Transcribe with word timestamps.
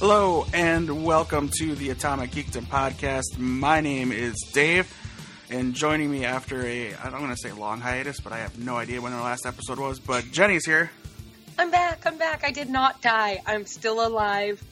Hello 0.00 0.46
and 0.54 1.04
welcome 1.04 1.50
to 1.58 1.74
the 1.74 1.90
Atomic 1.90 2.30
Geekdom 2.30 2.64
podcast. 2.64 3.36
My 3.36 3.82
name 3.82 4.12
is 4.12 4.34
Dave, 4.50 4.90
and 5.50 5.74
joining 5.74 6.10
me 6.10 6.24
after 6.24 6.64
a 6.64 6.94
I 6.94 7.10
don't 7.10 7.20
want 7.20 7.36
to 7.36 7.48
say 7.48 7.52
long 7.52 7.80
hiatus, 7.80 8.18
but 8.18 8.32
I 8.32 8.38
have 8.38 8.58
no 8.58 8.76
idea 8.78 9.02
when 9.02 9.12
our 9.12 9.20
last 9.20 9.44
episode 9.44 9.78
was. 9.78 9.98
But 9.98 10.24
Jenny's 10.32 10.64
here. 10.64 10.90
I'm 11.58 11.70
back. 11.70 12.06
I'm 12.06 12.16
back. 12.16 12.44
I 12.44 12.50
did 12.50 12.70
not 12.70 13.02
die. 13.02 13.42
I'm 13.44 13.66
still 13.66 14.06
alive. 14.06 14.64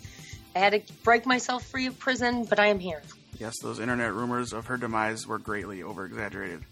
I 0.56 0.60
had 0.60 0.72
to 0.72 0.92
break 1.02 1.26
myself 1.26 1.62
free 1.62 1.84
of 1.84 1.98
prison, 1.98 2.46
but 2.46 2.58
I 2.58 2.68
am 2.68 2.78
here. 2.78 3.02
Yes, 3.38 3.52
those 3.62 3.80
internet 3.80 4.14
rumors 4.14 4.54
of 4.54 4.64
her 4.68 4.78
demise 4.78 5.26
were 5.26 5.38
greatly 5.38 5.82
over 5.82 6.06
exaggerated. 6.06 6.62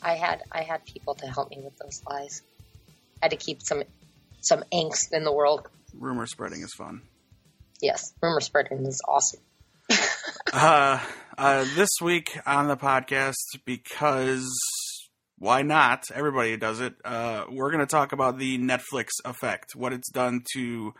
I 0.00 0.14
had 0.14 0.44
I 0.50 0.62
had 0.62 0.82
people 0.86 1.14
to 1.16 1.26
help 1.26 1.50
me 1.50 1.60
with 1.62 1.76
those 1.76 2.02
lies. 2.08 2.40
I 3.22 3.26
had 3.26 3.32
to 3.32 3.36
keep 3.36 3.60
some 3.60 3.82
some 4.40 4.64
angst 4.72 5.12
in 5.12 5.24
the 5.24 5.32
world. 5.32 5.68
Rumor 5.94 6.26
spreading 6.26 6.62
is 6.62 6.72
fun. 6.74 7.02
Yes, 7.80 8.12
rumor 8.22 8.40
spreading 8.40 8.86
is 8.86 9.02
awesome. 9.06 9.40
uh, 10.52 11.00
uh, 11.36 11.64
this 11.74 11.90
week 12.00 12.38
on 12.46 12.68
the 12.68 12.76
podcast, 12.76 13.34
because 13.64 14.48
why 15.38 15.62
not? 15.62 16.04
Everybody 16.14 16.56
does 16.56 16.80
it. 16.80 16.94
Uh, 17.04 17.44
we're 17.50 17.70
going 17.70 17.84
to 17.84 17.90
talk 17.90 18.12
about 18.12 18.38
the 18.38 18.58
Netflix 18.58 19.08
effect, 19.24 19.74
what 19.74 19.92
it's 19.92 20.10
done 20.10 20.42
to 20.54 20.94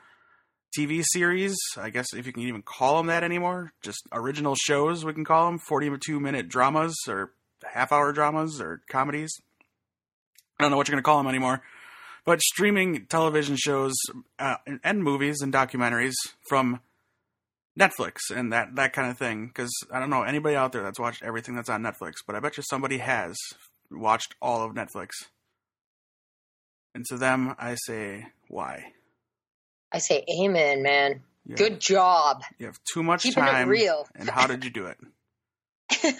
TV 0.76 1.04
series. 1.04 1.56
I 1.76 1.90
guess 1.90 2.12
if 2.14 2.26
you 2.26 2.32
can 2.32 2.42
even 2.42 2.62
call 2.62 2.96
them 2.96 3.06
that 3.06 3.22
anymore, 3.22 3.72
just 3.82 4.02
original 4.12 4.56
shows, 4.56 5.04
we 5.04 5.14
can 5.14 5.24
call 5.24 5.46
them 5.46 5.58
42 5.58 6.18
minute 6.18 6.48
dramas 6.48 6.96
or 7.08 7.32
half 7.72 7.92
hour 7.92 8.12
dramas 8.12 8.60
or 8.60 8.82
comedies. 8.90 9.32
I 10.58 10.64
don't 10.64 10.70
know 10.70 10.76
what 10.76 10.88
you're 10.88 10.94
going 10.94 11.02
to 11.02 11.06
call 11.06 11.18
them 11.18 11.28
anymore 11.28 11.62
but 12.24 12.40
streaming 12.40 13.06
television 13.06 13.56
shows 13.56 13.94
uh, 14.38 14.56
and, 14.84 15.02
movies 15.02 15.40
and 15.40 15.52
documentaries 15.52 16.14
from 16.48 16.80
Netflix 17.78 18.18
and 18.34 18.52
that 18.52 18.76
that 18.76 18.92
kind 18.92 19.10
of 19.10 19.18
thing. 19.18 19.46
Because 19.48 19.72
I 19.92 19.98
don't 19.98 20.10
know 20.10 20.22
anybody 20.22 20.56
out 20.56 20.72
there 20.72 20.82
that's 20.82 21.00
watched 21.00 21.22
everything 21.22 21.54
that's 21.54 21.68
on 21.68 21.82
Netflix, 21.82 22.14
but 22.26 22.36
I 22.36 22.40
bet 22.40 22.56
you 22.56 22.62
somebody 22.68 22.98
has 22.98 23.36
watched 23.90 24.34
all 24.40 24.62
of 24.64 24.74
Netflix. 24.74 25.08
And 26.94 27.04
to 27.06 27.16
them, 27.16 27.54
I 27.58 27.76
say, 27.86 28.26
why? 28.48 28.92
I 29.90 29.98
say, 29.98 30.24
amen, 30.30 30.82
man. 30.82 31.22
Good 31.56 31.80
job. 31.80 32.42
You 32.58 32.66
have 32.66 32.78
too 32.84 33.02
much 33.02 33.22
Keeping 33.22 33.42
time. 33.42 33.68
It 33.68 33.70
real. 33.70 34.06
and 34.14 34.28
how 34.28 34.46
did 34.46 34.64
you 34.64 34.70
do 34.70 34.86
it? 34.86 34.98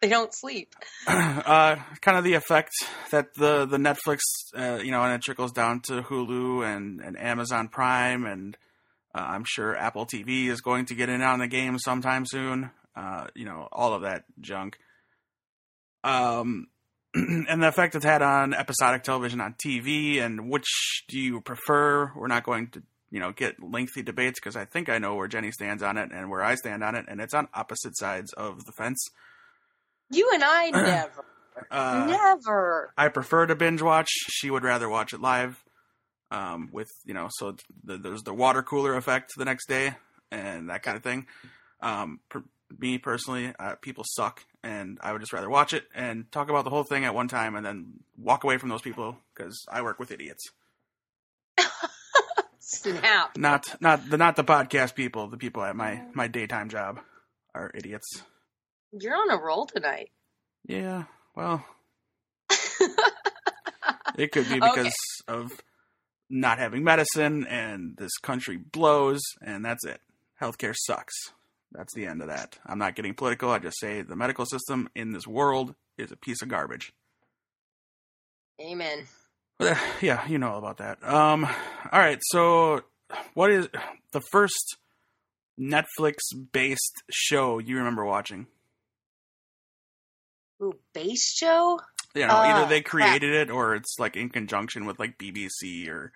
they 0.00 0.08
don't 0.08 0.34
sleep. 0.34 0.74
Uh, 1.46 1.76
kind 2.00 2.18
of 2.18 2.24
the 2.24 2.34
effect 2.34 2.72
that 3.12 3.32
the 3.34 3.66
the 3.66 3.76
Netflix, 3.76 4.18
uh, 4.56 4.82
you 4.82 4.90
know, 4.90 5.02
and 5.02 5.14
it 5.14 5.22
trickles 5.22 5.52
down 5.52 5.80
to 5.80 6.02
Hulu 6.02 6.66
and, 6.66 7.00
and 7.00 7.16
Amazon 7.16 7.68
Prime, 7.68 8.26
and 8.26 8.56
uh, 9.14 9.20
I'm 9.20 9.44
sure 9.46 9.76
Apple 9.76 10.06
TV 10.06 10.48
is 10.48 10.60
going 10.60 10.86
to 10.86 10.96
get 10.96 11.08
in 11.08 11.22
on 11.22 11.38
the 11.38 11.46
game 11.46 11.78
sometime 11.78 12.24
soon. 12.26 12.70
Uh, 12.96 13.28
you 13.36 13.44
know, 13.44 13.68
all 13.70 13.94
of 13.94 14.02
that 14.02 14.24
junk. 14.40 14.78
Um, 16.02 16.66
and 17.14 17.62
the 17.62 17.68
effect 17.68 17.94
it's 17.94 18.04
had 18.04 18.22
on 18.22 18.54
episodic 18.54 19.04
television 19.04 19.40
on 19.40 19.54
TV, 19.54 20.20
and 20.20 20.50
which 20.50 21.04
do 21.08 21.18
you 21.18 21.40
prefer? 21.40 22.12
We're 22.16 22.26
not 22.26 22.42
going 22.42 22.68
to 22.70 22.82
you 23.10 23.20
know 23.20 23.30
get 23.30 23.62
lengthy 23.62 24.02
debates 24.02 24.40
because 24.40 24.56
I 24.56 24.64
think 24.64 24.88
I 24.88 24.98
know 24.98 25.14
where 25.14 25.28
Jenny 25.28 25.52
stands 25.52 25.82
on 25.82 25.96
it 25.96 26.10
and 26.12 26.28
where 26.28 26.42
I 26.42 26.56
stand 26.56 26.82
on 26.82 26.96
it, 26.96 27.04
and 27.08 27.20
it's 27.20 27.34
on 27.34 27.46
opposite 27.54 27.96
sides 27.96 28.32
of 28.32 28.64
the 28.64 28.72
fence. 28.72 28.98
You 30.10 30.30
and 30.34 30.44
I 30.44 30.70
never. 30.70 31.24
Uh, 31.70 32.06
never. 32.08 32.92
I 32.96 33.08
prefer 33.08 33.46
to 33.46 33.56
binge 33.56 33.82
watch. 33.82 34.08
She 34.30 34.50
would 34.50 34.62
rather 34.64 34.88
watch 34.88 35.12
it 35.12 35.20
live. 35.20 35.62
Um, 36.30 36.70
with 36.72 36.90
you 37.04 37.14
know, 37.14 37.28
so 37.30 37.56
the, 37.84 37.98
there's 37.98 38.24
the 38.24 38.34
water 38.34 38.62
cooler 38.62 38.96
effect 38.96 39.32
the 39.36 39.44
next 39.44 39.68
day 39.68 39.94
and 40.32 40.70
that 40.70 40.82
kind 40.82 40.96
of 40.96 41.02
thing. 41.02 41.26
Um, 41.80 42.20
per, 42.28 42.42
me 42.78 42.98
personally, 42.98 43.54
uh, 43.58 43.76
people 43.76 44.04
suck, 44.06 44.44
and 44.64 44.98
I 45.02 45.12
would 45.12 45.20
just 45.20 45.32
rather 45.32 45.48
watch 45.48 45.72
it 45.72 45.84
and 45.94 46.30
talk 46.32 46.50
about 46.50 46.64
the 46.64 46.70
whole 46.70 46.82
thing 46.82 47.04
at 47.04 47.14
one 47.14 47.28
time, 47.28 47.54
and 47.54 47.64
then 47.64 48.00
walk 48.18 48.42
away 48.42 48.58
from 48.58 48.70
those 48.70 48.82
people 48.82 49.16
because 49.34 49.64
I 49.70 49.82
work 49.82 50.00
with 50.00 50.10
idiots. 50.10 50.50
Snap. 52.58 53.36
Not 53.38 53.80
not 53.80 54.10
the 54.10 54.16
not 54.16 54.34
the 54.34 54.44
podcast 54.44 54.94
people. 54.96 55.28
The 55.28 55.36
people 55.36 55.62
at 55.62 55.76
my 55.76 56.02
my 56.12 56.26
daytime 56.26 56.68
job 56.68 57.00
are 57.54 57.70
idiots. 57.72 58.22
You're 58.98 59.16
on 59.16 59.30
a 59.30 59.36
roll 59.36 59.66
tonight. 59.66 60.10
Yeah, 60.66 61.04
well, 61.34 61.64
it 64.16 64.32
could 64.32 64.48
be 64.48 64.54
because 64.54 64.94
okay. 65.28 65.38
of 65.38 65.52
not 66.28 66.58
having 66.58 66.82
medicine 66.82 67.46
and 67.46 67.96
this 67.96 68.16
country 68.18 68.56
blows 68.56 69.20
and 69.42 69.64
that's 69.64 69.84
it. 69.84 70.00
Healthcare 70.40 70.74
sucks. 70.76 71.14
That's 71.72 71.94
the 71.94 72.06
end 72.06 72.22
of 72.22 72.28
that. 72.28 72.58
I'm 72.66 72.78
not 72.78 72.96
getting 72.96 73.14
political. 73.14 73.50
I 73.50 73.58
just 73.58 73.78
say 73.78 74.02
the 74.02 74.16
medical 74.16 74.46
system 74.46 74.88
in 74.94 75.12
this 75.12 75.26
world 75.26 75.74
is 75.98 76.10
a 76.10 76.16
piece 76.16 76.42
of 76.42 76.48
garbage. 76.48 76.92
Amen. 78.60 79.06
Yeah, 80.02 80.26
you 80.28 80.36
know 80.36 80.50
all 80.50 80.58
about 80.58 80.76
that. 80.78 81.02
Um, 81.02 81.46
all 81.90 81.98
right. 81.98 82.18
So, 82.26 82.82
what 83.32 83.50
is 83.50 83.68
the 84.12 84.20
first 84.30 84.76
Netflix-based 85.58 87.02
show 87.10 87.58
you 87.58 87.78
remember 87.78 88.04
watching? 88.04 88.46
Ooh, 90.62 90.74
base 90.94 91.34
show? 91.34 91.80
You 92.14 92.26
know, 92.26 92.34
uh, 92.34 92.42
either 92.44 92.68
they 92.68 92.80
created 92.80 93.34
it 93.34 93.50
or 93.50 93.74
it's 93.74 93.96
like 93.98 94.16
in 94.16 94.30
conjunction 94.30 94.86
with 94.86 94.98
like 94.98 95.18
BBC 95.18 95.88
or 95.88 96.12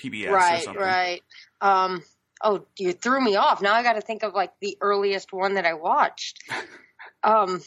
PBS 0.00 0.30
right, 0.30 0.60
or 0.60 0.62
something. 0.62 0.82
Right, 0.82 1.22
Um, 1.60 2.02
oh, 2.42 2.66
you 2.78 2.92
threw 2.92 3.20
me 3.20 3.36
off. 3.36 3.60
Now 3.60 3.74
I 3.74 3.82
got 3.82 3.94
to 3.94 4.00
think 4.00 4.22
of 4.22 4.34
like 4.34 4.52
the 4.60 4.78
earliest 4.80 5.32
one 5.32 5.54
that 5.54 5.66
I 5.66 5.74
watched. 5.74 6.38
um, 7.24 7.60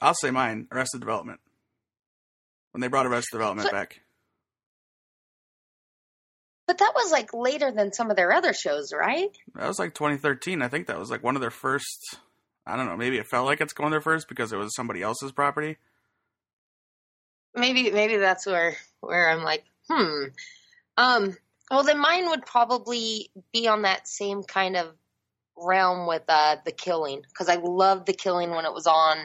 I'll 0.00 0.14
say 0.14 0.30
mine, 0.30 0.68
Arrested 0.70 1.00
Development. 1.00 1.40
When 2.72 2.80
they 2.82 2.88
brought 2.88 3.06
Arrested 3.06 3.36
Development 3.38 3.70
back. 3.70 4.00
But 6.66 6.78
that 6.78 6.92
was 6.94 7.12
like 7.12 7.32
later 7.32 7.70
than 7.70 7.92
some 7.92 8.10
of 8.10 8.16
their 8.16 8.32
other 8.32 8.52
shows, 8.52 8.92
right? 8.92 9.30
That 9.54 9.68
was 9.68 9.78
like 9.78 9.94
2013. 9.94 10.62
I 10.62 10.68
think 10.68 10.88
that 10.88 10.98
was 10.98 11.10
like 11.10 11.22
one 11.22 11.36
of 11.36 11.40
their 11.40 11.50
first 11.50 12.18
I 12.66 12.76
don't 12.76 12.86
know. 12.86 12.96
Maybe 12.96 13.18
it 13.18 13.26
felt 13.26 13.46
like 13.46 13.60
it's 13.60 13.72
going 13.72 13.92
there 13.92 14.00
first 14.00 14.28
because 14.28 14.52
it 14.52 14.56
was 14.56 14.74
somebody 14.74 15.02
else's 15.02 15.32
property. 15.32 15.76
Maybe 17.54 17.90
maybe 17.90 18.16
that's 18.16 18.44
where 18.44 18.76
where 19.00 19.30
I'm 19.30 19.42
like, 19.42 19.64
hmm. 19.88 20.24
Um. 20.96 21.36
Well, 21.70 21.82
then 21.82 21.98
mine 21.98 22.28
would 22.28 22.46
probably 22.46 23.30
be 23.52 23.66
on 23.66 23.82
that 23.82 24.06
same 24.06 24.44
kind 24.44 24.76
of 24.76 24.94
realm 25.56 26.06
with 26.06 26.22
uh, 26.28 26.56
the 26.64 26.70
Killing 26.70 27.22
because 27.28 27.48
I 27.48 27.56
loved 27.56 28.06
the 28.06 28.12
Killing 28.12 28.50
when 28.50 28.64
it 28.64 28.72
was 28.72 28.86
on. 28.86 29.18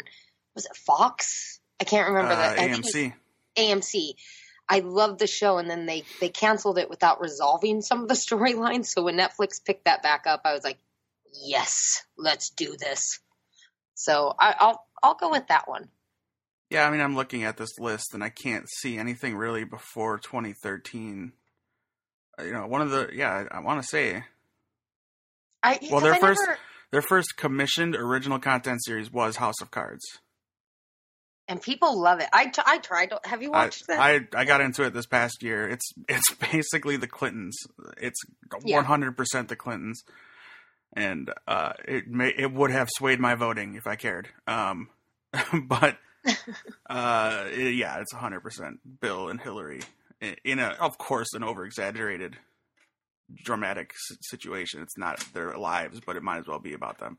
Was 0.56 0.66
it 0.66 0.76
Fox? 0.76 1.60
I 1.80 1.84
can't 1.84 2.10
remember 2.10 2.34
uh, 2.34 2.36
that. 2.36 2.58
AMC. 2.58 3.14
AMC. 3.58 4.14
I 4.70 4.80
loved 4.80 5.20
the 5.20 5.28
show, 5.28 5.58
and 5.58 5.70
then 5.70 5.86
they 5.86 6.04
they 6.20 6.30
canceled 6.30 6.78
it 6.78 6.90
without 6.90 7.22
resolving 7.22 7.82
some 7.82 8.04
of 8.04 8.08
the 8.08 8.14
storylines. 8.16 8.86
So 8.88 9.04
when 9.04 9.18
Netflix 9.18 9.64
picked 9.64 9.86
that 9.86 10.04
back 10.04 10.26
up, 10.28 10.42
I 10.46 10.54
was 10.54 10.64
like, 10.64 10.78
yes, 11.44 12.04
let's 12.18 12.52
do 12.52 12.76
this. 12.78 13.20
So 13.96 14.34
I, 14.40 14.56
I'll 14.60 14.86
I'll 15.04 15.16
go 15.16 15.32
with 15.32 15.48
that 15.48 15.68
one. 15.68 15.90
Yeah, 16.70 16.88
I 16.88 16.92
mean, 16.92 17.02
I'm 17.02 17.16
looking 17.16 17.44
at 17.44 17.58
this 17.58 17.78
list 17.80 18.14
and 18.14 18.24
I 18.24 18.30
can't 18.30 18.66
see 18.70 18.98
anything 18.98 19.36
really 19.36 19.66
before 19.66 20.18
2013. 20.20 21.34
Uh, 22.40 22.44
you 22.44 22.54
know, 22.54 22.66
one 22.66 22.82
of 22.82 22.92
the 22.92 23.10
yeah, 23.14 23.46
I, 23.52 23.58
I 23.58 23.60
want 23.60 23.82
to 23.82 23.88
say. 23.88 24.24
I 25.64 25.80
well, 25.92 26.02
their 26.02 26.14
I 26.14 26.20
first 26.20 26.42
never... 26.46 26.60
their 26.92 27.02
first 27.02 27.36
commissioned 27.38 27.96
original 27.96 28.40
content 28.40 28.84
series 28.84 29.12
was 29.12 29.36
House 29.36 29.62
of 29.62 29.70
Cards. 29.70 30.04
And 31.48 31.62
people 31.62 32.00
love 32.00 32.22
it. 32.22 32.30
I, 32.32 32.46
t- 32.46 32.62
I 32.66 32.78
tried. 32.78 33.12
Have 33.26 33.42
you 33.42 33.52
watched 33.52 33.84
I, 33.90 34.14
I, 34.14 34.20
I 34.34 34.46
got 34.46 34.62
into 34.62 34.84
it 34.84 34.94
this 34.94 35.06
past 35.06 35.44
year. 35.44 35.68
It's 35.68 35.92
it's 36.08 36.34
basically 36.36 36.96
the 36.96 37.08
Clintons. 37.08 37.58
It's 37.98 38.20
100 38.64 39.18
percent 39.18 39.50
the 39.50 39.58
Clintons 39.58 40.04
and 40.94 41.32
uh, 41.48 41.74
it 41.88 42.08
may 42.08 42.30
it 42.30 42.52
would 42.52 42.72
have 42.72 42.90
swayed 42.90 43.20
my 43.20 43.36
voting 43.36 43.76
if 43.76 43.88
I 43.88 43.96
cared. 43.96 44.30
Um, 44.48 44.90
but 45.64 45.98
uh, 46.90 47.46
it, 47.52 47.76
yeah, 47.76 48.00
it's 48.00 48.14
hundred 48.14 48.42
percent 48.42 48.80
Bill 49.00 49.30
and 49.30 49.40
Hillary 49.40 49.82
in 50.44 50.60
a, 50.60 50.76
of 50.80 50.98
course, 50.98 51.34
an 51.34 51.44
over 51.44 51.66
exaggerated, 51.66 52.38
dramatic 53.44 53.94
situation. 54.22 54.82
It's 54.82 54.98
not 54.98 55.20
their 55.34 55.58
lives, 55.58 56.00
but 56.06 56.16
it 56.16 56.24
might 56.24 56.38
as 56.38 56.48
well 56.48 56.60
be 56.60 56.74
about 56.74 57.00
them. 57.00 57.18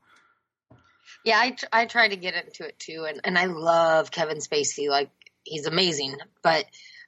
Yeah, 1.25 1.37
I 1.37 1.55
I 1.71 1.85
try 1.85 2.07
to 2.07 2.15
get 2.15 2.33
into 2.33 2.65
it 2.65 2.79
too, 2.79 3.05
and 3.07 3.19
and 3.23 3.37
I 3.37 3.45
love 3.45 4.11
Kevin 4.11 4.37
Spacey. 4.37 4.89
Like 4.89 5.09
he's 5.43 5.65
amazing, 5.65 6.15
but 6.41 6.65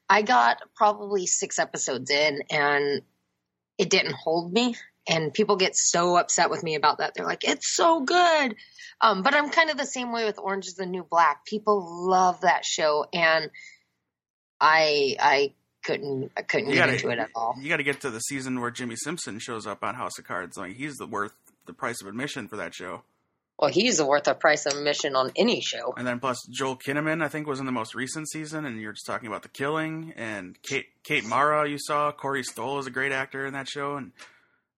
I 0.10 0.22
got 0.22 0.62
probably 0.76 1.26
six 1.26 1.60
episodes 1.60 2.10
in, 2.12 2.44
and 2.50 3.02
it 3.78 3.90
didn't 3.90 4.14
hold 4.14 4.52
me 4.52 4.76
and 5.07 5.34
people 5.34 5.56
get 5.56 5.75
so 5.75 6.16
upset 6.18 6.50
with 6.50 6.63
me 6.63 6.75
about 6.75 6.98
that. 7.00 7.13
They're 7.16 7.25
like, 7.25 7.44
it's 7.44 7.75
so 7.75 8.02
good. 8.02 8.56
Um, 9.02 9.22
but 9.24 9.36
I'm 9.36 9.50
kind 9.50 9.69
of 9.69 9.78
the 9.78 9.86
same 9.86 10.12
way 10.12 10.25
with 10.25 10.40
Orange 10.40 10.68
is 10.68 10.75
the 10.75 10.86
New 10.86 11.04
Black. 11.04 11.46
People 11.46 12.07
love 12.10 12.42
that 12.42 12.66
show. 12.66 13.06
And 13.13 13.50
I, 14.60 15.16
I 15.19 15.54
couldn't 15.84 16.31
I 16.36 16.42
couldn't 16.42 16.69
You 16.69 16.75
get 16.75 16.80
gotta- 16.81 16.94
into 16.94 17.10
it 17.10 17.19
at 17.19 17.30
all. 17.36 17.56
You 17.60 17.69
got 17.69 17.78
to 17.78 17.84
get 17.84 18.02
to 18.02 18.10
the 18.10 18.19
season 18.19 18.60
where 18.62 18.72
Jimmy 18.72 18.96
Simpson 18.96 19.40
shows 19.40 19.68
up 19.68 19.84
on 19.84 19.96
House 19.96 20.18
of 20.18 20.25
Cards. 20.25 20.57
Like 20.57 20.75
he's 20.75 20.96
the 20.96 21.06
worth 21.08 21.34
the 21.68 21.74
price 21.74 22.01
of 22.01 22.08
admission 22.08 22.48
for 22.48 22.58
that 22.58 22.74
show. 22.74 23.04
Well, 23.60 23.69
he's 23.72 23.98
the 23.98 24.06
worth 24.06 24.28
of 24.28 24.40
price 24.40 24.66
of 24.66 24.74
admission 24.78 25.16
on 25.16 25.31
any 25.38 25.62
show. 25.62 25.94
And 25.96 26.06
then 26.06 26.19
plus 26.19 26.46
Joel 26.51 26.75
Kinnaman, 26.78 27.24
I 27.24 27.30
think, 27.30 27.48
was 27.48 27.62
in 27.62 27.66
the 27.66 27.72
most 27.72 27.96
recent 27.96 28.30
season, 28.30 28.66
and 28.66 28.81
you're 28.81 28.92
just 28.92 29.06
talking 29.06 29.28
about 29.28 29.44
the 29.44 29.50
killing. 29.50 30.12
And 30.18 30.62
Kate 30.62 30.88
Kate 31.04 31.24
Mara, 31.25 31.69
you 31.69 31.78
saw 31.80 32.12
Corey 32.12 32.44
Stoll 32.44 32.80
is 32.80 32.88
a 32.88 32.92
great 32.92 33.13
actor 33.13 33.46
in 33.46 33.54
that 33.54 33.69
show, 33.69 33.96
and 33.96 34.12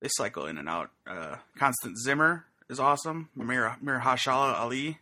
they 0.02 0.10
cycle 0.10 0.46
in 0.46 0.58
and 0.58 0.70
out. 0.70 0.92
Uh, 1.06 1.38
Constance 1.58 2.02
Zimmer 2.04 2.46
is 2.70 2.80
awesome. 2.80 3.30
Mir 3.36 3.76
Mahershala 3.84 4.56
Ali. 4.60 5.00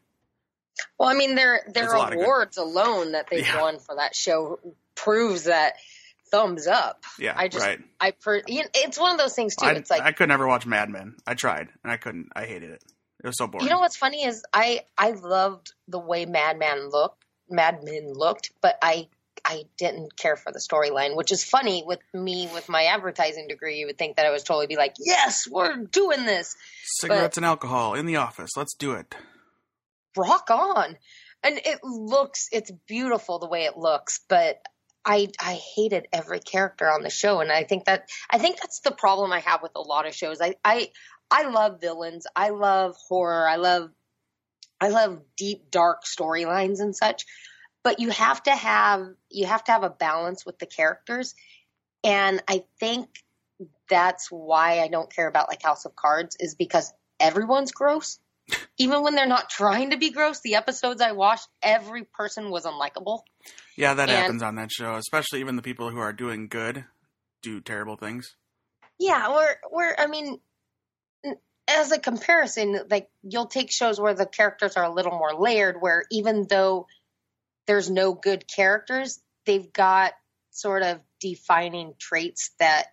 Well, 0.99 1.09
I 1.09 1.13
mean, 1.13 1.35
their 1.35 1.61
their 1.67 1.93
awards 1.93 2.57
alone 2.57 3.13
that 3.13 3.27
they've 3.29 3.45
Yeah. 3.45 3.61
won 3.61 3.79
for 3.79 3.95
that 3.95 4.15
show 4.15 4.59
proves 4.95 5.45
that 5.45 5.75
thumbs 6.31 6.67
up. 6.67 7.03
Yeah, 7.19 7.33
I 7.37 7.47
just 7.47 7.65
right. 7.65 7.79
I 7.99 8.11
per, 8.11 8.41
you 8.47 8.63
know, 8.63 8.69
it's 8.75 8.99
one 8.99 9.11
of 9.11 9.17
those 9.17 9.33
things 9.35 9.55
too. 9.55 9.65
I, 9.65 9.71
it's 9.73 9.89
like 9.89 10.01
I 10.01 10.11
could 10.11 10.27
never 10.29 10.47
watch 10.47 10.65
Mad 10.65 10.89
Men. 10.89 11.15
I 11.25 11.33
tried, 11.33 11.69
and 11.83 11.91
I 11.91 11.97
couldn't. 11.97 12.29
I 12.35 12.45
hated 12.45 12.71
it. 12.71 12.83
It 13.23 13.27
was 13.27 13.37
so 13.37 13.47
boring. 13.47 13.65
you 13.65 13.71
know 13.71 13.79
what's 13.79 13.95
funny 13.97 14.23
is 14.25 14.43
I 14.53 14.81
I 14.97 15.11
loved 15.11 15.73
the 15.87 15.99
way 15.99 16.25
Mad 16.25 16.59
Men 16.59 16.89
looked, 16.89 17.23
Mad 17.49 17.83
Men 17.83 18.11
looked, 18.13 18.51
but 18.61 18.77
I 18.81 19.07
I 19.45 19.65
didn't 19.77 20.17
care 20.17 20.35
for 20.35 20.51
the 20.51 20.59
storyline, 20.59 21.15
which 21.15 21.31
is 21.31 21.43
funny 21.43 21.83
with 21.85 21.99
me 22.13 22.49
with 22.51 22.67
my 22.67 22.85
advertising 22.85 23.47
degree. 23.47 23.77
You 23.77 23.85
would 23.85 23.97
think 23.97 24.17
that 24.17 24.25
I 24.25 24.31
was 24.31 24.41
totally 24.43 24.65
be 24.65 24.75
like, 24.75 24.95
yes, 24.99 25.47
we're 25.49 25.77
doing 25.77 26.25
this. 26.25 26.55
Cigarettes 26.99 27.37
and 27.37 27.45
alcohol 27.45 27.93
in 27.93 28.07
the 28.07 28.15
office. 28.15 28.57
Let's 28.57 28.73
do 28.73 28.93
it. 28.93 29.13
rock 30.17 30.49
on 30.49 30.97
and 31.43 31.59
it 31.63 31.79
looks 31.83 32.47
it's 32.51 32.71
beautiful 32.87 33.39
the 33.39 33.47
way 33.47 33.65
it 33.65 33.77
looks 33.77 34.21
but 34.27 34.57
i 35.05 35.27
i 35.39 35.59
hated 35.75 36.07
every 36.11 36.39
character 36.39 36.89
on 36.89 37.03
the 37.03 37.09
show 37.09 37.39
and 37.41 37.51
i 37.51 37.63
think 37.63 37.85
that 37.85 38.07
i 38.31 38.37
think 38.37 38.57
that's 38.59 38.79
the 38.79 38.91
problem 38.91 39.31
i 39.31 39.39
have 39.39 39.61
with 39.61 39.73
a 39.75 39.81
lot 39.81 40.07
of 40.07 40.15
shows 40.15 40.39
i 40.41 40.55
i 40.63 40.89
i 41.29 41.47
love 41.49 41.79
villains 41.81 42.25
i 42.35 42.49
love 42.49 42.95
horror 43.07 43.47
i 43.47 43.57
love 43.57 43.89
i 44.81 44.87
love 44.87 45.21
deep 45.37 45.69
dark 45.69 46.03
storylines 46.05 46.79
and 46.79 46.95
such 46.95 47.25
but 47.85 48.01
you 48.01 48.09
have 48.09 48.43
to 48.43 48.51
have 48.51 49.07
you 49.29 49.45
have 49.45 49.63
to 49.63 49.71
have 49.71 49.83
a 49.83 49.89
balance 49.89 50.45
with 50.45 50.59
the 50.59 50.65
characters 50.65 51.33
and 52.03 52.43
i 52.49 52.65
think 52.81 53.07
that's 53.89 54.27
why 54.29 54.81
i 54.81 54.89
don't 54.89 55.13
care 55.13 55.27
about 55.29 55.47
like 55.47 55.63
house 55.63 55.85
of 55.85 55.95
cards 55.95 56.35
is 56.41 56.55
because 56.55 56.91
everyone's 57.21 57.71
gross 57.71 58.19
even 58.77 59.01
when 59.03 59.15
they're 59.15 59.25
not 59.25 59.49
trying 59.49 59.89
to 59.89 59.97
be 59.97 60.11
gross, 60.11 60.39
the 60.41 60.53
episodes 60.53 61.01
I 61.01 61.13
watched, 61.13 61.47
every 61.63 62.03
person 62.03 62.51
was 62.51 62.65
unlikable. 62.65 63.21
Yeah, 63.75 63.95
that 63.95 64.07
And- 64.07 64.17
happens 64.19 64.43
on 64.43 64.53
that 64.57 64.71
show. 64.71 64.93
Especially 64.97 65.39
even 65.39 65.55
the 65.55 65.63
people 65.63 65.89
who 65.89 65.97
are 65.97 66.13
doing 66.13 66.47
good 66.47 66.85
do 67.41 67.59
terrible 67.59 67.95
things. 67.95 68.35
Yeah, 68.99 69.29
or 69.29 69.47
or 69.71 69.99
I 69.99 70.05
mean, 70.05 70.39
as 71.67 71.91
a 71.91 71.97
comparison, 71.97 72.81
like 72.87 73.09
you'll 73.23 73.47
take 73.47 73.71
shows 73.71 73.99
where 73.99 74.13
the 74.13 74.27
characters 74.27 74.77
are 74.77 74.83
a 74.83 74.93
little 74.93 75.17
more 75.17 75.33
layered, 75.33 75.77
where 75.81 76.03
even 76.11 76.45
though 76.47 76.85
there's 77.67 77.89
no 77.89 78.13
good 78.13 78.45
characters, 78.47 79.19
they've 79.45 79.71
got 79.71 80.13
sort 80.51 80.83
of 80.83 80.99
defining 81.19 81.93
traits 81.99 82.51
that 82.59 82.87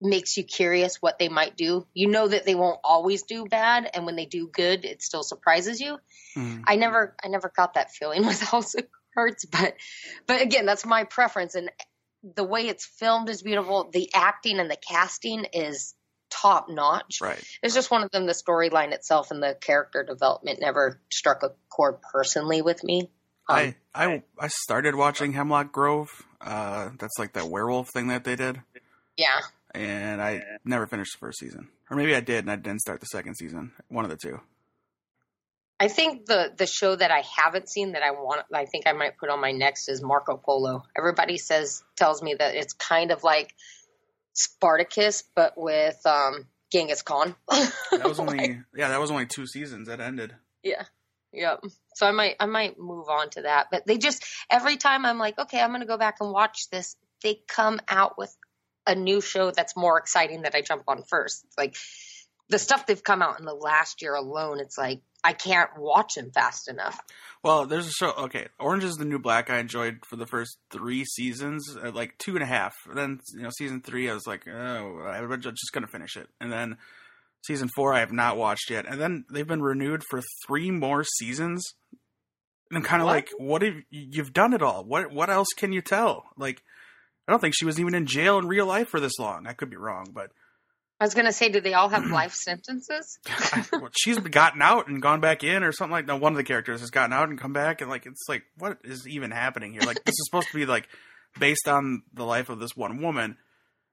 makes 0.00 0.36
you 0.36 0.44
curious 0.44 0.96
what 0.96 1.18
they 1.18 1.28
might 1.28 1.56
do. 1.56 1.86
You 1.92 2.08
know 2.08 2.26
that 2.26 2.46
they 2.46 2.54
won't 2.54 2.80
always 2.82 3.22
do 3.22 3.44
bad, 3.44 3.90
and 3.92 4.06
when 4.06 4.16
they 4.16 4.26
do 4.26 4.48
good, 4.48 4.84
it 4.84 5.02
still 5.02 5.22
surprises 5.22 5.80
you. 5.80 5.98
Mhm. 6.36 6.64
I 6.66 6.76
never 6.76 7.14
I 7.22 7.28
never 7.28 7.52
got 7.54 7.74
that 7.74 7.90
feeling 7.92 8.22
with 8.26 8.40
House 8.40 8.74
of 8.74 8.86
Cards, 9.14 9.44
but 9.44 9.74
but 10.26 10.40
again, 10.40 10.66
that's 10.66 10.86
my 10.86 11.04
preference 11.04 11.54
and 11.54 11.70
the 12.22 12.44
way 12.44 12.68
it's 12.68 12.84
filmed 12.84 13.28
is 13.30 13.42
beautiful. 13.42 13.90
The 13.90 14.10
acting 14.14 14.58
and 14.60 14.70
the 14.70 14.76
casting 14.76 15.46
is 15.52 15.94
top 16.30 16.66
notch. 16.68 17.20
Right. 17.20 17.42
It's 17.62 17.74
just 17.74 17.90
one 17.90 18.02
of 18.02 18.10
them 18.10 18.26
the 18.26 18.32
storyline 18.32 18.92
itself 18.92 19.30
and 19.30 19.42
the 19.42 19.56
character 19.58 20.02
development 20.02 20.60
never 20.60 21.00
struck 21.10 21.42
a 21.42 21.52
chord 21.70 22.00
personally 22.12 22.62
with 22.62 22.84
me. 22.84 23.10
Um, 23.50 23.56
I 23.56 23.74
I 23.94 24.22
I 24.38 24.48
started 24.48 24.94
watching 24.94 25.32
Hemlock 25.32 25.72
Grove. 25.72 26.08
Uh, 26.40 26.90
that's 26.98 27.18
like 27.18 27.34
that 27.34 27.48
werewolf 27.48 27.88
thing 27.92 28.08
that 28.08 28.24
they 28.24 28.36
did, 28.36 28.60
yeah. 29.16 29.40
and 29.74 30.22
I 30.22 30.42
never 30.64 30.86
finished 30.86 31.12
the 31.12 31.18
first 31.18 31.38
season, 31.38 31.68
or 31.90 31.96
maybe 31.96 32.14
I 32.14 32.20
did 32.20 32.38
and 32.38 32.50
I 32.50 32.56
didn't 32.56 32.80
start 32.80 33.00
the 33.00 33.06
second 33.06 33.36
season. 33.36 33.72
One 33.88 34.04
of 34.04 34.10
the 34.10 34.16
two. 34.16 34.40
I 35.80 35.88
think 35.88 36.26
the 36.26 36.52
the 36.56 36.66
show 36.66 36.94
that 36.94 37.10
I 37.10 37.22
haven't 37.36 37.70
seen 37.70 37.92
that 37.92 38.02
I 38.02 38.10
want 38.10 38.42
I 38.52 38.66
think 38.66 38.86
I 38.86 38.92
might 38.92 39.16
put 39.16 39.30
on 39.30 39.40
my 39.40 39.52
next 39.52 39.88
is 39.88 40.02
Marco 40.02 40.36
Polo. 40.36 40.84
Everybody 40.96 41.38
says 41.38 41.82
tells 41.96 42.22
me 42.22 42.34
that 42.34 42.54
it's 42.54 42.74
kind 42.74 43.10
of 43.10 43.24
like 43.24 43.54
Spartacus 44.34 45.24
but 45.34 45.54
with 45.56 45.98
um 46.04 46.46
Genghis 46.70 47.02
Khan. 47.02 47.34
That 47.90 48.04
was 48.04 48.20
only 48.20 48.60
yeah, 48.74 48.88
that 48.90 49.00
was 49.00 49.10
only 49.10 49.26
two 49.26 49.46
seasons. 49.46 49.88
That 49.88 50.00
ended. 50.00 50.34
Yeah. 50.62 50.84
Yep. 51.32 51.64
So 52.00 52.06
I 52.06 52.12
might 52.12 52.36
I 52.40 52.46
might 52.46 52.78
move 52.78 53.10
on 53.10 53.28
to 53.30 53.42
that. 53.42 53.66
But 53.70 53.86
they 53.86 53.98
just 53.98 54.24
every 54.50 54.78
time 54.78 55.04
I'm 55.04 55.18
like, 55.18 55.38
okay, 55.38 55.60
I'm 55.60 55.70
gonna 55.70 55.84
go 55.84 55.98
back 55.98 56.16
and 56.22 56.32
watch 56.32 56.70
this, 56.70 56.96
they 57.22 57.42
come 57.46 57.78
out 57.88 58.16
with 58.16 58.34
a 58.86 58.94
new 58.94 59.20
show 59.20 59.50
that's 59.50 59.76
more 59.76 59.98
exciting 59.98 60.42
that 60.42 60.54
I 60.54 60.62
jump 60.62 60.84
on 60.88 61.02
first. 61.02 61.44
It's 61.44 61.58
like 61.58 61.76
the 62.48 62.58
stuff 62.58 62.86
they've 62.86 63.04
come 63.04 63.20
out 63.20 63.38
in 63.38 63.44
the 63.44 63.52
last 63.52 64.00
year 64.00 64.14
alone, 64.14 64.60
it's 64.60 64.78
like 64.78 65.02
I 65.22 65.34
can't 65.34 65.68
watch 65.76 66.14
them 66.14 66.30
fast 66.32 66.68
enough. 66.68 66.98
Well, 67.44 67.66
there's 67.66 67.86
a 67.86 67.92
show. 67.92 68.12
Okay, 68.12 68.46
Orange 68.58 68.84
is 68.84 68.94
the 68.94 69.04
New 69.04 69.18
Black. 69.18 69.50
I 69.50 69.58
enjoyed 69.58 69.98
for 70.06 70.16
the 70.16 70.26
first 70.26 70.56
three 70.70 71.04
seasons, 71.04 71.76
uh, 71.76 71.92
like 71.92 72.16
two 72.16 72.34
and 72.34 72.42
a 72.42 72.46
half. 72.46 72.76
Then 72.94 73.20
you 73.34 73.42
know, 73.42 73.50
season 73.50 73.82
three, 73.82 74.08
I 74.08 74.14
was 74.14 74.26
like, 74.26 74.48
oh, 74.48 75.02
I'm 75.06 75.38
just 75.42 75.72
gonna 75.74 75.86
finish 75.86 76.16
it. 76.16 76.28
And 76.40 76.50
then 76.50 76.78
season 77.42 77.68
four, 77.74 77.92
I 77.92 78.00
have 78.00 78.12
not 78.12 78.36
watched 78.36 78.70
yet. 78.70 78.86
And 78.86 79.00
then 79.00 79.24
they've 79.32 79.46
been 79.46 79.62
renewed 79.62 80.02
for 80.08 80.22
three 80.46 80.70
more 80.70 81.04
seasons. 81.04 81.74
And 82.70 82.78
I'm 82.78 82.84
kind 82.84 83.02
of 83.02 83.06
like, 83.06 83.30
what 83.38 83.62
have 83.62 83.74
you've 83.90 84.32
done 84.32 84.52
it 84.52 84.62
all? 84.62 84.84
What 84.84 85.12
what 85.12 85.30
else 85.30 85.48
can 85.56 85.72
you 85.72 85.80
tell? 85.80 86.24
Like, 86.36 86.62
I 87.26 87.32
don't 87.32 87.40
think 87.40 87.54
she 87.56 87.64
was 87.64 87.80
even 87.80 87.94
in 87.94 88.06
jail 88.06 88.38
in 88.38 88.46
real 88.46 88.66
life 88.66 88.88
for 88.88 89.00
this 89.00 89.18
long. 89.18 89.46
I 89.46 89.52
could 89.52 89.70
be 89.70 89.76
wrong, 89.76 90.06
but 90.12 90.30
I 91.00 91.04
was 91.04 91.14
gonna 91.14 91.32
say, 91.32 91.48
do 91.48 91.60
they 91.60 91.74
all 91.74 91.88
have 91.88 92.04
life 92.10 92.34
sentences? 92.34 93.18
well, 93.72 93.88
she's 93.98 94.18
gotten 94.18 94.62
out 94.62 94.86
and 94.86 95.02
gone 95.02 95.20
back 95.20 95.42
in 95.42 95.64
or 95.64 95.72
something 95.72 95.92
like 95.92 96.06
no 96.06 96.16
one 96.16 96.32
of 96.32 96.36
the 96.36 96.44
characters 96.44 96.80
has 96.80 96.90
gotten 96.90 97.12
out 97.12 97.28
and 97.28 97.40
come 97.40 97.52
back 97.52 97.80
and 97.80 97.90
like 97.90 98.06
it's 98.06 98.26
like 98.28 98.44
what 98.58 98.78
is 98.84 99.08
even 99.08 99.30
happening 99.30 99.72
here 99.72 99.82
like 99.82 100.04
this 100.04 100.12
is 100.12 100.26
supposed 100.26 100.48
to 100.48 100.56
be 100.56 100.66
like 100.66 100.88
based 101.38 101.66
on 101.66 102.02
the 102.12 102.24
life 102.24 102.50
of 102.50 102.60
this 102.60 102.76
one 102.76 103.00
woman 103.00 103.36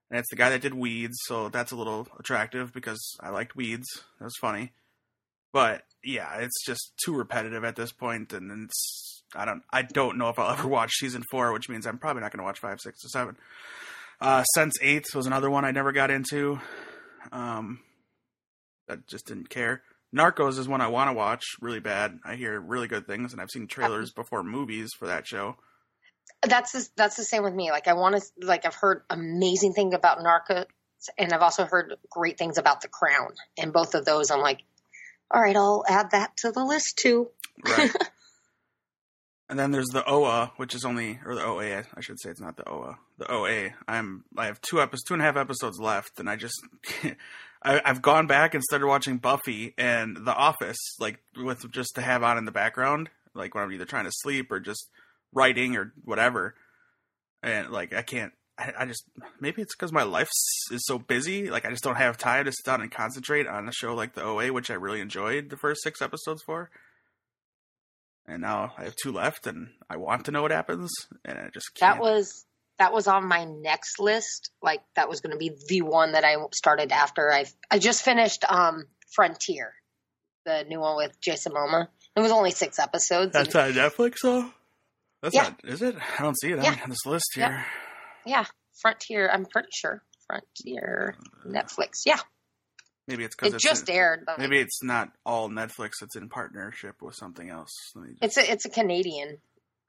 and 0.10 0.20
it's 0.20 0.30
the 0.30 0.36
guy 0.36 0.50
that 0.50 0.62
did 0.62 0.74
weeds 0.74 1.18
so 1.26 1.50
that's 1.50 1.72
a 1.72 1.76
little 1.76 2.08
attractive 2.20 2.74
because 2.74 3.16
i 3.22 3.30
liked 3.30 3.56
weeds 3.56 3.88
that 4.20 4.26
was 4.26 4.36
funny 4.40 4.72
but 5.54 5.84
yeah 6.04 6.38
it's 6.38 6.66
just 6.66 6.94
too 7.04 7.14
repetitive 7.14 7.64
at 7.64 7.76
this 7.76 7.92
point 7.92 8.34
and 8.34 8.66
it's 8.66 9.24
i 9.36 9.46
don't 9.46 9.64
i 9.72 9.82
don't 9.82 10.18
know 10.18 10.30
if 10.30 10.40
i'll 10.40 10.52
ever 10.58 10.68
watch 10.68 10.92
season 10.94 11.24
four 11.32 11.54
which 11.54 11.70
means 11.70 11.86
i'm 11.86 11.98
probably 11.98 12.22
not 12.22 12.32
going 12.32 12.40
to 12.40 12.46
watch 12.46 12.60
five 12.60 12.80
six 12.80 13.04
or 13.06 13.10
seven 13.10 13.38
uh 14.20 14.44
Sense8 14.58 15.14
was 15.16 15.28
another 15.28 15.50
one 15.50 15.66
i 15.66 15.72
never 15.72 15.92
got 15.92 16.10
into 16.12 16.60
um 17.32 17.80
I 18.90 18.98
just 19.08 19.26
didn't 19.28 19.50
care. 19.50 19.82
Narcos 20.16 20.58
is 20.58 20.68
one 20.68 20.82
I 20.82 20.88
want 20.88 21.10
to 21.10 21.14
watch 21.14 21.44
really 21.62 21.80
bad. 21.80 22.20
I 22.24 22.36
hear 22.36 22.60
really 22.60 22.88
good 22.88 23.06
things, 23.08 23.34
and 23.34 23.42
I've 23.42 23.52
seen 23.52 23.68
trailers 23.68 24.12
before 24.16 24.44
movies 24.44 24.92
for 24.98 25.08
that 25.08 25.28
show. 25.28 25.58
That's 26.44 26.72
the, 26.72 26.88
that's 26.96 27.16
the 27.16 27.24
same 27.24 27.44
with 27.44 27.54
me. 27.54 27.72
Like 27.72 27.88
I 27.88 27.94
want 27.94 28.16
to 28.16 28.46
like 28.46 28.66
I've 28.66 28.76
heard 28.76 29.02
amazing 29.10 29.74
things 29.74 29.94
about 29.94 30.20
Narcos, 30.20 30.66
and 31.18 31.34
I've 31.34 31.42
also 31.42 31.66
heard 31.66 31.96
great 32.10 32.38
things 32.38 32.58
about 32.58 32.82
The 32.82 32.88
Crown. 32.88 33.34
And 33.58 33.74
both 33.74 33.96
of 33.96 34.06
those, 34.06 34.32
I'm 34.32 34.42
like, 34.42 34.62
all 35.32 35.42
right, 35.42 35.56
I'll 35.56 35.84
add 35.88 36.12
that 36.12 36.38
to 36.38 36.52
the 36.52 36.64
list 36.64 36.98
too. 36.98 37.30
Right. 37.66 37.92
and 39.50 39.58
then 39.58 39.72
there's 39.72 39.88
the 39.88 40.06
OA, 40.06 40.52
which 40.58 40.74
is 40.74 40.86
only, 40.86 41.20
or 41.26 41.36
the 41.36 41.44
OA, 41.44 41.84
I 41.96 42.02
should 42.02 42.20
say, 42.20 42.30
it's 42.30 42.42
not 42.42 42.58
the 42.58 42.68
OA. 42.70 42.98
The 43.18 43.32
OA. 43.32 43.70
I'm, 43.88 44.24
I 44.38 44.46
have 44.46 44.62
two 44.62 44.82
episodes, 44.82 45.04
two 45.04 45.14
and 45.14 45.24
a 45.24 45.26
half 45.26 45.38
episodes 45.38 45.80
left, 45.80 46.20
and 46.20 46.30
I 46.30 46.36
just, 46.36 46.56
I, 47.64 47.82
I've 47.84 48.02
gone 48.02 48.28
back 48.28 48.54
and 48.54 48.64
started 48.64 48.88
watching 48.88 49.18
Buffy 49.18 49.74
and 49.78 50.18
The 50.18 50.34
Office, 50.34 50.78
like 51.00 51.20
with 51.36 51.70
just 51.72 51.96
to 51.96 52.02
have 52.02 52.24
on 52.24 52.38
in 52.38 52.46
the 52.46 52.52
background, 52.52 53.10
like 53.34 53.54
when 53.54 53.64
I'm 53.64 53.72
either 53.72 53.86
trying 53.86 54.06
to 54.06 54.12
sleep 54.14 54.52
or 54.52 54.60
just 54.60 54.90
writing 55.38 55.76
or 55.78 55.94
whatever. 56.04 56.56
And 57.44 57.70
like 57.70 57.94
I 57.94 58.02
can't, 58.02 58.34
I, 58.58 58.74
I 58.80 58.86
just 58.86 59.04
maybe 59.40 59.62
it's 59.62 59.76
because 59.76 59.92
my 59.94 60.04
life 60.04 60.30
is 60.72 60.84
so 60.86 60.98
busy, 60.98 61.50
like 61.50 61.66
I 61.66 61.70
just 61.70 61.84
don't 61.84 61.96
have 61.96 62.18
time 62.18 62.46
to 62.46 62.52
sit 62.52 62.66
down 62.66 62.82
and 62.82 62.92
concentrate 62.92 63.46
on 63.48 63.70
a 63.70 63.72
show 63.72 63.94
like 63.94 64.14
the 64.16 64.24
OA, 64.24 64.52
which 64.52 64.72
I 64.72 64.74
really 64.74 65.00
enjoyed 65.02 65.50
the 65.50 65.58
first 65.58 65.84
six 65.84 66.02
episodes 66.02 66.42
for. 66.44 66.70
And 68.30 68.42
now 68.42 68.74
I 68.78 68.84
have 68.84 68.96
two 69.02 69.14
left, 69.14 69.48
and 69.48 69.70
I 69.90 69.96
want 69.96 70.26
to 70.26 70.32
know 70.32 70.42
what 70.42 70.52
happens, 70.52 70.92
and 71.24 71.38
I 71.38 71.50
just 71.54 71.74
can't. 71.76 71.96
That 71.96 72.02
was 72.02 72.46
that 72.78 72.92
was 72.92 73.08
on 73.08 73.26
my 73.26 73.46
next 73.46 74.00
list. 74.00 74.52
Like 74.62 74.82
that 74.96 75.08
was 75.08 75.22
going 75.22 75.32
to 75.32 75.38
be 75.38 75.52
the 75.70 75.82
one 75.84 76.12
that 76.12 76.26
I 76.26 76.36
started 76.54 76.92
after 76.92 77.32
I 77.32 77.46
I 77.72 77.80
just 77.80 78.04
finished 78.04 78.44
um 78.52 78.86
Frontier, 79.16 79.74
the 80.46 80.66
new 80.68 80.82
one 80.82 80.98
with 80.98 81.18
Jason 81.22 81.54
Momoa. 81.54 81.88
It 82.18 82.20
was 82.20 82.32
only 82.34 82.52
six 82.52 82.80
episodes. 82.80 83.34
and- 83.36 83.46
That's 83.48 83.56
on 83.56 83.72
Netflix, 83.74 84.16
though. 84.24 84.52
That's 85.22 85.36
Yeah. 85.36 85.44
not, 85.44 85.62
is 85.64 85.82
it? 85.82 85.96
I 86.20 86.22
don't 86.24 86.40
see 86.40 86.52
it 86.52 86.62
Yeah. 86.64 86.78
on 86.84 86.90
this 86.90 87.06
list 87.06 87.26
here. 87.36 87.66
yeah, 88.26 88.46
Frontier. 88.82 89.30
I'm 89.32 89.46
pretty 89.46 89.70
sure 89.74 90.04
Frontier 90.28 91.16
Netflix. 91.46 92.02
Yeah, 92.06 92.20
Maybe 93.08 93.24
it's 93.24 93.36
because 93.36 93.54
it 93.54 93.56
it's 93.58 93.64
just 93.64 93.90
aired. 93.90 94.26
But 94.26 94.38
maybe 94.38 94.60
it's 94.60 94.84
not 94.84 95.10
all 95.26 95.50
Netflix. 95.50 96.02
It's 96.02 96.16
in 96.18 96.28
partnership 96.30 97.02
with 97.02 97.16
something 97.16 97.50
else. 97.50 97.72
Let 97.96 98.06
me 98.06 98.12
just- 98.20 98.24
it's 98.24 98.38
a 98.38 98.52
it's 98.52 98.66
a 98.66 98.70
Canadian 98.70 99.42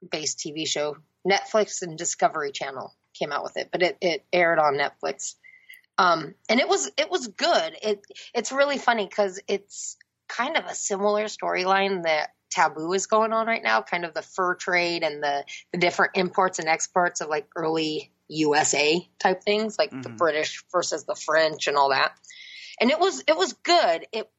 based 0.09 0.39
TV 0.39 0.65
show. 0.65 0.97
Netflix 1.27 1.81
and 1.81 1.97
Discovery 1.97 2.51
Channel 2.53 2.95
came 3.13 3.33
out 3.33 3.43
with 3.43 3.57
it, 3.57 3.69
but 3.73 3.81
it, 3.83 3.97
it 3.99 4.25
aired 4.31 4.57
on 4.57 4.75
Netflix. 4.75 5.35
Um, 5.97 6.33
and 6.47 6.61
it 6.61 6.69
was 6.69 6.89
it 6.97 7.11
was 7.11 7.27
good. 7.27 7.77
It 7.83 8.01
it's 8.33 8.53
really 8.53 8.77
funny 8.77 9.05
because 9.05 9.41
it's 9.49 9.97
kind 10.29 10.55
of 10.55 10.63
a 10.65 10.73
similar 10.75 11.25
storyline 11.25 12.03
that 12.03 12.29
Taboo 12.49 12.93
is 12.93 13.07
going 13.07 13.33
on 13.33 13.47
right 13.47 13.63
now, 13.63 13.81
kind 13.81 14.05
of 14.05 14.13
the 14.13 14.21
fur 14.21 14.55
trade 14.55 15.03
and 15.03 15.21
the 15.23 15.45
the 15.71 15.77
different 15.79 16.11
imports 16.15 16.59
and 16.59 16.67
exports 16.67 17.21
of 17.21 17.29
like 17.29 17.47
early 17.55 18.11
USA 18.27 19.07
type 19.19 19.43
things, 19.43 19.77
like 19.77 19.91
the 19.91 20.09
Mhm. 20.09 20.17
British 20.17 20.63
versus 20.71 21.03
the 21.05 21.15
French 21.15 21.67
and 21.67 21.77
all 21.77 21.89
that. 21.89 22.13
And 22.79 22.91
it 22.91 22.99
was 22.99 23.23
it 23.27 23.35
was 23.35 23.53
good. 23.53 24.07
It 24.11 24.31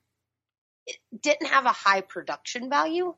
it 0.86 0.98
didn't 1.20 1.48
have 1.48 1.66
a 1.66 1.72
high 1.72 2.00
production 2.00 2.70
value, 2.70 3.14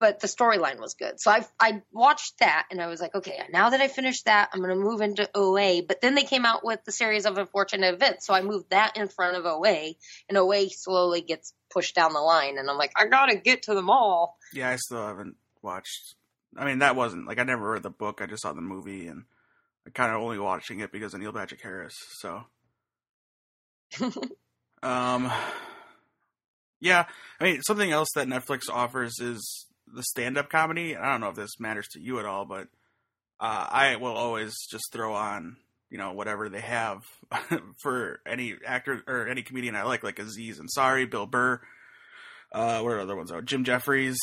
but 0.00 0.20
the 0.20 0.26
storyline 0.26 0.80
was 0.80 0.94
good. 0.94 1.20
So 1.20 1.30
I 1.30 1.46
I 1.60 1.82
watched 1.92 2.38
that 2.38 2.66
and 2.70 2.80
I 2.80 2.86
was 2.88 3.00
like, 3.00 3.14
okay, 3.14 3.40
now 3.50 3.70
that 3.70 3.80
I 3.80 3.88
finished 3.88 4.24
that, 4.24 4.50
I'm 4.52 4.60
going 4.60 4.76
to 4.76 4.82
move 4.84 5.00
into 5.00 5.28
OA. 5.34 5.82
But 5.82 6.00
then 6.00 6.14
they 6.14 6.24
came 6.24 6.44
out 6.46 6.64
with 6.64 6.82
the 6.84 6.92
series 6.92 7.26
of 7.26 7.38
unfortunate 7.38 7.94
events, 7.94 8.26
so 8.26 8.34
I 8.34 8.42
moved 8.42 8.70
that 8.70 8.96
in 8.96 9.08
front 9.08 9.36
of 9.36 9.46
OA, 9.46 9.94
and 10.28 10.38
OA 10.38 10.68
slowly 10.70 11.20
gets 11.20 11.54
pushed 11.72 11.94
down 11.94 12.12
the 12.12 12.20
line, 12.20 12.58
and 12.58 12.68
I'm 12.68 12.78
like, 12.78 12.92
I 12.96 13.06
got 13.06 13.26
to 13.26 13.36
get 13.36 13.62
to 13.64 13.74
the 13.74 13.82
mall. 13.82 14.36
yeah, 14.52 14.70
I 14.70 14.76
still 14.76 15.06
haven't 15.06 15.36
watched. 15.62 16.14
I 16.56 16.66
mean, 16.66 16.80
that 16.80 16.96
wasn't 16.96 17.26
like 17.26 17.38
I 17.38 17.44
never 17.44 17.70
read 17.70 17.82
the 17.82 17.90
book. 17.90 18.20
I 18.20 18.26
just 18.26 18.42
saw 18.42 18.52
the 18.52 18.60
movie, 18.60 19.06
and 19.06 19.24
I 19.86 19.90
kind 19.90 20.12
of 20.12 20.20
only 20.20 20.38
watching 20.38 20.80
it 20.80 20.92
because 20.92 21.14
of 21.14 21.20
Neil 21.20 21.32
Patrick 21.32 21.62
Harris. 21.62 21.94
So, 22.18 22.44
um, 24.82 25.30
yeah, 26.80 27.06
I 27.40 27.44
mean, 27.44 27.62
something 27.62 27.90
else 27.90 28.08
that 28.14 28.28
Netflix 28.28 28.62
offers 28.70 29.18
is 29.20 29.66
the 29.86 30.02
stand-up 30.02 30.50
comedy. 30.50 30.96
I 30.96 31.12
don't 31.12 31.20
know 31.20 31.30
if 31.30 31.36
this 31.36 31.60
matters 31.60 31.88
to 31.92 32.00
you 32.00 32.18
at 32.18 32.26
all, 32.26 32.44
but 32.44 32.68
uh, 33.40 33.66
I 33.70 33.96
will 33.96 34.16
always 34.16 34.54
just 34.70 34.84
throw 34.92 35.14
on, 35.14 35.56
you 35.92 35.98
know, 35.98 36.12
whatever 36.12 36.48
they 36.48 36.60
have 36.60 37.04
for 37.82 38.20
any 38.26 38.54
actor 38.66 39.02
or 39.06 39.28
any 39.28 39.42
comedian 39.42 39.76
I 39.76 39.82
like, 39.82 40.02
like 40.02 40.18
Aziz 40.18 40.58
Ansari, 40.58 41.08
Bill 41.08 41.26
Burr. 41.26 41.60
Uh, 42.50 42.80
what 42.80 42.92
are 42.92 43.00
other 43.00 43.14
ones? 43.14 43.30
Oh, 43.30 43.42
Jim 43.42 43.62
Jefferies, 43.62 44.18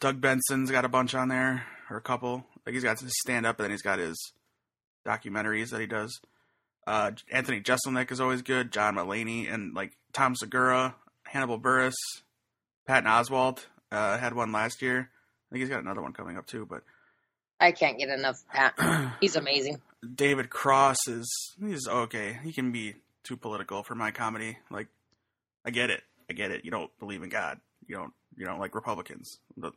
Doug 0.00 0.20
Benson's 0.20 0.72
got 0.72 0.84
a 0.84 0.88
bunch 0.88 1.14
on 1.14 1.28
there, 1.28 1.64
or 1.88 1.96
a 1.96 2.02
couple. 2.02 2.44
Like 2.66 2.74
he's 2.74 2.82
got 2.82 2.98
his 2.98 3.14
stand-up, 3.20 3.58
and 3.58 3.64
then 3.64 3.70
he's 3.70 3.82
got 3.82 4.00
his 4.00 4.16
documentaries 5.06 5.70
that 5.70 5.80
he 5.80 5.86
does. 5.86 6.20
Uh, 6.88 7.12
Anthony 7.30 7.60
Jeselnik 7.60 8.10
is 8.10 8.20
always 8.20 8.42
good. 8.42 8.72
John 8.72 8.96
Mulaney 8.96 9.52
and 9.52 9.74
like 9.74 9.92
Tom 10.12 10.34
Segura, 10.34 10.96
Hannibal 11.24 11.60
Buress, 11.60 11.94
Patton 12.88 13.08
Oswalt 13.08 13.66
uh, 13.92 14.18
had 14.18 14.34
one 14.34 14.50
last 14.50 14.82
year. 14.82 15.08
I 15.08 15.54
think 15.54 15.60
he's 15.60 15.68
got 15.70 15.82
another 15.82 16.02
one 16.02 16.12
coming 16.12 16.36
up 16.36 16.46
too. 16.46 16.66
But 16.66 16.82
I 17.60 17.70
can't 17.70 17.96
get 17.96 18.08
enough 18.08 18.40
of 18.40 18.48
Pat. 18.48 19.12
He's 19.20 19.36
amazing. 19.36 19.80
David 20.14 20.50
Cross 20.50 21.06
is 21.06 21.54
he's 21.60 21.86
okay. 21.86 22.38
He 22.42 22.52
can 22.52 22.72
be 22.72 22.96
too 23.22 23.36
political 23.36 23.82
for 23.82 23.94
my 23.94 24.10
comedy. 24.10 24.58
Like 24.70 24.88
I 25.64 25.70
get 25.70 25.90
it. 25.90 26.02
I 26.28 26.32
get 26.32 26.50
it. 26.50 26.64
You 26.64 26.70
don't 26.70 26.90
believe 26.98 27.22
in 27.22 27.28
God. 27.28 27.60
You 27.86 27.96
don't 27.96 28.12
you 28.36 28.46
don't 28.46 28.58
like 28.58 28.74
Republicans. 28.74 29.38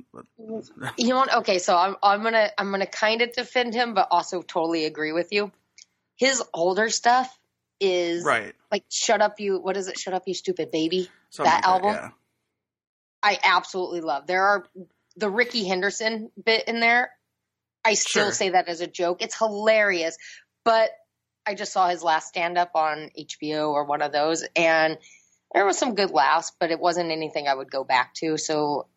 You 0.98 1.10
know 1.10 1.18
what? 1.18 1.34
Okay, 1.38 1.60
so 1.60 1.76
I'm 1.76 1.96
I'm 2.02 2.24
gonna 2.24 2.50
I'm 2.58 2.72
gonna 2.72 2.86
kind 2.86 3.22
of 3.22 3.34
defend 3.34 3.74
him, 3.74 3.94
but 3.94 4.08
also 4.12 4.42
totally 4.42 4.86
agree 4.86 5.12
with 5.12 5.30
you. 5.32 5.52
His 6.16 6.42
older 6.54 6.90
stuff 6.90 7.38
is 7.80 8.24
right. 8.24 8.54
like 8.72 8.86
"Shut 8.90 9.22
Up, 9.22 9.40
You." 9.40 9.60
What 9.60 9.76
is 9.76 9.88
it? 9.88 10.00
"Shut 10.00 10.14
Up, 10.14 10.24
You 10.26 10.34
Stupid 10.34 10.72
Baby." 10.72 11.10
Something 11.30 11.52
That 11.52 11.58
like 11.58 11.66
album? 11.66 11.94
yeah. 11.94 12.10
I 13.22 13.40
absolutely 13.44 14.02
love. 14.02 14.28
There 14.28 14.44
are 14.44 14.66
the 15.18 15.30
Rickey 15.30 15.66
Henderson 15.66 16.32
bit 16.42 16.68
in 16.68 16.80
there. 16.80 17.12
I 17.86 17.94
still 17.94 18.26
Sure. 18.26 18.32
say 18.32 18.50
that 18.50 18.68
as 18.68 18.82
a 18.82 18.88
joke. 18.88 19.22
It's 19.22 19.38
hilarious, 19.38 20.18
but 20.64 20.90
I 21.46 21.54
just 21.54 21.72
saw 21.72 21.88
his 21.88 22.02
last 22.04 22.28
stand 22.28 22.58
up 22.58 22.72
on 22.76 23.12
HBO 23.18 23.72
or 23.72 23.86
one 23.86 24.02
of 24.02 24.12
those, 24.12 24.44
and 24.56 24.98
there 25.54 25.66
was 25.66 25.78
some 25.78 25.94
good 25.96 26.10
laughs, 26.12 26.52
but 26.60 26.72
it 26.72 26.80
wasn't 26.80 27.12
anything 27.12 27.48
I 27.48 27.54
would 27.54 27.70
go 27.70 27.84
back 27.84 28.16
to. 28.16 28.38
So 28.38 28.88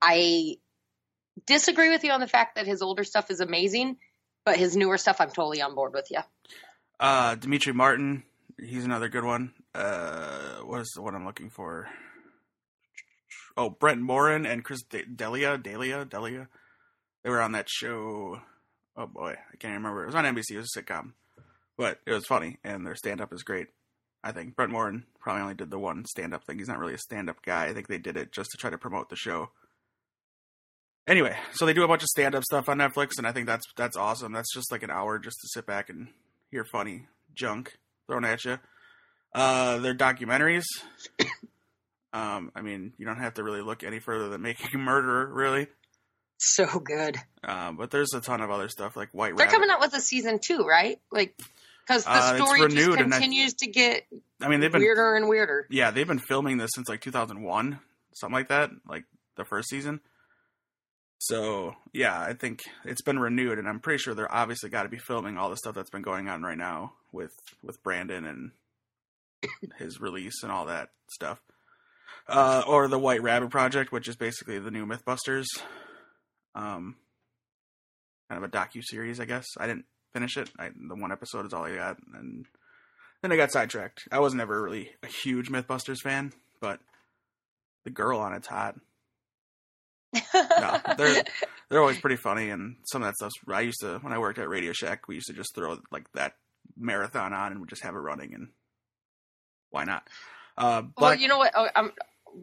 I 0.00 0.58
disagree 1.46 1.90
with 1.90 2.04
you 2.04 2.12
on 2.12 2.20
the 2.20 2.28
fact 2.28 2.54
that 2.54 2.66
his 2.66 2.80
older 2.80 3.02
stuff 3.04 3.30
is 3.30 3.40
amazing, 3.40 3.96
but 4.44 4.56
his 4.56 4.76
newer 4.76 4.96
stuff, 4.98 5.20
I'm 5.20 5.30
totally 5.30 5.60
on 5.60 5.74
board 5.74 5.92
with 5.92 6.10
you. 6.10 6.20
Uh, 7.00 7.34
Demetri 7.34 7.72
Martin, 7.74 8.22
he's 8.62 8.84
another 8.84 9.08
good 9.08 9.24
one. 9.24 9.52
Uh, 9.74 10.58
what 10.60 10.80
is 10.80 10.92
the 10.94 11.02
one 11.02 11.14
I'm 11.14 11.26
looking 11.26 11.50
for? 11.50 11.88
Oh, 13.56 13.70
Brent 13.70 14.00
Morin 14.00 14.46
and 14.46 14.62
Chris 14.64 14.82
De- 14.82 15.04
Delia, 15.04 15.58
Delia, 15.58 16.04
Delia. 16.04 16.48
They 17.26 17.32
were 17.32 17.42
on 17.42 17.52
that 17.52 17.68
show. 17.68 18.40
Oh 18.96 19.08
boy, 19.08 19.34
I 19.52 19.56
can't 19.56 19.74
remember. 19.74 20.04
It 20.04 20.06
was 20.06 20.14
on 20.14 20.24
NBC. 20.24 20.52
It 20.52 20.58
was 20.58 20.72
a 20.76 20.80
sitcom, 20.80 21.14
but 21.76 21.98
it 22.06 22.12
was 22.12 22.24
funny, 22.24 22.58
and 22.62 22.86
their 22.86 22.94
stand 22.94 23.20
up 23.20 23.32
is 23.32 23.42
great. 23.42 23.66
I 24.22 24.30
think 24.30 24.54
Brent 24.54 24.70
Morin 24.70 25.06
probably 25.18 25.42
only 25.42 25.54
did 25.54 25.72
the 25.72 25.78
one 25.78 26.04
stand 26.04 26.34
up 26.34 26.44
thing. 26.44 26.58
He's 26.58 26.68
not 26.68 26.78
really 26.78 26.94
a 26.94 26.98
stand 26.98 27.28
up 27.28 27.42
guy. 27.44 27.66
I 27.66 27.74
think 27.74 27.88
they 27.88 27.98
did 27.98 28.16
it 28.16 28.30
just 28.30 28.52
to 28.52 28.56
try 28.56 28.70
to 28.70 28.78
promote 28.78 29.08
the 29.08 29.16
show. 29.16 29.50
Anyway, 31.08 31.36
so 31.50 31.66
they 31.66 31.72
do 31.72 31.82
a 31.82 31.88
bunch 31.88 32.04
of 32.04 32.08
stand 32.10 32.36
up 32.36 32.44
stuff 32.44 32.68
on 32.68 32.78
Netflix, 32.78 33.18
and 33.18 33.26
I 33.26 33.32
think 33.32 33.48
that's 33.48 33.66
that's 33.76 33.96
awesome. 33.96 34.32
That's 34.32 34.54
just 34.54 34.70
like 34.70 34.84
an 34.84 34.90
hour 34.90 35.18
just 35.18 35.40
to 35.40 35.48
sit 35.48 35.66
back 35.66 35.88
and 35.88 36.06
hear 36.52 36.64
funny 36.64 37.08
junk 37.34 37.76
thrown 38.06 38.24
at 38.24 38.44
you. 38.44 38.60
Uh, 39.34 39.78
their 39.78 39.96
documentaries. 39.96 40.66
um, 42.12 42.52
I 42.54 42.62
mean, 42.62 42.92
you 42.98 43.04
don't 43.04 43.18
have 43.18 43.34
to 43.34 43.42
really 43.42 43.62
look 43.62 43.82
any 43.82 43.98
further 43.98 44.28
than 44.28 44.42
Making 44.42 44.68
a 44.74 44.78
Murderer, 44.78 45.26
really. 45.26 45.66
So 46.38 46.66
good. 46.80 47.16
Um, 47.44 47.76
but 47.76 47.90
there's 47.90 48.12
a 48.14 48.20
ton 48.20 48.40
of 48.40 48.50
other 48.50 48.68
stuff 48.68 48.96
like 48.96 49.08
White 49.12 49.30
Rabbit. 49.32 49.36
They're 49.38 49.46
Rabbit. 49.46 49.54
coming 49.54 49.70
out 49.70 49.80
with 49.80 49.94
a 49.94 50.00
season 50.00 50.38
two, 50.38 50.58
right? 50.64 51.00
Like, 51.10 51.34
because 51.86 52.04
the 52.04 52.10
Uh, 52.10 52.36
story 52.36 52.60
just 52.68 52.76
and 52.98 53.14
I- 53.14 53.18
continues 53.18 53.54
to 53.54 53.66
get 53.68 54.06
I 54.42 54.48
mean, 54.48 54.60
they've 54.60 54.70
been 54.72 54.82
weirder 54.82 55.14
and 55.14 55.28
weirder. 55.28 55.66
yeah, 55.70 55.90
they've 55.90 56.06
been 56.06 56.18
filming 56.18 56.58
this 56.58 56.70
since 56.74 56.88
like 56.88 57.00
2001, 57.00 57.78
something 58.14 58.34
like 58.34 58.48
that, 58.48 58.70
like 58.86 59.04
the 59.36 59.44
first 59.46 59.68
season. 59.70 60.00
So 61.18 61.74
yeah, 61.92 62.20
I 62.20 62.34
think 62.34 62.62
it's 62.84 63.00
been 63.02 63.18
renewed, 63.18 63.58
and 63.58 63.66
I'm 63.68 63.80
pretty 63.80 63.98
sure 64.02 64.14
they're 64.14 64.32
obviously 64.32 64.68
got 64.68 64.82
to 64.82 64.88
be 64.90 64.98
filming 64.98 65.38
all 65.38 65.48
the 65.48 65.56
stuff 65.56 65.74
that's 65.74 65.88
been 65.90 66.02
going 66.02 66.28
on 66.28 66.42
right 66.42 66.58
now 66.58 66.92
with 67.12 67.32
with 67.62 67.82
Brendan 67.82 68.26
and 68.26 68.50
his 69.78 70.00
release 70.00 70.42
and 70.42 70.52
all 70.52 70.66
that 70.66 70.90
stuff. 71.10 71.40
Uh, 72.28 72.62
or 72.66 72.88
the 72.88 72.98
White 72.98 73.22
Rabbit 73.22 73.50
Project, 73.50 73.92
which 73.92 74.08
is 74.08 74.16
basically 74.16 74.58
the 74.58 74.70
new 74.70 74.84
MythBusters, 74.84 75.46
um, 76.56 76.96
kind 78.28 78.42
of 78.42 78.48
a 78.48 78.52
docu 78.52 78.82
series, 78.82 79.20
I 79.20 79.26
guess. 79.26 79.46
I 79.58 79.66
didn't 79.66 79.84
finish 80.12 80.36
it. 80.36 80.50
I, 80.58 80.70
the 80.74 80.96
one 80.96 81.12
episode 81.12 81.46
is 81.46 81.52
all 81.52 81.64
I 81.64 81.76
got, 81.76 81.98
and 82.14 82.46
then 83.22 83.30
I 83.30 83.36
got 83.36 83.52
sidetracked. 83.52 84.08
I 84.10 84.18
was 84.18 84.34
never 84.34 84.60
really 84.62 84.90
a 85.02 85.06
huge 85.06 85.48
MythBusters 85.50 86.00
fan, 86.00 86.32
but 86.60 86.80
the 87.84 87.90
girl 87.90 88.18
on 88.18 88.32
it's 88.32 88.48
hot. 88.48 88.76
No, 90.34 90.80
they're 90.96 91.24
they're 91.68 91.80
always 91.80 92.00
pretty 92.00 92.16
funny, 92.16 92.48
and 92.48 92.76
some 92.84 93.02
of 93.02 93.08
that 93.08 93.16
stuff's. 93.16 93.34
I 93.46 93.60
used 93.60 93.80
to 93.80 93.98
when 93.98 94.14
I 94.14 94.18
worked 94.18 94.38
at 94.38 94.48
Radio 94.48 94.72
Shack, 94.72 95.08
we 95.08 95.16
used 95.16 95.26
to 95.26 95.34
just 95.34 95.54
throw 95.54 95.76
like 95.92 96.10
that 96.14 96.34
marathon 96.76 97.34
on 97.34 97.52
and 97.52 97.60
we 97.60 97.66
just 97.66 97.82
have 97.82 97.94
it 97.94 97.98
running, 97.98 98.32
and 98.32 98.48
why 99.70 99.84
not? 99.84 100.08
Uh, 100.56 100.82
but 100.82 101.02
well, 101.02 101.14
you 101.14 101.28
know 101.28 101.36
what? 101.36 101.52
Oh, 101.54 101.68
um, 101.76 101.92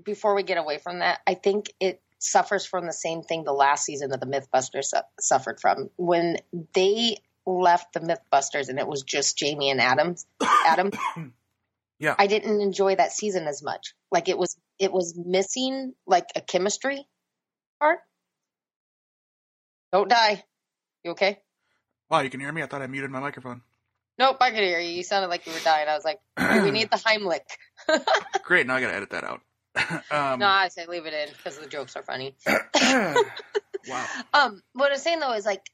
before 0.03 0.36
we 0.36 0.43
get 0.43 0.60
away 0.60 0.77
from 0.77 1.00
that, 1.00 1.22
I 1.25 1.34
think 1.34 1.74
it 1.79 2.01
suffers 2.23 2.65
from 2.65 2.85
the 2.85 2.93
same 2.93 3.21
thing 3.21 3.43
the 3.43 3.53
last 3.53 3.85
season 3.85 4.11
of 4.13 4.19
the 4.19 4.25
MythBusters 4.25 4.85
su- 4.85 4.97
suffered 5.19 5.59
from 5.59 5.89
when 5.97 6.37
they 6.73 7.17
left 7.45 7.93
the 7.93 7.99
MythBusters 7.99 8.69
and 8.69 8.79
it 8.79 8.87
was 8.87 9.03
just 9.03 9.37
Jamie 9.37 9.69
and 9.69 9.81
Adams. 9.81 10.25
Adam. 10.65 10.91
Yeah. 11.99 12.15
I 12.17 12.27
didn't 12.27 12.61
enjoy 12.61 12.95
that 12.95 13.11
season 13.11 13.47
as 13.47 13.61
much. 13.61 13.93
Like 14.11 14.29
it 14.29 14.37
was, 14.37 14.57
it 14.79 14.91
was 14.91 15.17
missing 15.17 15.93
like 16.07 16.27
a 16.35 16.41
chemistry 16.41 17.05
part. 17.79 17.99
Don't 19.91 20.09
die. 20.09 20.43
You 21.03 21.11
okay? 21.11 21.39
wow, 22.09 22.19
you 22.21 22.29
can 22.29 22.39
hear 22.39 22.51
me. 22.51 22.61
I 22.61 22.67
thought 22.67 22.81
I 22.81 22.87
muted 22.87 23.09
my 23.09 23.19
microphone. 23.19 23.61
Nope, 24.19 24.37
I 24.39 24.51
could 24.51 24.59
hear 24.59 24.79
you. 24.79 24.89
You 24.89 25.03
sounded 25.03 25.29
like 25.29 25.47
you 25.47 25.53
were 25.53 25.59
dying. 25.59 25.87
I 25.87 25.95
was 25.95 26.05
like, 26.05 26.19
"Hey, 26.37 26.61
we 26.63 26.71
need 26.71 26.91
the 26.91 26.97
Heimlich. 26.97 27.39
Great. 28.43 28.67
Now 28.67 28.75
I 28.75 28.81
gotta 28.81 28.95
edit 28.95 29.09
that 29.09 29.23
out. 29.23 29.41
um, 30.11 30.39
no, 30.39 30.47
I 30.47 30.67
say 30.69 30.85
leave 30.85 31.05
it 31.05 31.13
in 31.13 31.29
because 31.35 31.57
the 31.57 31.67
jokes 31.67 31.95
are 31.95 32.03
funny. 32.03 32.35
wow. 32.47 34.05
Um, 34.33 34.61
what 34.73 34.91
I'm 34.91 34.97
saying 34.97 35.19
though 35.19 35.33
is 35.33 35.45
like 35.45 35.65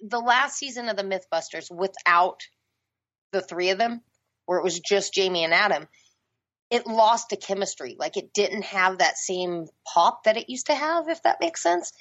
the 0.00 0.18
last 0.18 0.56
season 0.56 0.88
of 0.88 0.96
the 0.96 1.02
MythBusters 1.02 1.70
without 1.70 2.40
the 3.32 3.40
three 3.40 3.70
of 3.70 3.78
them, 3.78 4.02
where 4.46 4.58
it 4.58 4.64
was 4.64 4.80
just 4.80 5.14
Jamie 5.14 5.44
and 5.44 5.54
Adam, 5.54 5.86
it 6.70 6.86
lost 6.86 7.32
a 7.32 7.36
chemistry. 7.36 7.96
Like 7.98 8.16
it 8.16 8.32
didn't 8.32 8.64
have 8.64 8.98
that 8.98 9.18
same 9.18 9.66
pop 9.86 10.24
that 10.24 10.36
it 10.36 10.50
used 10.50 10.66
to 10.66 10.74
have, 10.74 11.08
if 11.08 11.22
that 11.22 11.40
makes 11.40 11.62
sense. 11.62 11.92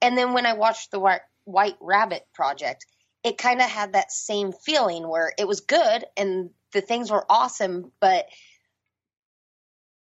And 0.00 0.16
then 0.16 0.32
when 0.32 0.46
I 0.46 0.54
watched 0.54 0.90
the 0.90 1.00
White, 1.00 1.20
White 1.44 1.76
Rabbit 1.80 2.22
Project, 2.34 2.86
it 3.22 3.38
kind 3.38 3.60
of 3.60 3.68
had 3.68 3.94
that 3.94 4.12
same 4.12 4.52
feeling 4.52 5.08
where 5.08 5.32
it 5.38 5.48
was 5.48 5.60
good 5.60 6.04
and 6.16 6.50
the 6.72 6.80
things 6.80 7.10
were 7.10 7.24
awesome, 7.28 7.92
but 8.00 8.26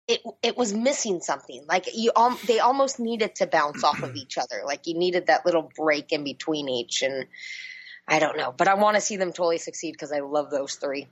it 0.10 0.22
it 0.42 0.58
was 0.58 0.74
missing 0.74 1.22
something. 1.22 1.64
Like 1.70 1.88
you, 1.94 2.12
um, 2.16 2.38
they 2.48 2.60
almost 2.60 3.00
needed 3.00 3.36
to 3.36 3.48
bounce 3.48 3.84
off 3.84 4.02
of 4.02 4.16
each 4.16 4.38
other. 4.38 4.64
Like 4.66 4.88
you 4.88 4.98
needed 4.98 5.28
that 5.28 5.46
little 5.46 5.72
break 5.78 6.12
in 6.12 6.24
between 6.24 6.68
each, 6.68 7.04
and 7.04 7.28
I 8.08 8.20
don't 8.20 8.36
know, 8.36 8.52
but 8.52 8.68
I 8.68 8.74
want 8.74 8.96
to 8.96 9.02
see 9.02 9.18
them 9.18 9.32
totally 9.32 9.60
succeed 9.60 9.92
because 9.92 10.12
I 10.12 10.20
love 10.20 10.50
those 10.50 10.76
three. 10.76 11.08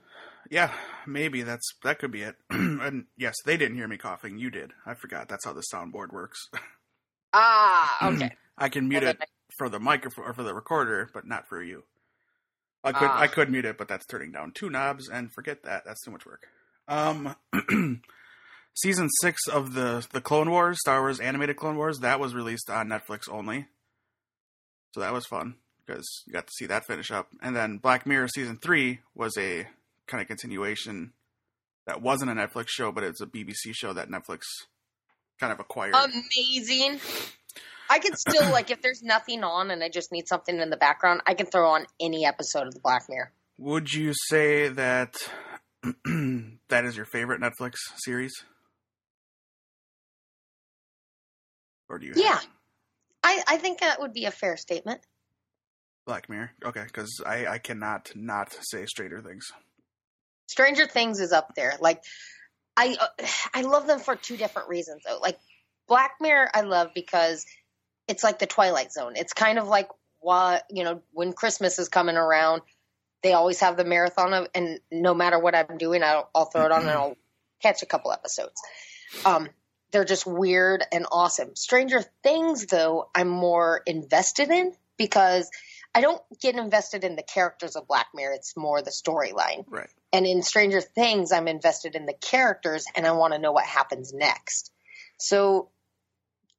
Yeah, 0.50 0.72
maybe 1.06 1.42
that's 1.42 1.74
that 1.84 2.00
could 2.00 2.10
be 2.10 2.22
it. 2.22 2.36
and 2.50 3.06
yes, 3.16 3.36
they 3.44 3.56
didn't 3.56 3.76
hear 3.76 3.88
me 3.88 3.98
coughing. 3.98 4.38
You 4.38 4.50
did. 4.50 4.72
I 4.84 4.94
forgot. 4.94 5.28
That's 5.28 5.44
how 5.44 5.52
the 5.52 5.64
soundboard 5.72 6.12
works. 6.12 6.48
Ah, 7.30 8.14
okay. 8.14 8.30
I 8.56 8.70
can 8.70 8.88
mute 8.88 9.02
Well, 9.02 9.12
it 9.12 9.18
for 9.58 9.68
the 9.68 9.78
microphone 9.78 10.24
or 10.24 10.32
for 10.32 10.42
the 10.42 10.54
recorder, 10.54 11.10
but 11.12 11.26
not 11.26 11.46
for 11.46 11.62
you. 11.62 11.84
I 12.82 12.92
could 12.92 13.02
Ah. 13.02 13.20
I 13.20 13.26
could 13.26 13.50
mute 13.50 13.66
it, 13.66 13.76
but 13.76 13.86
that's 13.86 14.06
turning 14.06 14.32
down 14.32 14.52
two 14.52 14.70
knobs, 14.70 15.10
and 15.10 15.30
forget 15.30 15.62
that. 15.64 15.84
That's 15.84 16.02
too 16.02 16.10
much 16.10 16.24
work. 16.24 16.46
Um, 16.88 17.36
season 18.82 19.08
six 19.20 19.46
of 19.48 19.74
the 19.74 20.06
the 20.12 20.20
Clone 20.20 20.50
Wars, 20.50 20.78
Star 20.80 21.00
Wars 21.00 21.20
animated 21.20 21.56
Clone 21.56 21.76
Wars, 21.76 21.98
that 22.00 22.20
was 22.20 22.34
released 22.34 22.70
on 22.70 22.88
Netflix 22.88 23.30
only, 23.30 23.66
so 24.94 25.00
that 25.00 25.12
was 25.12 25.26
fun 25.26 25.56
because 25.86 26.06
you 26.26 26.32
got 26.32 26.46
to 26.46 26.52
see 26.52 26.66
that 26.66 26.86
finish 26.86 27.10
up. 27.10 27.28
And 27.42 27.56
then 27.56 27.78
Black 27.78 28.06
Mirror 28.06 28.28
season 28.28 28.58
three 28.58 29.00
was 29.14 29.36
a 29.38 29.66
kind 30.06 30.20
of 30.20 30.28
continuation 30.28 31.12
that 31.86 32.02
wasn't 32.02 32.30
a 32.30 32.34
Netflix 32.34 32.68
show, 32.68 32.92
but 32.92 33.04
it's 33.04 33.20
a 33.20 33.26
BBC 33.26 33.72
show 33.72 33.92
that 33.94 34.10
Netflix 34.10 34.42
kind 35.40 35.52
of 35.52 35.60
acquired. 35.60 35.94
Amazing. 35.94 37.00
I 37.90 37.98
can 37.98 38.14
still 38.16 38.50
like 38.52 38.70
if 38.70 38.82
there's 38.82 39.02
nothing 39.02 39.42
on 39.42 39.70
and 39.70 39.82
I 39.82 39.88
just 39.88 40.12
need 40.12 40.28
something 40.28 40.58
in 40.58 40.70
the 40.70 40.76
background, 40.76 41.22
I 41.26 41.34
can 41.34 41.46
throw 41.46 41.70
on 41.70 41.86
any 42.00 42.26
episode 42.26 42.66
of 42.66 42.74
the 42.74 42.80
Black 42.80 43.04
Mirror. 43.08 43.32
Would 43.58 43.92
you 43.92 44.12
say 44.28 44.68
that 44.68 45.16
that 46.04 46.84
is 46.84 46.96
your 46.96 47.06
favorite 47.06 47.40
Netflix 47.40 47.76
series? 47.96 48.32
Or 51.88 51.98
do 51.98 52.06
you 52.06 52.12
Yeah. 52.16 52.40
I, 53.22 53.42
I 53.48 53.56
think 53.56 53.80
that 53.80 54.00
would 54.00 54.12
be 54.12 54.26
a 54.26 54.30
fair 54.30 54.56
statement. 54.56 55.00
Black 56.06 56.28
Mirror? 56.28 56.50
Okay, 56.64 56.84
because 56.84 57.20
I, 57.26 57.46
I 57.46 57.58
cannot 57.58 58.12
not 58.14 58.56
say 58.62 58.86
Stranger 58.86 59.20
Things. 59.20 59.52
Stranger 60.46 60.86
Things 60.86 61.20
is 61.20 61.32
up 61.32 61.54
there. 61.54 61.74
Like 61.80 62.02
I 62.76 62.96
uh, 62.98 63.26
I 63.54 63.62
love 63.62 63.86
them 63.86 64.00
for 64.00 64.16
two 64.16 64.36
different 64.36 64.68
reasons 64.68 65.02
though. 65.06 65.18
Like 65.18 65.38
Black 65.86 66.12
Mirror 66.20 66.48
I 66.54 66.62
love 66.62 66.92
because 66.94 67.44
it's 68.06 68.24
like 68.24 68.38
the 68.38 68.46
Twilight 68.46 68.90
Zone. 68.92 69.12
It's 69.16 69.34
kind 69.34 69.58
of 69.58 69.68
like 69.68 69.88
what, 70.20 70.64
you 70.70 70.82
know, 70.82 71.02
when 71.12 71.34
Christmas 71.34 71.78
is 71.78 71.88
coming 71.88 72.16
around, 72.16 72.62
they 73.22 73.34
always 73.34 73.60
have 73.60 73.76
the 73.76 73.84
marathon 73.84 74.32
of 74.32 74.48
and 74.54 74.80
no 74.90 75.12
matter 75.12 75.38
what 75.38 75.54
I'm 75.54 75.76
doing, 75.76 76.02
I'll, 76.02 76.30
I'll 76.34 76.46
throw 76.46 76.64
it 76.64 76.72
on 76.72 76.82
and 76.82 76.90
I'll 76.90 77.16
catch 77.62 77.82
a 77.82 77.86
couple 77.86 78.12
episodes. 78.12 78.60
Um 79.26 79.50
they're 79.90 80.04
just 80.04 80.26
weird 80.26 80.84
and 80.92 81.06
awesome. 81.10 81.56
Stranger 81.56 82.02
Things 82.22 82.66
though, 82.66 83.08
I'm 83.14 83.28
more 83.28 83.82
invested 83.86 84.50
in 84.50 84.72
because 84.96 85.50
I 85.94 86.00
don't 86.00 86.22
get 86.40 86.56
invested 86.56 87.04
in 87.04 87.16
the 87.16 87.22
characters 87.22 87.74
of 87.76 87.88
Black 87.88 88.08
Mirror. 88.14 88.34
It's 88.34 88.56
more 88.56 88.82
the 88.82 88.90
storyline. 88.90 89.64
Right. 89.68 89.88
And 90.12 90.26
in 90.26 90.42
Stranger 90.42 90.80
Things, 90.80 91.32
I'm 91.32 91.48
invested 91.48 91.94
in 91.94 92.06
the 92.06 92.14
characters 92.14 92.84
and 92.94 93.06
I 93.06 93.12
want 93.12 93.32
to 93.32 93.38
know 93.38 93.52
what 93.52 93.64
happens 93.64 94.12
next. 94.12 94.70
So 95.18 95.70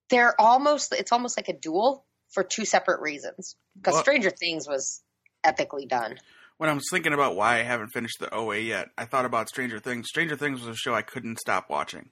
they're 0.09 0.39
almost, 0.39 0.93
it's 0.93 1.11
almost 1.11 1.37
like 1.37 1.49
a 1.49 1.53
duel 1.53 2.05
for 2.29 2.43
two 2.43 2.65
separate 2.65 3.01
reasons. 3.01 3.55
Because 3.75 3.93
Well- 3.93 4.03
Stranger 4.03 4.31
Things 4.31 4.67
was 4.67 5.01
epically 5.45 5.87
done. 5.87 6.19
When 6.57 6.69
I 6.69 6.73
was 6.73 6.89
thinking 6.91 7.13
about 7.13 7.37
why 7.37 7.59
I 7.59 7.63
haven't 7.63 7.91
finished 7.93 8.19
the 8.19 8.33
OA 8.33 8.57
yet, 8.57 8.89
I 8.97 9.05
thought 9.05 9.23
about 9.23 9.47
Stranger 9.47 9.79
Things. 9.79 10.07
Stranger 10.09 10.35
Things 10.35 10.59
was 10.59 10.67
a 10.67 10.75
show 10.75 10.93
I 10.93 11.01
couldn't 11.01 11.39
stop 11.39 11.69
watching. 11.69 12.09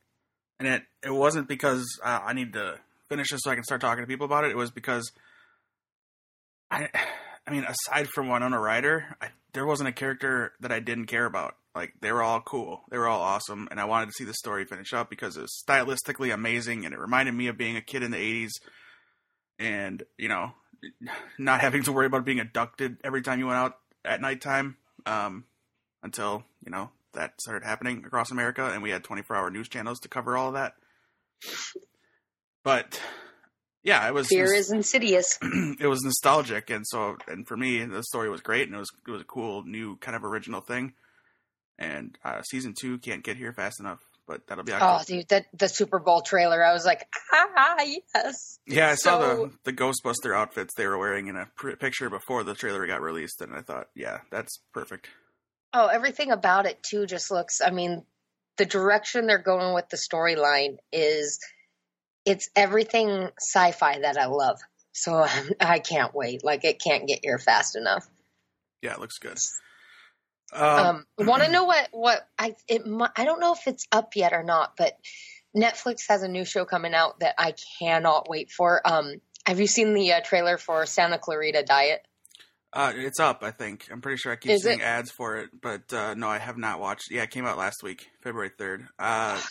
And 0.60 0.68
it, 0.68 0.84
it 1.04 1.14
wasn't 1.14 1.48
because 1.48 1.86
uh, 2.04 2.20
I 2.24 2.34
need 2.34 2.54
to 2.54 2.80
finish 3.10 3.30
this 3.30 3.42
so 3.44 3.52
I 3.52 3.56
can 3.56 3.64
start 3.64 3.82
talking 3.82 4.04
to 4.04 4.08
people 4.08 4.26
about 4.26 4.44
it. 4.44 4.52
It 4.52 4.58
was 4.58 4.72
because 4.72 5.12
I, 6.72 6.90
I 7.48 7.52
mean, 7.52 7.66
aside 7.66 8.08
from 8.10 8.30
Winona 8.30 8.60
Ryder, 8.60 9.16
I, 9.22 9.30
there 9.54 9.66
wasn't 9.66 9.90
a 9.90 9.94
character 9.94 10.54
that 10.60 10.72
I 10.72 10.80
didn't 10.80 11.06
care 11.06 11.26
about. 11.26 11.56
Like 11.76 11.94
they 12.02 12.12
were 12.12 12.24
all 12.24 12.42
cool, 12.42 12.82
they 12.90 12.98
were 12.98 13.08
all 13.08 13.22
awesome, 13.22 13.68
and 13.70 13.80
I 13.80 13.86
wanted 13.86 14.08
to 14.08 14.14
see 14.14 14.24
the 14.24 14.34
story 14.34 14.66
finish 14.66 14.94
up 14.94 15.12
because 15.12 15.38
it 15.38 15.42
was 15.42 15.64
stylistically 15.68 16.34
amazing, 16.34 16.86
and 16.86 16.94
it 16.94 17.00
reminded 17.00 17.36
me 17.36 17.48
of 17.48 17.58
being 17.58 17.78
a 17.78 17.82
kid 17.82 18.02
in 18.02 18.10
the 18.10 18.18
'80s, 18.18 18.50
and 19.60 20.02
you 20.18 20.28
know, 20.28 20.54
not 21.38 21.62
having 21.62 21.84
to 21.84 21.92
worry 21.92 22.08
about 22.08 22.26
being 22.26 22.40
abducted 22.40 22.98
every 23.04 23.22
time 23.22 23.38
you 23.38 23.46
went 23.46 23.60
out 23.60 23.78
at 24.04 24.22
nighttime. 24.22 24.78
Um, 25.06 25.46
until 26.04 26.44
you 26.66 26.72
know 26.72 26.90
that 27.18 27.42
started 27.42 27.66
happening 27.66 28.04
across 28.06 28.32
America, 28.32 28.70
and 28.72 28.82
we 28.82 28.92
had 28.92 29.04
24-hour 29.04 29.50
news 29.50 29.68
channels 29.68 30.00
to 30.02 30.08
cover 30.08 30.38
all 30.38 30.50
of 30.50 30.54
that. 30.54 30.74
But 32.64 33.02
yeah, 33.84 34.08
it 34.08 34.14
was 34.14 34.28
Fear 34.28 34.54
is 34.54 34.72
insidious. 34.72 35.38
it 35.80 35.88
was 35.88 36.02
nostalgic, 36.04 36.70
and 36.70 36.86
so 36.86 37.18
and 37.28 37.48
for 37.48 37.56
me, 37.58 37.84
the 37.86 38.04
story 38.04 38.30
was 38.30 38.42
great, 38.42 38.68
and 38.68 38.76
it 38.76 38.80
was 38.80 38.90
it 39.08 39.12
was 39.12 39.22
a 39.22 39.26
cool 39.26 39.64
new 39.64 39.98
kind 39.98 40.16
of 40.16 40.24
original 40.24 40.62
thing. 40.62 40.94
And 41.80 42.18
uh, 42.26 42.42
season 42.42 42.74
two 42.80 42.98
can't 42.98 43.24
get 43.24 43.38
here 43.38 43.54
fast 43.54 43.80
enough, 43.80 44.00
but 44.28 44.48
that'll 44.48 44.64
be 44.64 44.74
Oh, 44.74 45.00
dude, 45.06 45.28
that 45.30 45.46
the 45.54 45.70
Super 45.70 46.00
Bowl 46.00 46.22
trailer, 46.22 46.64
I 46.64 46.74
was 46.74 46.86
like, 46.86 47.08
ah, 47.32 47.76
yes. 48.16 48.58
yeah, 48.66 48.90
I 48.90 48.96
saw 48.96 49.20
the 49.20 49.52
the 49.64 49.74
Ghostbuster 49.74 50.36
outfits 50.36 50.74
they 50.76 50.88
were 50.88 50.98
wearing 50.98 51.28
in 51.28 51.36
a 51.36 51.48
pr- 51.56 51.76
picture 51.76 52.10
before 52.10 52.44
the 52.44 52.56
trailer 52.56 52.86
got 52.88 53.02
released, 53.02 53.42
and 53.42 53.54
I 53.54 53.62
thought, 53.62 53.88
yeah, 53.96 54.20
that's 54.32 54.60
perfect. 54.74 55.08
Oh, 55.74 55.88
everything 55.88 56.32
about 56.32 56.66
it 56.66 56.82
too 56.82 57.06
just 57.06 57.32
looks. 57.32 57.62
I 57.62 57.72
mean, 57.72 58.04
the 58.58 58.66
direction 58.66 59.28
they're 59.28 59.38
going 59.38 59.74
with 59.74 59.90
the 59.90 59.98
storyline 59.98 60.78
is 60.92 61.40
it's 62.26 62.50
everything 62.56 63.30
sci-fi 63.40 64.00
that 64.00 64.18
I 64.18 64.26
love. 64.26 64.60
So 64.92 65.26
I 65.60 65.80
can't 65.80 66.14
wait. 66.14 66.44
Like 66.44 66.66
it 66.66 66.82
can't 66.82 67.08
get 67.08 67.20
here 67.24 67.40
fast 67.40 67.76
enough. 67.76 68.08
Yeah, 68.82 68.94
it 68.94 69.00
looks 69.00 69.20
good. 69.20 69.40
Um, 70.54 70.80
Um, 70.86 71.06
want 71.28 71.44
to 71.44 71.52
know 71.52 71.66
what 71.66 71.88
what 71.92 72.28
I 72.38 72.56
it 72.68 72.84
I 73.16 73.26
don't 73.26 73.40
know 73.40 73.54
if 73.54 73.68
it's 73.68 73.88
up 73.92 74.16
yet 74.16 74.34
or 74.34 74.44
not, 74.44 74.76
but 74.78 74.98
Netflix 75.56 76.08
has 76.10 76.24
a 76.24 76.28
new 76.28 76.46
show 76.46 76.66
coming 76.66 76.94
out 76.94 77.20
that 77.20 77.36
I 77.38 77.54
cannot 77.80 78.30
wait 78.30 78.52
for. 78.52 78.82
Um, 78.86 79.16
have 79.46 79.60
you 79.60 79.68
seen 79.68 79.94
the 79.94 80.14
uh, 80.14 80.22
trailer 80.22 80.58
for 80.58 80.86
Santa 80.86 81.18
Clarita 81.18 81.64
Diet? 81.64 82.06
Uh, 82.74 82.92
it's 82.96 83.20
up, 83.20 83.44
I 83.44 83.52
think. 83.52 83.88
I'm 83.92 84.02
pretty 84.02 84.18
sure 84.18 84.32
I 84.32 84.36
keep 84.36 84.52
Is 84.52 84.64
seeing 84.64 84.80
it? 84.80 84.84
ads 84.84 85.10
for 85.12 85.38
it, 85.38 85.50
but 85.62 85.92
uh, 85.94 86.14
no, 86.16 86.28
I 86.28 86.38
have 86.38 86.58
not 86.58 86.80
watched. 86.80 87.10
Yeah, 87.10 87.24
it 87.24 87.32
came 87.32 87.46
out 87.46 87.58
last 87.58 87.82
week, 87.82 88.08
February 88.22 88.52
3rd. 88.60 88.88
Uh, 89.00 89.42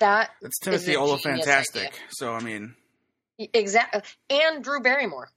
That 0.00 0.30
it's 0.42 0.58
Timothy 0.60 0.94
a 0.94 1.00
Ola 1.00 1.18
fantastic. 1.18 1.80
idea. 1.86 1.90
So 2.10 2.34
I 2.34 2.40
mean, 2.40 2.74
exactly, 3.38 4.02
and 4.30 4.62
Drew 4.62 4.80
Barrymore. 4.80 5.30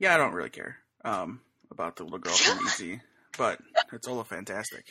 yeah, 0.00 0.14
I 0.14 0.16
don't 0.18 0.32
really 0.32 0.50
care 0.50 0.78
um, 1.04 1.40
about 1.70 1.96
the 1.96 2.02
little 2.04 2.18
girl 2.18 2.34
from 2.34 2.58
ET, 2.66 3.00
but 3.38 3.60
it's 3.92 4.08
Ola 4.08 4.24
fantastic. 4.24 4.84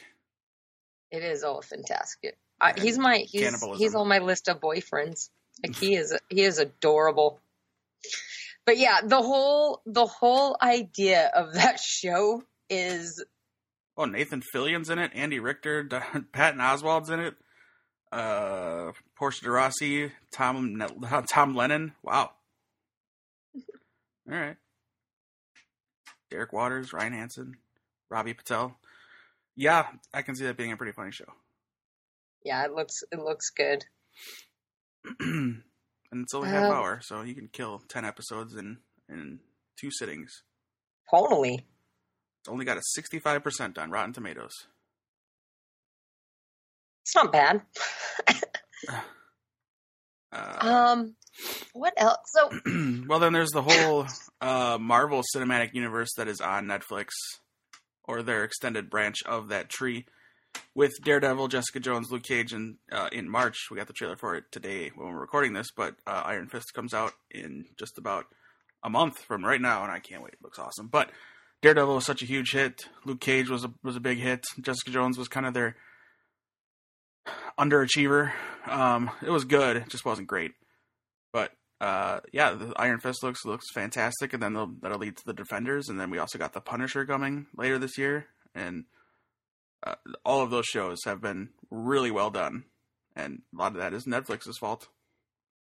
It 1.11 1.23
is 1.23 1.43
all 1.43 1.61
fantastic. 1.61 2.37
Uh, 2.61 2.73
he's 2.77 2.97
my 2.97 3.17
he's 3.19 3.61
he's 3.77 3.93
on 3.93 4.07
my 4.07 4.19
list 4.19 4.47
of 4.47 4.59
boyfriends. 4.61 5.29
Like 5.65 5.75
he 5.79 5.95
is 5.95 6.17
he 6.29 6.41
is 6.43 6.59
adorable. 6.59 7.39
But 8.67 8.77
yeah, 8.77 8.99
the 9.03 9.21
whole 9.21 9.81
the 9.87 10.05
whole 10.05 10.57
idea 10.61 11.31
of 11.33 11.53
that 11.53 11.79
show 11.83 12.43
is 12.69 13.23
Oh, 13.99 14.05
Nathan 14.05 14.43
Fillion's 14.53 14.91
in 14.91 14.99
it. 14.99 15.09
Andy 15.15 15.39
Richter, 15.39 15.81
D- 15.83 15.97
Patton 16.33 16.59
Oswalt's 16.59 17.09
in 17.09 17.19
it. 17.19 17.35
Uh, 18.11 18.91
Portia 19.15 19.43
de 19.45 19.49
Rossi, 19.51 20.11
Tom 20.31 20.83
Tom 21.27 21.55
Lennon. 21.55 21.93
Wow. 22.03 22.31
All 23.55 24.37
right. 24.37 24.57
Derek 26.29 26.51
Waters, 26.53 26.91
Ryan 26.93 27.13
Hansen, 27.13 27.55
Robbie 28.09 28.33
Patel. 28.33 28.77
Yeah, 29.55 29.87
I 30.13 30.21
can 30.21 30.35
see 30.35 30.43
that 30.43 30.57
being 30.57 30.73
a 30.73 30.77
pretty 30.77 30.91
funny 30.91 31.11
show. 31.11 31.25
yeah, 32.43 32.63
it 32.65 32.73
looks 32.73 33.01
it 33.11 33.19
looks 33.19 33.49
good. 33.49 33.85
and 36.11 36.23
it's 36.23 36.33
only 36.33 36.49
half 36.49 36.65
Um, 36.65 36.71
hour, 36.71 36.99
so 37.03 37.21
you 37.21 37.35
can 37.35 37.47
kill 37.47 37.79
ten 37.87 38.05
episodes 38.05 38.55
in 38.55 38.77
in 39.09 39.39
two 39.79 39.89
sittings. 39.91 40.43
Totally. 41.11 41.55
It's 41.55 42.49
only 42.49 42.65
got 42.65 42.77
a 42.77 42.81
sixty-five 42.83 43.43
percent 43.43 43.77
on 43.77 43.91
Rotten 43.91 44.13
Tomatoes. 44.13 44.53
It's 47.03 47.15
not 47.15 47.31
bad. 47.31 47.61
Uh, 50.31 50.57
Um 50.59 51.15
what 51.73 51.93
else? 51.97 52.17
So 52.25 52.49
well, 53.07 53.19
then 53.19 53.31
there's 53.31 53.51
the 53.51 53.61
whole 53.61 54.07
uh, 54.41 54.77
Marvel 54.79 55.23
Cinematic 55.35 55.73
Universe 55.73 56.09
that 56.17 56.27
is 56.27 56.41
on 56.41 56.65
Netflix, 56.65 57.09
or 58.03 58.21
their 58.23 58.43
extended 58.43 58.89
branch 58.89 59.17
of 59.25 59.47
that 59.49 59.69
tree, 59.69 60.05
with 60.75 60.93
Daredevil, 61.03 61.47
Jessica 61.47 61.79
Jones, 61.79 62.11
Luke 62.11 62.23
Cage, 62.23 62.53
and 62.53 62.77
uh, 62.91 63.09
in 63.11 63.29
March 63.29 63.57
we 63.69 63.77
got 63.77 63.87
the 63.87 63.93
trailer 63.93 64.15
for 64.15 64.35
it 64.35 64.45
today 64.51 64.91
when 64.95 65.09
we're 65.09 65.19
recording 65.19 65.53
this. 65.53 65.67
But 65.75 65.95
uh, 66.05 66.23
Iron 66.25 66.47
Fist 66.47 66.73
comes 66.73 66.93
out 66.93 67.13
in 67.31 67.65
just 67.77 67.97
about 67.97 68.25
a 68.83 68.89
month 68.89 69.19
from 69.19 69.43
right 69.43 69.61
now, 69.61 69.83
and 69.83 69.91
I 69.91 69.99
can't 69.99 70.21
wait. 70.21 70.33
It 70.33 70.43
looks 70.43 70.59
awesome. 70.59 70.87
But 70.87 71.09
Daredevil 71.61 71.95
was 71.95 72.05
such 72.05 72.21
a 72.21 72.25
huge 72.25 72.51
hit. 72.51 72.87
Luke 73.05 73.19
Cage 73.19 73.49
was 73.49 73.63
a 73.63 73.73
was 73.83 73.95
a 73.95 74.01
big 74.01 74.19
hit. 74.19 74.45
Jessica 74.61 74.91
Jones 74.91 75.17
was 75.17 75.27
kind 75.27 75.45
of 75.45 75.53
their 75.53 75.75
underachiever. 77.57 78.31
Um, 78.67 79.11
it 79.25 79.29
was 79.29 79.45
good, 79.45 79.77
it 79.77 79.89
just 79.89 80.05
wasn't 80.05 80.27
great. 80.27 80.51
But 81.33 81.51
uh, 81.81 82.19
yeah, 82.31 82.51
the 82.51 82.73
Iron 82.77 82.99
Fist 82.99 83.23
looks 83.23 83.45
looks 83.45 83.71
fantastic, 83.73 84.33
and 84.33 84.41
then 84.41 84.53
that'll 84.81 84.99
lead 84.99 85.17
to 85.17 85.25
the 85.25 85.33
Defenders, 85.33 85.89
and 85.89 85.99
then 85.99 86.09
we 86.09 86.19
also 86.19 86.37
got 86.37 86.53
the 86.53 86.61
Punisher 86.61 87.05
coming 87.05 87.47
later 87.55 87.77
this 87.77 87.97
year, 87.97 88.27
and 88.53 88.85
uh, 89.85 89.95
all 90.25 90.41
of 90.41 90.49
those 90.49 90.65
shows 90.65 91.03
have 91.05 91.21
been 91.21 91.49
really 91.69 92.11
well 92.11 92.29
done, 92.29 92.65
and 93.15 93.41
a 93.53 93.57
lot 93.57 93.73
of 93.73 93.77
that 93.79 93.93
is 93.93 94.05
Netflix's 94.05 94.57
fault. 94.57 94.87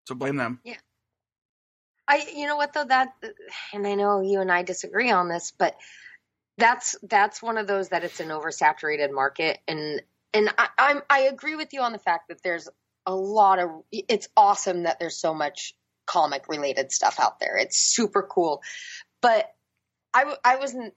So 0.07 0.15
blame 0.15 0.37
them. 0.37 0.59
Yeah. 0.63 0.75
I, 2.07 2.27
you 2.35 2.45
know 2.45 2.55
what 2.55 2.73
though 2.73 2.85
that, 2.85 3.13
and 3.73 3.87
I 3.87 3.95
know 3.95 4.21
you 4.21 4.39
and 4.41 4.51
I 4.51 4.61
disagree 4.61 5.09
on 5.09 5.27
this, 5.27 5.51
but 5.57 5.75
that's 6.57 6.95
that's 7.03 7.41
one 7.41 7.57
of 7.57 7.67
those 7.67 7.89
that 7.89 8.03
it's 8.03 8.19
an 8.19 8.29
oversaturated 8.29 9.11
market, 9.11 9.59
and 9.67 10.01
and 10.33 10.49
I, 10.57 10.67
I'm 10.77 11.01
I 11.09 11.19
agree 11.21 11.55
with 11.55 11.73
you 11.73 11.81
on 11.81 11.91
the 11.91 11.99
fact 11.99 12.29
that 12.29 12.43
there's 12.43 12.69
a 13.07 13.15
lot 13.15 13.59
of 13.59 13.69
it's 13.91 14.29
awesome 14.37 14.83
that 14.83 14.99
there's 14.99 15.19
so 15.19 15.33
much 15.33 15.73
comic 16.05 16.47
related 16.47 16.91
stuff 16.91 17.19
out 17.19 17.39
there. 17.39 17.57
It's 17.57 17.77
super 17.77 18.21
cool. 18.21 18.61
But 19.21 19.51
I, 20.13 20.35
I 20.43 20.57
wasn't, 20.57 20.93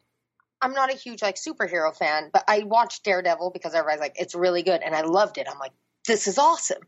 I'm 0.60 0.72
not 0.72 0.92
a 0.92 0.96
huge 0.96 1.22
like 1.22 1.36
superhero 1.36 1.96
fan, 1.96 2.30
but 2.32 2.44
I 2.48 2.64
watched 2.64 3.04
Daredevil 3.04 3.50
because 3.52 3.74
everybody's 3.74 4.00
like, 4.00 4.16
it's 4.16 4.34
really 4.34 4.62
good. 4.62 4.82
And 4.82 4.94
I 4.94 5.02
loved 5.02 5.38
it. 5.38 5.46
I'm 5.50 5.58
like, 5.58 5.72
this 6.06 6.26
is 6.26 6.38
awesome. 6.38 6.82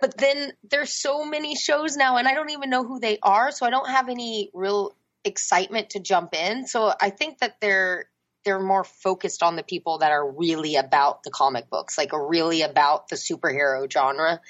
But 0.00 0.16
then 0.16 0.52
there's 0.70 0.92
so 0.92 1.24
many 1.24 1.56
shows 1.56 1.96
now 1.96 2.16
and 2.16 2.28
I 2.28 2.34
don't 2.34 2.50
even 2.50 2.70
know 2.70 2.84
who 2.84 3.00
they 3.00 3.18
are. 3.22 3.50
So 3.50 3.66
I 3.66 3.70
don't 3.70 3.88
have 3.88 4.08
any 4.08 4.50
real 4.52 4.94
excitement 5.24 5.90
to 5.90 6.00
jump 6.00 6.34
in. 6.34 6.66
So 6.66 6.92
I 7.00 7.10
think 7.10 7.38
that 7.38 7.56
they're, 7.60 8.06
they're 8.44 8.60
more 8.60 8.84
focused 8.84 9.42
on 9.42 9.56
the 9.56 9.62
people 9.62 9.98
that 9.98 10.12
are 10.12 10.30
really 10.30 10.76
about 10.76 11.22
the 11.22 11.30
comic 11.30 11.70
books, 11.70 11.96
like 11.96 12.10
really 12.12 12.62
about 12.62 13.08
the 13.08 13.16
superhero 13.16 13.90
genre. 13.90 14.40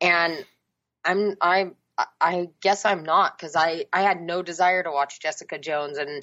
And 0.00 0.44
I'm 1.04 1.36
I'm 1.40 1.76
I 2.20 2.48
guess 2.60 2.84
I'm 2.84 3.02
not 3.02 3.36
because 3.36 3.56
I 3.56 3.86
I 3.92 4.02
had 4.02 4.20
no 4.20 4.42
desire 4.42 4.82
to 4.82 4.90
watch 4.90 5.20
Jessica 5.20 5.58
Jones 5.58 5.98
and 5.98 6.22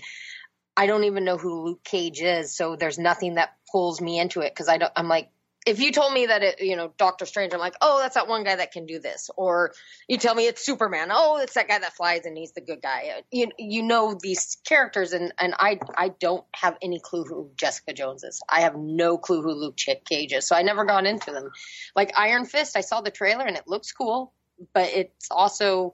I 0.77 0.85
don't 0.85 1.05
even 1.05 1.25
know 1.25 1.37
who 1.37 1.65
Luke 1.65 1.83
Cage 1.83 2.21
is, 2.21 2.55
so 2.55 2.75
there's 2.75 2.99
nothing 2.99 3.35
that 3.35 3.55
pulls 3.71 3.99
me 3.99 4.19
into 4.19 4.41
it 4.41 4.51
because 4.51 4.69
I 4.69 4.77
don't. 4.77 4.93
I'm 4.95 5.07
like, 5.07 5.31
if 5.65 5.81
you 5.81 5.91
told 5.91 6.13
me 6.13 6.27
that 6.27 6.43
it, 6.43 6.61
you 6.61 6.75
know, 6.75 6.93
Doctor 6.99 7.25
Strange, 7.25 7.51
I'm 7.51 7.59
like, 7.59 7.73
oh, 7.81 7.97
that's 7.99 8.13
that 8.13 8.27
one 8.27 8.43
guy 8.43 8.55
that 8.55 8.71
can 8.71 8.85
do 8.85 8.99
this, 8.99 9.31
or 9.35 9.73
you 10.07 10.19
tell 10.19 10.35
me 10.35 10.45
it's 10.45 10.63
Superman, 10.63 11.09
oh, 11.11 11.39
it's 11.41 11.55
that 11.55 11.67
guy 11.67 11.79
that 11.79 11.95
flies 11.95 12.25
and 12.25 12.37
he's 12.37 12.51
the 12.51 12.61
good 12.61 12.79
guy. 12.81 13.23
You 13.31 13.49
you 13.57 13.81
know 13.81 14.15
these 14.21 14.57
characters, 14.67 15.13
and 15.13 15.33
and 15.39 15.55
I 15.57 15.79
I 15.97 16.09
don't 16.09 16.45
have 16.53 16.77
any 16.83 16.99
clue 17.03 17.23
who 17.23 17.49
Jessica 17.57 17.93
Jones 17.93 18.23
is. 18.23 18.39
I 18.47 18.61
have 18.61 18.75
no 18.75 19.17
clue 19.17 19.41
who 19.41 19.53
Luke 19.53 19.77
Cage 19.77 20.31
is, 20.31 20.45
so 20.45 20.55
I 20.55 20.61
never 20.61 20.85
got 20.85 21.07
into 21.07 21.31
them. 21.31 21.49
Like 21.95 22.13
Iron 22.19 22.45
Fist, 22.45 22.77
I 22.77 22.81
saw 22.81 23.01
the 23.01 23.09
trailer 23.09 23.45
and 23.45 23.57
it 23.57 23.67
looks 23.67 23.91
cool 23.91 24.31
but 24.73 24.89
it's 24.93 25.27
also 25.31 25.93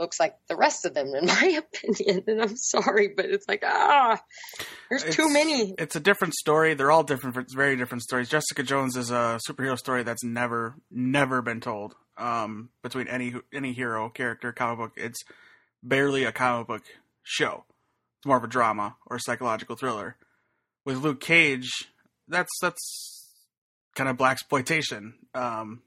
looks 0.00 0.18
like 0.18 0.34
the 0.48 0.56
rest 0.56 0.86
of 0.86 0.94
them 0.94 1.14
in 1.14 1.26
my 1.26 1.62
opinion. 1.62 2.24
And 2.26 2.42
i'm 2.42 2.56
sorry 2.56 3.08
but 3.14 3.26
it's 3.26 3.46
like 3.46 3.62
ah 3.64 4.20
there's 4.88 5.04
it's, 5.04 5.16
too 5.16 5.32
many. 5.32 5.74
it's 5.78 5.94
a 5.94 6.00
different 6.00 6.34
story. 6.34 6.74
They're 6.74 6.90
all 6.90 7.04
different 7.04 7.36
it's 7.36 7.54
very 7.54 7.76
different 7.76 8.02
stories. 8.02 8.28
Jessica 8.28 8.62
jones 8.62 8.96
is 8.96 9.10
a 9.10 9.38
superhero 9.48 9.78
story 9.78 10.02
that's 10.02 10.24
never 10.24 10.74
never 10.90 11.42
been 11.42 11.60
told 11.60 11.94
um, 12.18 12.70
between 12.82 13.06
any 13.06 13.34
any 13.54 13.72
hero 13.72 14.08
character 14.08 14.52
comic 14.52 14.78
book. 14.78 14.92
It's 14.96 15.22
barely 15.82 16.24
a 16.24 16.32
comic 16.32 16.66
book 16.66 16.82
show. 17.22 17.64
It's 18.18 18.26
more 18.26 18.36
of 18.36 18.44
a 18.44 18.48
drama 18.48 18.96
or 19.06 19.16
a 19.16 19.20
psychological 19.20 19.76
thriller. 19.76 20.16
With 20.84 20.96
luke 20.96 21.20
cage 21.20 21.70
that's 22.26 22.50
that's 22.60 23.28
kind 23.94 24.08
of 24.08 24.16
black 24.16 24.32
exploitation 24.32 25.14
um, 25.34 25.82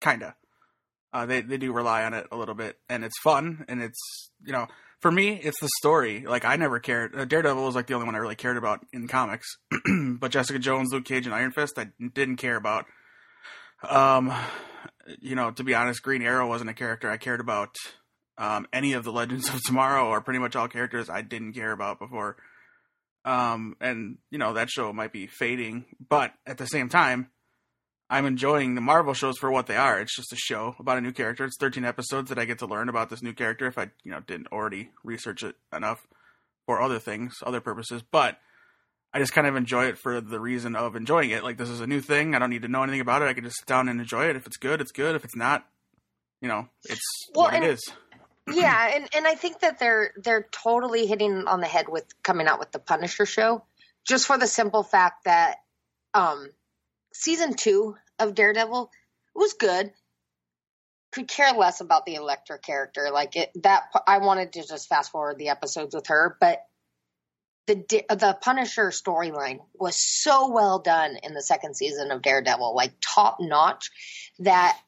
kinda. 0.00 0.34
Uh, 1.14 1.26
they 1.26 1.40
they 1.42 1.56
do 1.56 1.72
rely 1.72 2.02
on 2.02 2.12
it 2.12 2.26
a 2.32 2.36
little 2.36 2.56
bit, 2.56 2.76
and 2.88 3.04
it's 3.04 3.18
fun, 3.22 3.64
and 3.68 3.80
it's 3.80 4.30
you 4.44 4.52
know 4.52 4.66
for 5.00 5.12
me 5.12 5.40
it's 5.40 5.60
the 5.60 5.68
story. 5.78 6.26
Like 6.26 6.44
I 6.44 6.56
never 6.56 6.80
cared. 6.80 7.14
Uh, 7.14 7.24
Daredevil 7.24 7.64
was 7.64 7.76
like 7.76 7.86
the 7.86 7.94
only 7.94 8.06
one 8.06 8.16
I 8.16 8.18
really 8.18 8.34
cared 8.34 8.56
about 8.56 8.84
in 8.92 9.06
comics, 9.06 9.46
but 10.18 10.32
Jessica 10.32 10.58
Jones, 10.58 10.92
Luke 10.92 11.04
Cage, 11.04 11.26
and 11.26 11.34
Iron 11.34 11.52
Fist 11.52 11.78
I 11.78 11.90
didn't 12.14 12.38
care 12.38 12.56
about. 12.56 12.86
Um, 13.88 14.34
you 15.20 15.36
know, 15.36 15.52
to 15.52 15.62
be 15.62 15.74
honest, 15.74 16.02
Green 16.02 16.22
Arrow 16.22 16.48
wasn't 16.48 16.70
a 16.70 16.74
character 16.74 17.08
I 17.08 17.16
cared 17.16 17.40
about. 17.40 17.76
Um, 18.36 18.66
any 18.72 18.94
of 18.94 19.04
the 19.04 19.12
Legends 19.12 19.48
of 19.48 19.62
Tomorrow, 19.62 20.08
or 20.08 20.20
pretty 20.20 20.40
much 20.40 20.56
all 20.56 20.66
characters 20.66 21.08
I 21.08 21.22
didn't 21.22 21.52
care 21.52 21.70
about 21.70 22.00
before. 22.00 22.36
Um, 23.24 23.76
and 23.80 24.18
you 24.30 24.38
know 24.38 24.54
that 24.54 24.68
show 24.68 24.92
might 24.92 25.12
be 25.12 25.28
fading, 25.28 25.84
but 26.08 26.32
at 26.44 26.58
the 26.58 26.66
same 26.66 26.88
time, 26.88 27.30
I'm 28.14 28.26
enjoying 28.26 28.76
the 28.76 28.80
Marvel 28.80 29.12
shows 29.12 29.38
for 29.38 29.50
what 29.50 29.66
they 29.66 29.74
are. 29.74 30.00
It's 30.00 30.14
just 30.14 30.32
a 30.32 30.36
show 30.36 30.76
about 30.78 30.98
a 30.98 31.00
new 31.00 31.10
character. 31.10 31.44
It's 31.44 31.56
13 31.58 31.84
episodes 31.84 32.28
that 32.28 32.38
I 32.38 32.44
get 32.44 32.60
to 32.60 32.66
learn 32.66 32.88
about 32.88 33.10
this 33.10 33.24
new 33.24 33.32
character 33.32 33.66
if 33.66 33.76
I, 33.76 33.90
you 34.04 34.12
know, 34.12 34.20
didn't 34.20 34.46
already 34.52 34.90
research 35.02 35.42
it 35.42 35.56
enough 35.74 36.06
for 36.64 36.80
other 36.80 37.00
things, 37.00 37.34
other 37.44 37.60
purposes. 37.60 38.04
But 38.08 38.38
I 39.12 39.18
just 39.18 39.32
kind 39.32 39.48
of 39.48 39.56
enjoy 39.56 39.86
it 39.86 39.98
for 39.98 40.20
the 40.20 40.38
reason 40.38 40.76
of 40.76 40.94
enjoying 40.94 41.30
it. 41.30 41.42
Like 41.42 41.58
this 41.58 41.68
is 41.68 41.80
a 41.80 41.88
new 41.88 42.00
thing. 42.00 42.36
I 42.36 42.38
don't 42.38 42.50
need 42.50 42.62
to 42.62 42.68
know 42.68 42.84
anything 42.84 43.00
about 43.00 43.22
it. 43.22 43.24
I 43.24 43.32
can 43.32 43.42
just 43.42 43.56
sit 43.58 43.66
down 43.66 43.88
and 43.88 43.98
enjoy 43.98 44.26
it. 44.26 44.36
If 44.36 44.46
it's 44.46 44.58
good, 44.58 44.80
it's 44.80 44.92
good. 44.92 45.16
If 45.16 45.24
it's 45.24 45.34
not, 45.34 45.66
you 46.40 46.46
know, 46.46 46.68
it's 46.84 47.02
well, 47.34 47.46
what 47.46 47.54
and, 47.54 47.64
it 47.64 47.70
is. 47.72 47.92
yeah, 48.54 48.94
and 48.94 49.08
and 49.12 49.26
I 49.26 49.34
think 49.34 49.58
that 49.58 49.80
they're 49.80 50.12
they're 50.22 50.46
totally 50.52 51.06
hitting 51.06 51.48
on 51.48 51.60
the 51.60 51.66
head 51.66 51.88
with 51.88 52.04
coming 52.22 52.46
out 52.46 52.60
with 52.60 52.70
the 52.70 52.78
Punisher 52.78 53.26
show, 53.26 53.64
just 54.06 54.28
for 54.28 54.38
the 54.38 54.46
simple 54.46 54.84
fact 54.84 55.24
that 55.24 55.56
um 56.14 56.48
season 57.12 57.54
two 57.54 57.96
of 58.18 58.34
Daredevil 58.34 58.90
was 59.34 59.54
good. 59.54 59.92
Could 61.12 61.28
care 61.28 61.52
less 61.52 61.80
about 61.80 62.06
the 62.06 62.16
Elektra 62.16 62.58
character. 62.58 63.10
Like 63.12 63.36
it, 63.36 63.50
that 63.62 63.84
I 64.06 64.18
wanted 64.18 64.52
to 64.54 64.66
just 64.66 64.88
fast 64.88 65.12
forward 65.12 65.38
the 65.38 65.50
episodes 65.50 65.94
with 65.94 66.08
her, 66.08 66.36
but 66.40 66.64
the 67.66 67.76
the 68.10 68.36
Punisher 68.40 68.88
storyline 68.88 69.60
was 69.74 69.96
so 69.96 70.50
well 70.50 70.80
done 70.80 71.16
in 71.22 71.32
the 71.34 71.42
second 71.42 71.76
season 71.76 72.10
of 72.10 72.20
Daredevil, 72.20 72.74
like 72.74 72.92
top 73.00 73.38
notch, 73.40 73.90
that 74.40 74.78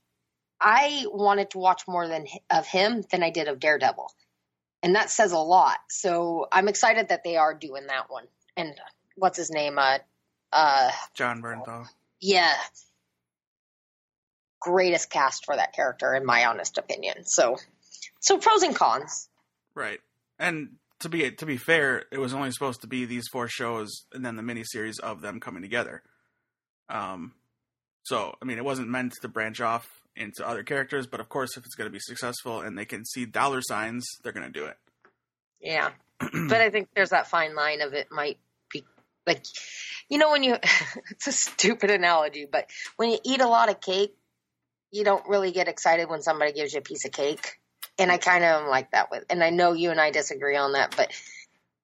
I 0.61 1.05
wanted 1.09 1.51
to 1.51 1.59
watch 1.59 1.83
more 1.89 2.09
than 2.09 2.27
of 2.51 2.67
him 2.67 3.05
than 3.11 3.23
I 3.23 3.31
did 3.31 3.49
of 3.49 3.61
Daredevil, 3.61 4.11
and 4.83 4.97
that 4.97 5.11
says 5.11 5.33
a 5.33 5.39
lot. 5.39 5.79
So 5.89 6.49
I'm 6.53 6.69
excited 6.69 7.09
that 7.09 7.25
they 7.25 7.37
are 7.37 7.55
doing 7.55 7.87
that 7.87 8.11
one. 8.11 8.27
And 8.57 8.75
what's 9.15 9.39
his 9.39 9.51
name? 9.51 9.79
Uh, 9.79 9.99
uh, 10.53 10.91
Jon 11.15 11.41
Bernthal 11.41 11.89
yeah, 12.21 12.55
greatest 14.67 15.11
cast 15.11 15.45
for 15.45 15.57
that 15.57 15.73
character 15.73 16.15
in 16.15 16.27
my 16.27 16.47
honest 16.47 16.79
opinion. 16.79 17.25
So, 17.25 17.57
so 18.21 18.39
pros 18.39 18.63
and 18.63 18.75
cons. 18.75 19.29
Right, 19.75 20.01
and 20.39 20.71
to 21.01 21.09
be 21.09 21.31
to 21.31 21.47
be 21.47 21.57
fair, 21.57 22.05
it 22.11 22.19
was 22.19 22.35
only 22.35 22.51
supposed 22.51 22.81
to 22.83 22.87
be 22.87 23.05
these 23.05 23.25
four 23.31 23.49
shows 23.49 23.91
and 24.13 24.25
then 24.25 24.37
the 24.37 24.43
miniseries 24.43 24.99
of 25.01 25.21
them 25.21 25.41
coming 25.41 25.63
together. 25.63 26.03
Um, 26.89 27.35
so 28.03 28.35
I 28.41 28.45
mean, 28.45 28.59
it 28.59 28.65
wasn't 28.65 28.89
meant 28.89 29.15
to 29.23 29.29
branch 29.29 29.61
off 29.61 29.87
into 30.15 30.47
other 30.47 30.63
characters, 30.63 31.07
but 31.07 31.21
of 31.21 31.29
course, 31.29 31.57
if 31.57 31.65
it's 31.65 31.75
going 31.75 31.89
to 31.89 31.93
be 31.93 32.01
successful 32.01 32.61
and 32.61 32.79
they 32.79 32.85
can 32.85 33.05
see 33.05 33.27
dollar 33.27 33.61
signs, 33.61 34.07
they're 34.23 34.33
going 34.33 34.51
to 34.51 34.59
do 34.59 34.67
it. 34.67 34.77
Yeah, 35.61 35.91
but 36.19 36.61
I 36.61 36.71
think 36.71 36.89
there's 36.95 37.11
that 37.11 37.29
fine 37.29 37.55
line 37.55 37.81
of 37.83 37.93
it 37.93 38.09
might 38.11 38.39
be 38.73 38.85
like 39.27 39.45
you 40.09 40.19
know 40.19 40.31
when 40.31 40.43
you 40.43 40.57
it's 41.11 41.27
a 41.27 41.33
stupid 41.33 41.91
analogy, 41.91 42.47
but 42.51 42.71
when 42.97 43.11
you 43.11 43.19
eat 43.25 43.41
a 43.41 43.49
lot 43.49 43.69
of 43.69 43.81
cake, 43.81 44.15
you 44.90 45.05
don't 45.05 45.29
really 45.29 45.53
get 45.53 45.68
excited 45.68 46.09
when 46.09 46.22
somebody 46.22 46.53
gives 46.53 46.72
you 46.72 46.79
a 46.79 46.83
piece 46.83 47.05
of 47.05 47.12
cake. 47.12 47.59
And 47.99 48.12
I 48.12 48.18
kind 48.18 48.44
of 48.44 48.62
am 48.62 48.68
like 48.68 48.90
that 48.90 49.11
with, 49.11 49.25
and 49.31 49.42
I 49.42 49.51
know 49.51 49.72
you 49.72 49.90
and 49.90 50.01
I 50.01 50.11
disagree 50.11 50.57
on 50.57 50.72
that, 50.72 50.94
but 50.96 51.11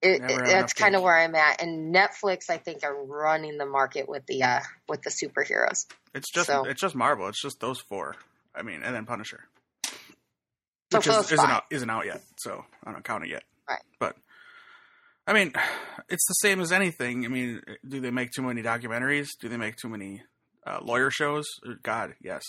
it, 0.03 0.21
it, 0.21 0.45
that's 0.45 0.73
kind 0.73 0.95
of 0.95 1.01
where 1.01 1.17
I'm 1.17 1.33
at. 1.33 1.61
And 1.61 1.95
Netflix, 1.95 2.49
I 2.49 2.57
think, 2.57 2.83
are 2.83 3.03
running 3.05 3.57
the 3.57 3.65
market 3.65 4.07
with 4.07 4.25
the 4.27 4.43
uh, 4.43 4.59
with 4.87 5.01
the 5.01 5.09
superheroes. 5.09 5.85
It's 6.13 6.29
just 6.29 6.47
so. 6.47 6.65
it's 6.65 6.81
just 6.81 6.93
Marvel. 6.93 7.27
It's 7.29 7.41
just 7.41 7.59
those 7.59 7.79
four. 7.79 8.15
I 8.53 8.63
mean, 8.63 8.81
and 8.83 8.93
then 8.93 9.05
Punisher, 9.05 9.45
which 10.91 11.07
is, 11.07 11.31
isn't 11.31 11.39
out, 11.39 11.63
isn't 11.71 11.89
out 11.89 12.05
yet, 12.05 12.21
so 12.37 12.65
I 12.83 12.91
don't 12.91 13.03
count 13.03 13.23
it 13.23 13.29
yet. 13.29 13.43
Right. 13.67 13.79
But 13.97 14.17
I 15.25 15.33
mean, 15.33 15.53
it's 16.09 16.27
the 16.27 16.33
same 16.33 16.59
as 16.59 16.71
anything. 16.71 17.25
I 17.25 17.29
mean, 17.29 17.61
do 17.87 18.01
they 18.01 18.11
make 18.11 18.31
too 18.31 18.41
many 18.41 18.61
documentaries? 18.61 19.29
Do 19.39 19.47
they 19.47 19.57
make 19.57 19.77
too 19.77 19.89
many 19.89 20.21
uh, 20.67 20.79
lawyer 20.83 21.09
shows? 21.09 21.45
God, 21.81 22.13
yes. 22.21 22.43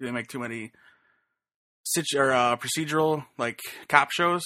They 0.00 0.10
make 0.10 0.28
too 0.28 0.38
many 0.38 0.72
or, 2.16 2.32
uh, 2.32 2.56
procedural 2.56 3.24
like 3.38 3.60
cop 3.88 4.10
shows? 4.10 4.42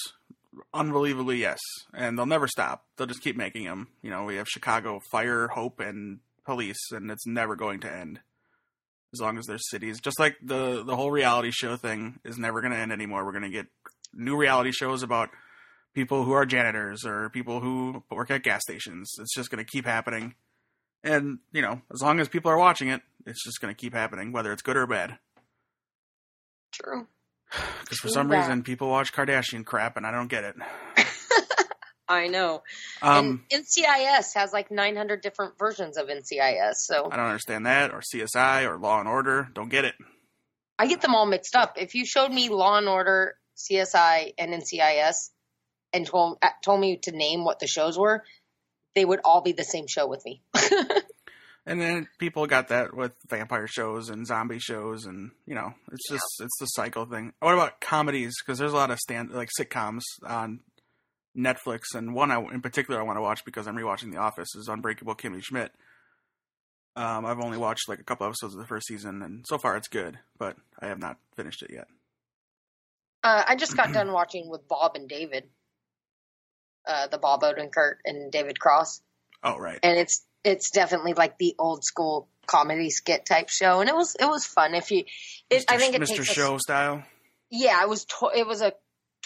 Unbelievably, 0.73 1.37
yes. 1.37 1.59
And 1.93 2.17
they'll 2.17 2.25
never 2.25 2.47
stop. 2.47 2.85
They'll 2.95 3.07
just 3.07 3.23
keep 3.23 3.37
making 3.37 3.65
them. 3.65 3.87
You 4.01 4.09
know, 4.09 4.25
we 4.25 4.35
have 4.35 4.47
Chicago 4.47 4.99
Fire, 5.11 5.47
Hope, 5.47 5.79
and 5.79 6.19
Police, 6.45 6.91
and 6.91 7.09
it's 7.09 7.25
never 7.25 7.55
going 7.55 7.79
to 7.81 7.91
end 7.91 8.19
as 9.13 9.19
long 9.21 9.37
as 9.37 9.45
there's 9.45 9.69
cities. 9.69 9.99
Just 9.99 10.19
like 10.19 10.37
the 10.41 10.83
the 10.83 10.95
whole 10.95 11.11
reality 11.11 11.51
show 11.51 11.77
thing 11.77 12.19
is 12.23 12.37
never 12.37 12.61
going 12.61 12.73
to 12.73 12.79
end 12.79 12.91
anymore. 12.91 13.25
We're 13.25 13.31
going 13.31 13.43
to 13.43 13.49
get 13.49 13.67
new 14.13 14.35
reality 14.35 14.71
shows 14.71 15.03
about 15.03 15.29
people 15.93 16.23
who 16.23 16.31
are 16.31 16.45
janitors 16.45 17.05
or 17.05 17.29
people 17.29 17.59
who 17.59 18.03
work 18.09 18.31
at 18.31 18.43
gas 18.43 18.61
stations. 18.61 19.11
It's 19.19 19.35
just 19.35 19.49
going 19.51 19.63
to 19.63 19.69
keep 19.69 19.85
happening. 19.85 20.35
And, 21.03 21.39
you 21.51 21.61
know, 21.61 21.81
as 21.91 22.01
long 22.01 22.19
as 22.19 22.29
people 22.29 22.51
are 22.51 22.57
watching 22.57 22.89
it, 22.89 23.01
it's 23.25 23.43
just 23.43 23.59
going 23.59 23.73
to 23.73 23.79
keep 23.79 23.93
happening, 23.93 24.31
whether 24.31 24.51
it's 24.51 24.61
good 24.61 24.77
or 24.77 24.85
bad. 24.85 25.17
True. 26.71 27.07
Because 27.81 27.99
for 27.99 28.09
some 28.09 28.29
that. 28.29 28.39
reason, 28.39 28.63
people 28.63 28.89
watch 28.89 29.13
Kardashian 29.13 29.65
crap, 29.65 29.97
and 29.97 30.07
I 30.07 30.11
don't 30.11 30.29
get 30.29 30.43
it. 30.43 30.55
I 32.07 32.27
know. 32.27 32.63
Um, 33.01 33.43
and 33.51 33.63
NCIS 33.63 34.33
has 34.35 34.51
like 34.51 34.71
900 34.71 35.21
different 35.21 35.57
versions 35.57 35.97
of 35.97 36.07
NCIS, 36.07 36.75
so 36.75 37.09
I 37.11 37.15
don't 37.15 37.25
understand 37.25 37.65
that, 37.65 37.91
or 37.91 38.01
CSI, 38.01 38.67
or 38.67 38.77
Law 38.77 38.99
and 38.99 39.07
Order. 39.07 39.49
Don't 39.53 39.69
get 39.69 39.85
it. 39.85 39.95
I 40.77 40.87
get 40.87 41.01
them 41.01 41.15
all 41.15 41.25
mixed 41.25 41.55
up. 41.55 41.75
If 41.77 41.95
you 41.95 42.05
showed 42.05 42.31
me 42.31 42.49
Law 42.49 42.77
and 42.77 42.87
Order, 42.87 43.35
CSI, 43.57 44.33
and 44.37 44.53
NCIS, 44.53 45.29
and 45.93 46.05
told 46.05 46.37
uh, 46.41 46.49
told 46.63 46.79
me 46.79 46.97
to 47.03 47.11
name 47.11 47.43
what 47.43 47.59
the 47.59 47.67
shows 47.67 47.97
were, 47.97 48.23
they 48.95 49.05
would 49.05 49.19
all 49.23 49.41
be 49.41 49.51
the 49.53 49.63
same 49.63 49.87
show 49.87 50.07
with 50.07 50.23
me. 50.25 50.41
And 51.65 51.79
then 51.79 52.07
people 52.17 52.47
got 52.47 52.69
that 52.69 52.95
with 52.95 53.11
vampire 53.29 53.67
shows 53.67 54.09
and 54.09 54.25
zombie 54.25 54.59
shows, 54.59 55.05
and 55.05 55.31
you 55.45 55.53
know, 55.53 55.73
it's 55.91 56.09
just 56.09 56.25
it's 56.39 56.57
the 56.59 56.65
cycle 56.65 57.05
thing. 57.05 57.33
What 57.39 57.53
about 57.53 57.81
comedies? 57.81 58.33
Because 58.41 58.57
there's 58.57 58.73
a 58.73 58.75
lot 58.75 58.89
of 58.89 58.97
stand 58.97 59.31
like 59.31 59.49
sitcoms 59.59 60.01
on 60.25 60.61
Netflix, 61.37 61.93
and 61.93 62.15
one 62.15 62.31
I, 62.31 62.39
in 62.39 62.61
particular 62.61 62.99
I 62.99 63.03
want 63.03 63.17
to 63.17 63.21
watch 63.21 63.45
because 63.45 63.67
I'm 63.67 63.77
rewatching 63.77 64.11
The 64.11 64.17
Office 64.17 64.55
is 64.55 64.67
Unbreakable 64.67 65.15
Kimmy 65.15 65.43
Schmidt. 65.43 65.71
Um, 66.95 67.25
I've 67.25 67.39
only 67.39 67.57
watched 67.57 67.87
like 67.87 67.99
a 67.99 68.03
couple 68.03 68.25
episodes 68.25 68.53
of 68.53 68.59
the 68.59 68.67
first 68.67 68.87
season, 68.87 69.21
and 69.21 69.45
so 69.47 69.57
far 69.57 69.77
it's 69.77 69.87
good, 69.87 70.17
but 70.39 70.57
I 70.79 70.87
have 70.87 70.99
not 70.99 71.17
finished 71.37 71.61
it 71.61 71.71
yet. 71.71 71.87
Uh, 73.23 73.43
I 73.47 73.55
just 73.55 73.77
got 73.77 73.93
done 73.93 74.11
watching 74.11 74.49
with 74.49 74.67
Bob 74.67 74.95
and 74.95 75.07
David, 75.07 75.43
uh, 76.87 77.07
the 77.07 77.19
Bob 77.19 77.43
Odenkirk 77.43 77.97
and 78.03 78.31
David 78.31 78.59
Cross, 78.59 79.01
Oh 79.43 79.57
right, 79.57 79.79
and 79.83 79.97
it's 79.97 80.25
it's 80.43 80.71
definitely 80.71 81.13
like 81.13 81.37
the 81.37 81.55
old 81.59 81.83
school 81.83 82.27
comedy 82.47 82.89
skit 82.89 83.25
type 83.25 83.49
show, 83.49 83.79
and 83.81 83.89
it 83.89 83.95
was 83.95 84.15
it 84.19 84.25
was 84.25 84.45
fun. 84.45 84.73
If 84.75 84.91
you, 84.91 85.03
it, 85.49 85.65
I 85.69 85.77
think 85.77 85.95
it 85.95 86.01
Mr. 86.01 86.07
takes 86.17 86.19
a- 86.31 86.33
Show 86.33 86.57
style. 86.57 87.03
yeah, 87.49 87.81
it 87.83 87.89
was 87.89 88.05
to- 88.05 88.31
it 88.35 88.45
was 88.47 88.61
a 88.61 88.73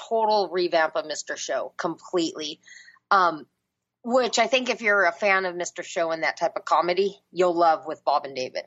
total 0.10 0.50
revamp 0.52 0.96
of 0.96 1.06
Mr. 1.06 1.38
Show 1.38 1.74
completely. 1.78 2.60
Um, 3.12 3.46
which 4.04 4.38
I 4.38 4.46
think 4.48 4.70
if 4.70 4.82
you're 4.82 5.06
a 5.06 5.12
fan 5.12 5.46
of 5.46 5.56
Mr. 5.56 5.84
Show 5.84 6.12
and 6.12 6.22
that 6.24 6.38
type 6.38 6.54
of 6.58 6.66
comedy, 6.66 7.18
you'll 7.32 7.56
love 7.58 7.86
with 7.88 8.04
Bob 8.06 8.26
and 8.26 8.36
David. 8.36 8.64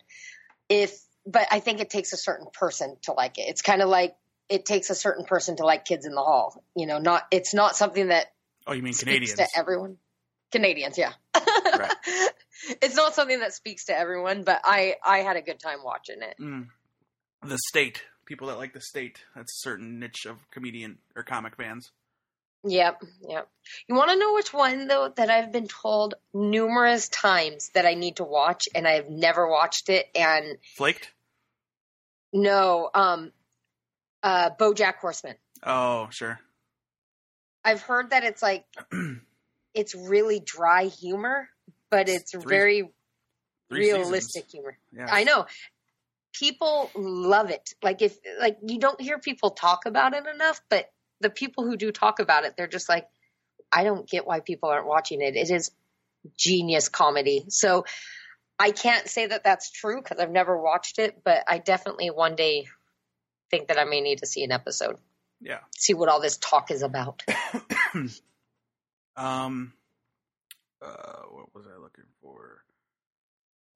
If 0.69 0.99
but 1.27 1.47
I 1.51 1.61
think 1.61 1.81
it 1.81 1.91
takes 1.91 2.13
a 2.13 2.17
certain 2.17 2.47
person 2.53 2.97
to 3.03 3.13
like 3.13 3.39
it. 3.39 3.43
It's 3.43 3.63
kind 3.63 3.83
of 3.83 3.89
like 3.89 4.17
it 4.49 4.65
takes 4.65 4.89
a 4.91 4.95
certain 4.95 5.27
person 5.27 5.57
to 5.57 5.65
like 5.65 5.85
Kids 5.85 6.07
in 6.07 6.13
the 6.15 6.23
Hall. 6.23 6.65
You 6.75 6.87
know, 6.87 6.99
not 6.99 7.25
it's 7.31 7.53
not 7.55 7.77
something 7.77 8.09
that 8.09 8.27
Oh, 8.67 8.73
you 8.73 8.83
mean 8.83 8.95
Canadians? 8.95 9.35
to 9.39 9.47
everyone. 9.57 9.99
Canadians, 10.51 10.97
yeah. 10.99 11.13
Right. 11.37 11.93
it's 12.83 12.97
not 12.97 13.15
something 13.15 13.41
that 13.41 13.55
speaks 13.55 13.87
to 13.87 13.99
everyone, 13.99 14.43
but 14.43 14.61
I 14.65 14.97
I 15.05 15.19
had 15.19 15.37
a 15.37 15.43
good 15.43 15.61
time 15.61 15.79
watching 15.85 16.23
it. 16.23 16.37
Mm. 16.41 16.69
The 17.43 17.59
state. 17.69 18.03
People 18.27 18.49
that 18.49 18.59
like 18.59 18.75
the 18.75 18.81
state. 18.81 19.25
That's 19.35 19.53
a 19.53 19.63
certain 19.69 19.99
niche 19.99 20.27
of 20.27 20.37
comedian 20.51 20.99
or 21.17 21.23
comic 21.23 21.57
fans. 21.57 21.91
Yep, 22.65 23.03
yep. 23.29 23.49
You 23.89 23.95
want 23.95 24.11
to 24.11 24.19
know 24.19 24.35
which 24.35 24.53
one 24.53 24.89
though 24.89 25.13
that 25.17 25.31
I've 25.31 25.53
been 25.53 25.69
told 25.69 26.15
numerous 26.35 27.09
times 27.09 27.71
that 27.75 27.87
I 27.87 27.95
need 27.95 28.17
to 28.17 28.25
watch 28.25 28.69
and 28.75 28.87
I've 28.87 29.09
never 29.09 29.49
watched 29.49 29.89
it 29.89 30.07
and 30.15 30.59
Flaked? 30.77 31.13
no, 32.33 32.91
um 32.95 33.33
uh 34.23 34.51
BoJack 34.59 34.97
Horseman. 34.97 35.37
Oh, 35.63 36.09
sure. 36.11 36.41
I've 37.65 37.83
heard 37.83 38.11
that 38.11 38.25
it's 38.25 38.43
like 38.43 38.65
it's 39.75 39.95
really 39.95 40.41
dry 40.41 40.87
humor, 40.87 41.49
but 41.91 42.09
it's 42.09 42.33
Three- 42.33 42.43
very 42.47 42.93
Three 43.71 43.93
realistic 43.93 44.45
seasons. 44.47 44.53
humor. 44.53 44.79
Yeah. 44.93 45.09
I 45.11 45.25
know. 45.25 45.47
People 46.33 46.91
love 46.95 47.51
it. 47.51 47.75
Like 47.83 48.01
if 48.03 48.17
like 48.41 48.59
you 48.67 48.79
don't 48.79 49.01
hear 49.01 49.19
people 49.19 49.51
talk 49.51 49.87
about 49.87 50.15
it 50.15 50.27
enough, 50.27 50.61
but 50.69 50.91
the 51.21 51.31
people 51.31 51.65
who 51.65 51.77
do 51.77 51.91
talk 51.91 52.21
about 52.21 52.45
it, 52.45 52.55
they're 52.57 52.67
just 52.69 52.89
like, 52.89 53.07
I 53.73 53.85
don't 53.85 54.09
get 54.09 54.27
why 54.27 54.41
people 54.41 54.69
aren't 54.69 54.87
watching 54.87 55.21
it. 55.21 55.37
It 55.37 55.51
is 55.51 55.71
genius 56.37 56.89
comedy. 56.89 57.45
So 57.49 57.85
I 58.59 58.71
can't 58.71 59.09
say 59.09 59.27
that 59.27 59.45
that's 59.45 59.71
true 59.71 60.01
because 60.03 60.19
I've 60.19 60.31
never 60.31 60.57
watched 60.61 60.99
it, 60.99 61.23
but 61.25 61.45
I 61.47 61.59
definitely 61.59 62.11
one 62.11 62.37
day 62.37 62.67
think 63.51 63.69
that 63.69 63.79
I 63.79 63.85
may 63.85 64.01
need 64.01 64.19
to 64.19 64.27
see 64.27 64.45
an 64.45 64.53
episode, 64.53 64.97
Yeah. 65.41 65.59
see 65.77 65.95
what 65.95 66.09
all 66.09 66.21
this 66.21 66.37
talk 66.39 66.71
is 66.71 66.83
about. 66.83 67.23
Um, 69.17 69.73
uh, 70.83 71.23
what 71.31 71.55
was 71.55 71.67
I 71.67 71.81
looking 71.81 72.05
for? 72.21 72.63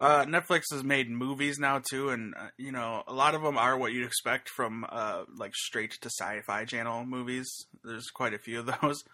Uh, 0.01 0.25
Netflix 0.25 0.63
has 0.73 0.83
made 0.83 1.09
movies 1.09 1.61
now 1.61 1.81
too, 1.91 2.09
and 2.09 2.35
uh, 2.37 2.49
you 2.59 2.73
know 2.73 3.05
a 3.07 3.13
lot 3.13 3.37
of 3.37 3.43
them 3.43 3.57
are 3.57 3.79
what 3.79 3.93
you'd 3.93 4.05
expect 4.05 4.49
from 4.49 4.85
uh 4.89 5.23
like 5.37 5.55
straight 5.55 5.93
to 6.01 6.11
sci-fi 6.11 6.65
channel 6.65 7.05
movies. 7.05 7.49
There's 7.85 8.11
quite 8.11 8.35
a 8.35 8.39
few 8.39 8.59
of 8.59 8.67
those, 8.83 9.05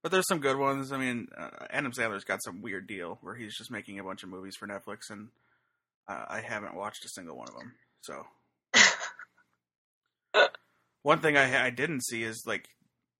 but 0.00 0.12
there's 0.12 0.28
some 0.28 0.38
good 0.38 0.56
ones. 0.56 0.92
I 0.92 0.98
mean, 0.98 1.26
uh, 1.36 1.50
Adam 1.70 1.90
Sandler's 1.90 2.22
got 2.22 2.44
some 2.44 2.62
weird 2.62 2.86
deal 2.86 3.18
where 3.20 3.34
he's 3.34 3.56
just 3.56 3.72
making 3.72 3.98
a 3.98 4.04
bunch 4.04 4.22
of 4.22 4.28
movies 4.28 4.54
for 4.56 4.68
Netflix, 4.68 5.10
and 5.10 5.30
uh, 6.06 6.26
I 6.28 6.40
haven't 6.40 6.76
watched 6.76 7.04
a 7.04 7.08
single 7.08 7.36
one 7.36 7.48
of 7.48 7.54
them. 7.54 7.72
So, 8.02 8.26
one 11.02 11.18
thing 11.18 11.36
I 11.36 11.66
I 11.66 11.70
didn't 11.70 12.04
see 12.04 12.22
is 12.22 12.44
like 12.46 12.68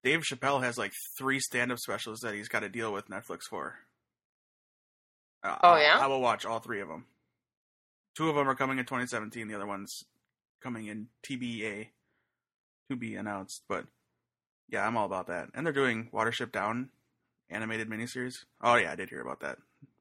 Dave 0.04 0.22
Chappelle 0.22 0.62
has 0.62 0.78
like 0.78 0.92
three 1.18 1.40
stand-up 1.40 1.78
specials 1.78 2.20
that 2.20 2.34
he's 2.34 2.48
got 2.48 2.60
to 2.60 2.68
deal 2.68 2.92
with 2.92 3.08
Netflix 3.08 3.40
for. 3.50 3.74
Uh, 5.42 5.56
Oh, 5.62 5.76
yeah? 5.76 5.98
I 6.00 6.06
will 6.06 6.20
watch 6.20 6.44
all 6.44 6.58
three 6.60 6.80
of 6.80 6.88
them. 6.88 7.06
Two 8.14 8.28
of 8.28 8.34
them 8.34 8.48
are 8.48 8.54
coming 8.54 8.78
in 8.78 8.84
2017. 8.84 9.46
The 9.48 9.54
other 9.54 9.66
one's 9.66 10.04
coming 10.60 10.86
in 10.86 11.06
TBA, 11.22 11.88
to 12.90 12.96
be 12.96 13.14
announced. 13.14 13.62
But 13.68 13.86
yeah, 14.68 14.86
I'm 14.86 14.96
all 14.96 15.06
about 15.06 15.28
that. 15.28 15.50
And 15.54 15.64
they're 15.64 15.72
doing 15.72 16.08
Watership 16.12 16.50
Down 16.52 16.90
animated 17.50 17.88
miniseries. 17.88 18.44
Oh 18.60 18.74
yeah, 18.74 18.92
I 18.92 18.96
did 18.96 19.08
hear 19.08 19.20
about 19.20 19.40
that 19.40 19.58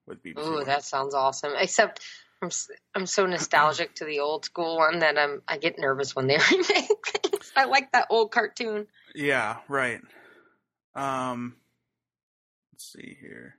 with 0.08 0.24
BBC. 0.24 0.40
Ooh, 0.46 0.54
One. 0.56 0.66
that 0.66 0.84
sounds 0.84 1.14
awesome. 1.14 1.54
Except 1.58 2.02
I'm 2.42 2.50
I'm 2.96 3.06
so 3.06 3.26
nostalgic 3.26 3.96
to 3.96 4.06
the 4.06 4.20
old 4.20 4.46
school 4.46 4.78
one 4.78 5.00
that 5.00 5.18
I'm 5.18 5.42
I 5.48 5.58
get 5.58 5.78
nervous 5.80 6.16
when 6.16 6.28
they 6.28 6.38
remake 6.52 7.08
things. 7.08 7.52
I 7.56 7.66
like 7.66 7.92
that 7.92 8.08
old 8.10 8.32
cartoon. 8.32 8.88
Yeah, 9.14 9.58
right. 9.68 10.02
Um, 10.96 11.56
let's 12.74 12.92
see 12.92 13.18
here. 13.22 13.56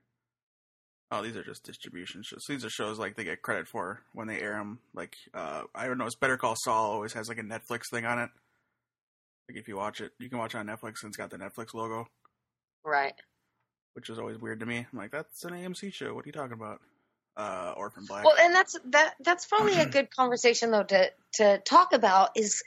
Oh, 1.10 1.22
these 1.22 1.36
are 1.36 1.42
just 1.42 1.64
distribution 1.64 2.22
shows. 2.22 2.44
These 2.46 2.64
are 2.66 2.70
shows 2.70 2.98
like 2.98 3.16
they 3.16 3.24
get 3.24 3.40
credit 3.40 3.66
for 3.66 4.02
when 4.12 4.26
they 4.28 4.40
air 4.40 4.52
them. 4.54 4.78
Like, 4.94 5.16
uh, 5.32 5.62
I 5.74 5.86
don't 5.86 5.96
know. 5.96 6.04
It's 6.04 6.14
Better 6.14 6.36
Call 6.36 6.54
Saul 6.62 6.90
always 6.92 7.14
has 7.14 7.28
like 7.28 7.38
a 7.38 7.42
Netflix 7.42 7.84
thing 7.90 8.04
on 8.04 8.18
it. 8.18 8.28
Like 9.48 9.58
if 9.58 9.68
you 9.68 9.76
watch 9.76 10.02
it, 10.02 10.12
you 10.18 10.28
can 10.28 10.38
watch 10.38 10.54
it 10.54 10.58
on 10.58 10.66
Netflix 10.66 11.02
and 11.02 11.08
it's 11.10 11.16
got 11.16 11.30
the 11.30 11.38
Netflix 11.38 11.72
logo, 11.72 12.06
Right. 12.84 13.14
which 13.94 14.10
is 14.10 14.18
always 14.18 14.38
weird 14.38 14.60
to 14.60 14.66
me. 14.66 14.78
I'm 14.92 14.98
like, 14.98 15.10
that's 15.10 15.42
an 15.44 15.54
AMC 15.54 15.94
show. 15.94 16.12
What 16.12 16.26
are 16.26 16.28
you 16.28 16.32
talking 16.32 16.52
about? 16.52 16.80
Uh, 17.34 17.72
Orphan 17.76 18.04
Black. 18.06 18.24
Well, 18.24 18.34
and 18.38 18.54
that's 18.54 18.76
that 18.90 19.14
that's 19.20 19.46
probably 19.46 19.80
a 19.80 19.86
good 19.90 20.14
conversation 20.14 20.70
though 20.70 20.82
to 20.82 21.10
to 21.34 21.58
talk 21.64 21.94
about 21.94 22.30
is 22.36 22.62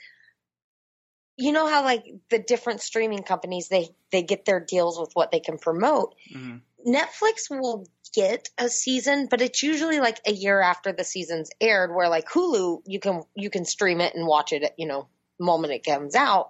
you 1.36 1.52
know 1.52 1.66
how 1.68 1.84
like 1.84 2.04
the 2.30 2.38
different 2.38 2.80
streaming 2.80 3.22
companies 3.22 3.68
they 3.68 3.90
they 4.10 4.22
get 4.22 4.44
their 4.44 4.60
deals 4.60 4.98
with 4.98 5.10
what 5.14 5.30
they 5.30 5.40
can 5.40 5.58
promote. 5.58 6.14
hmm 6.32 6.56
Netflix 6.86 7.50
will 7.50 7.86
get 8.14 8.48
a 8.58 8.68
season, 8.68 9.26
but 9.30 9.40
it's 9.40 9.62
usually 9.62 10.00
like 10.00 10.20
a 10.26 10.32
year 10.32 10.60
after 10.60 10.92
the 10.92 11.04
season's 11.04 11.50
aired 11.60 11.94
where 11.94 12.08
like 12.08 12.28
Hulu 12.28 12.82
you 12.86 13.00
can 13.00 13.22
you 13.34 13.50
can 13.50 13.64
stream 13.64 14.00
it 14.00 14.14
and 14.14 14.26
watch 14.26 14.52
it, 14.52 14.72
you 14.76 14.86
know, 14.86 15.08
moment 15.38 15.72
it 15.72 15.84
comes 15.84 16.14
out. 16.14 16.48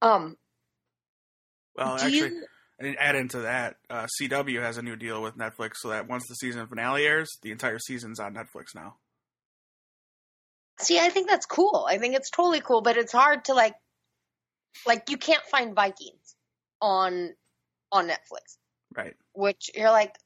Um 0.00 0.36
Well, 1.76 1.94
actually, 1.94 2.16
you 2.16 2.44
and 2.78 2.98
add 2.98 3.14
into 3.14 3.40
that, 3.40 3.76
uh, 3.88 4.06
CW 4.20 4.60
has 4.60 4.76
a 4.76 4.82
new 4.82 4.96
deal 4.96 5.22
with 5.22 5.36
Netflix, 5.36 5.76
so 5.76 5.90
that 5.90 6.08
once 6.08 6.26
the 6.26 6.34
season 6.34 6.66
finale 6.66 7.06
airs, 7.06 7.30
the 7.42 7.52
entire 7.52 7.78
season's 7.78 8.18
on 8.18 8.34
Netflix 8.34 8.74
now. 8.74 8.96
See, 10.80 10.98
I 10.98 11.10
think 11.10 11.28
that's 11.28 11.46
cool. 11.46 11.86
I 11.88 11.98
think 11.98 12.16
it's 12.16 12.30
totally 12.30 12.60
cool, 12.60 12.82
but 12.82 12.96
it's 12.96 13.12
hard 13.12 13.44
to 13.44 13.54
like 13.54 13.74
like 14.86 15.10
you 15.10 15.16
can't 15.16 15.44
find 15.44 15.74
Vikings 15.74 16.34
on 16.80 17.34
on 17.92 18.08
Netflix, 18.08 18.56
Right. 18.96 19.14
which 19.34 19.70
you're 19.74 19.90
like 19.90 20.16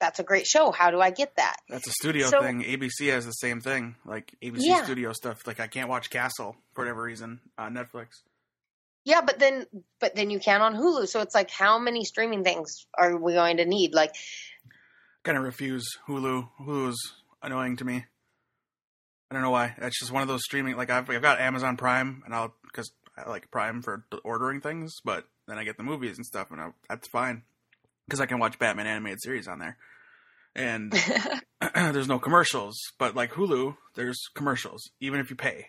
that's 0.00 0.20
a 0.20 0.22
great 0.22 0.46
show. 0.46 0.70
How 0.70 0.92
do 0.92 1.00
I 1.00 1.10
get 1.10 1.34
that? 1.38 1.56
That's 1.68 1.88
a 1.88 1.90
studio 1.92 2.28
So- 2.28 2.40
thing. 2.40 2.62
ABC 2.62 3.08
has 3.08 3.26
the 3.26 3.32
same 3.32 3.60
thing. 3.60 3.96
Like 4.04 4.32
ABC 4.40 4.60
Yeah. 4.66 4.84
studio 4.84 5.12
stuff. 5.12 5.44
Like 5.46 5.58
I 5.58 5.66
can't 5.66 5.88
watch 5.88 6.08
Castle 6.10 6.56
for 6.74 6.82
whatever 6.84 7.02
reason 7.02 7.40
on 7.58 7.74
Netflix. 7.74 8.08
Yeah, 9.04 9.22
but 9.22 9.38
then 9.40 9.66
but 9.98 10.14
then 10.14 10.30
you 10.30 10.38
can 10.38 10.60
on 10.62 10.76
Hulu. 10.76 11.08
So 11.08 11.20
it's 11.20 11.34
like 11.34 11.50
how 11.50 11.78
many 11.80 12.04
streaming 12.04 12.44
things 12.44 12.86
are 12.96 13.16
we 13.16 13.32
going 13.32 13.56
to 13.56 13.64
need? 13.64 13.92
Like 13.94 14.14
Kind 15.24 15.36
of 15.36 15.42
refuse 15.44 15.84
Hulu. 16.06 16.48
Hulu's 16.60 16.96
annoying 17.42 17.76
to 17.78 17.84
me. 17.84 18.06
I 19.30 19.34
don't 19.34 19.42
know 19.42 19.50
why. 19.50 19.74
That's 19.78 19.98
just 19.98 20.12
one 20.12 20.22
of 20.22 20.28
those 20.28 20.42
streaming. 20.44 20.76
Like 20.76 20.90
I've, 20.90 21.10
I've 21.10 21.20
got 21.22 21.40
Amazon 21.40 21.76
Prime, 21.76 22.22
and 22.24 22.32
I'll 22.34 22.54
because 22.62 22.90
I 23.16 23.28
like 23.28 23.50
Prime 23.50 23.82
for 23.82 24.06
ordering 24.24 24.60
things, 24.60 24.92
but 25.04 25.26
then 25.48 25.58
I 25.58 25.64
get 25.64 25.76
the 25.76 25.82
movies 25.82 26.16
and 26.16 26.24
stuff, 26.24 26.50
and 26.52 26.60
I, 26.60 26.68
that's 26.88 27.08
fine 27.08 27.42
because 28.08 28.20
I 28.20 28.26
can 28.26 28.38
watch 28.38 28.58
Batman 28.58 28.86
animated 28.86 29.20
series 29.20 29.46
on 29.46 29.58
there. 29.58 29.76
And 30.56 30.92
there's 31.74 32.08
no 32.08 32.18
commercials, 32.18 32.78
but 32.98 33.14
like 33.14 33.32
Hulu, 33.32 33.76
there's 33.94 34.18
commercials 34.34 34.90
even 35.00 35.20
if 35.20 35.28
you 35.30 35.36
pay, 35.36 35.66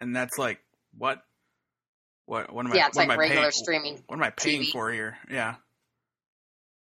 and 0.00 0.14
that's 0.14 0.36
like 0.38 0.58
what, 0.96 1.22
what, 2.26 2.52
what 2.52 2.66
am 2.66 2.72
I? 2.72 2.76
yeah, 2.76 2.86
it's 2.88 2.96
what 2.96 3.08
like 3.08 3.14
am 3.16 3.20
I 3.20 3.22
regular 3.22 3.42
paying? 3.42 3.52
streaming. 3.52 4.02
What 4.06 4.16
am 4.16 4.22
I 4.24 4.30
paying 4.30 4.62
TV. 4.62 4.70
for 4.72 4.90
here? 4.92 5.16
Yeah. 5.30 5.54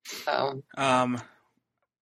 So 0.06 0.64
Um, 0.78 1.22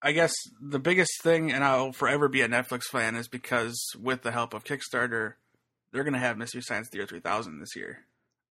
I 0.01 0.11
guess 0.11 0.33
the 0.61 0.79
biggest 0.79 1.11
thing, 1.23 1.51
and 1.51 1.63
I'll 1.63 1.91
forever 1.91 2.29
be 2.29 2.41
a 2.41 2.47
Netflix 2.47 2.83
fan, 2.83 3.15
is 3.15 3.27
because 3.27 3.77
with 3.99 4.21
the 4.21 4.31
help 4.31 4.53
of 4.53 4.63
Kickstarter, 4.63 5.33
they're 5.91 6.03
going 6.03 6.13
to 6.13 6.19
have 6.19 6.37
Mystery 6.37 6.61
Science 6.61 6.87
Theater 6.91 7.07
3000 7.07 7.59
this 7.59 7.75
year. 7.75 8.05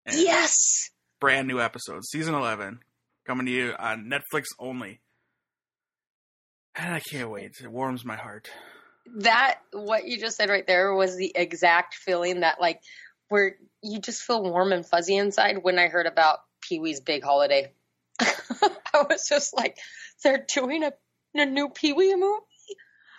And 0.04 0.16
yes, 0.18 0.90
Brand 1.20 1.48
new 1.48 1.60
episodes, 1.60 2.08
season 2.10 2.34
11, 2.34 2.80
coming 3.26 3.46
to 3.46 3.52
you 3.52 3.74
on 3.78 4.10
Netflix 4.10 4.46
only. 4.58 5.00
And 6.74 6.94
I 6.94 7.00
can't 7.00 7.30
wait. 7.30 7.52
It 7.62 7.70
warms 7.70 8.04
my 8.04 8.16
heart. 8.16 8.50
that 9.18 9.60
what 9.72 10.06
you 10.06 10.18
just 10.18 10.36
said 10.36 10.50
right 10.50 10.66
there 10.66 10.94
was 10.94 11.16
the 11.16 11.32
exact 11.34 11.94
feeling 11.94 12.40
that 12.40 12.60
like 12.60 12.80
where 13.28 13.56
you 13.82 14.00
just 14.00 14.22
feel 14.22 14.42
warm 14.42 14.72
and 14.72 14.86
fuzzy 14.86 15.16
inside 15.16 15.58
when 15.62 15.78
I 15.78 15.88
heard 15.88 16.06
about 16.06 16.40
Pee 16.60 16.78
Wee's 16.78 17.00
Big 17.00 17.24
Holiday. 17.24 17.72
I 18.20 19.04
was 19.08 19.26
just 19.28 19.56
like, 19.56 19.78
they're 20.22 20.44
doing 20.52 20.84
a, 20.84 20.92
a 21.34 21.46
new 21.46 21.68
Pee 21.68 21.92
Wee 21.92 22.14
movie. 22.14 22.42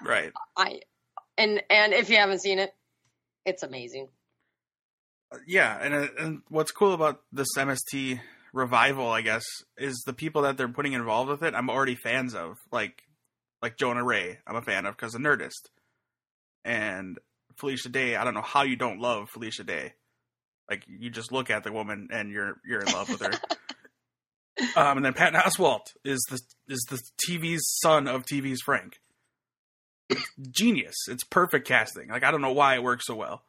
Right. 0.03 0.31
I 0.55 0.81
and 1.37 1.61
and 1.69 1.93
if 1.93 2.09
you 2.09 2.17
haven't 2.17 2.39
seen 2.41 2.59
it, 2.59 2.73
it's 3.45 3.63
amazing. 3.63 4.09
Yeah, 5.45 5.77
and 5.81 5.93
uh, 5.93 6.07
and 6.19 6.41
what's 6.49 6.71
cool 6.71 6.93
about 6.93 7.21
this 7.31 7.47
MST 7.57 8.19
revival, 8.53 9.09
I 9.09 9.21
guess, 9.21 9.45
is 9.77 10.03
the 10.05 10.13
people 10.13 10.43
that 10.43 10.57
they're 10.57 10.67
putting 10.67 10.93
involved 10.93 11.29
with 11.29 11.43
it. 11.43 11.53
I'm 11.53 11.69
already 11.69 11.95
fans 11.95 12.33
of, 12.35 12.57
like 12.71 13.03
like 13.61 13.77
Jonah 13.77 14.03
Ray. 14.03 14.39
I'm 14.45 14.55
a 14.55 14.61
fan 14.61 14.85
of 14.85 14.95
because 14.95 15.15
of 15.15 15.21
Nerdist, 15.21 15.69
and 16.63 17.17
Felicia 17.55 17.89
Day. 17.89 18.15
I 18.15 18.23
don't 18.23 18.33
know 18.33 18.41
how 18.41 18.63
you 18.63 18.75
don't 18.75 18.99
love 18.99 19.29
Felicia 19.29 19.63
Day. 19.63 19.93
Like 20.69 20.83
you 20.87 21.09
just 21.09 21.31
look 21.31 21.49
at 21.49 21.63
the 21.63 21.71
woman 21.71 22.09
and 22.11 22.31
you're 22.31 22.57
you're 22.65 22.81
in 22.81 22.91
love 22.91 23.09
with 23.09 23.21
her. 23.21 23.33
um, 24.75 24.97
and 24.97 25.05
then 25.05 25.13
Patton 25.13 25.39
Oswalt 25.39 25.93
is 26.03 26.25
the 26.29 26.39
is 26.67 26.85
the 26.89 27.01
TV's 27.27 27.79
son 27.79 28.07
of 28.07 28.25
TV's 28.25 28.61
Frank. 28.61 28.99
It's 30.09 30.23
genius. 30.51 30.95
It's 31.09 31.23
perfect 31.23 31.67
casting. 31.67 32.09
Like 32.09 32.23
I 32.23 32.31
don't 32.31 32.41
know 32.41 32.53
why 32.53 32.75
it 32.75 32.83
works 32.83 33.05
so 33.05 33.15
well 33.15 33.43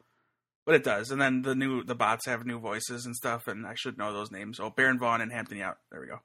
but 0.69 0.75
it 0.75 0.85
does. 0.85 1.11
And 1.11 1.19
then 1.19 1.41
the 1.41 1.55
new 1.55 1.83
the 1.83 1.95
bots 1.95 2.27
have 2.27 2.45
new 2.45 2.59
voices 2.59 3.07
and 3.07 3.17
stuff, 3.17 3.49
and 3.49 3.67
I 3.67 3.73
should 3.73 3.97
know 3.97 4.13
those 4.13 4.31
names. 4.31 4.61
Oh, 4.61 4.69
Baron 4.69 4.99
Vaughn 4.99 5.23
and 5.23 5.33
Hampton 5.33 5.57
Yount. 5.57 5.77
There 5.91 5.99
we 5.99 6.09
go. 6.09 6.19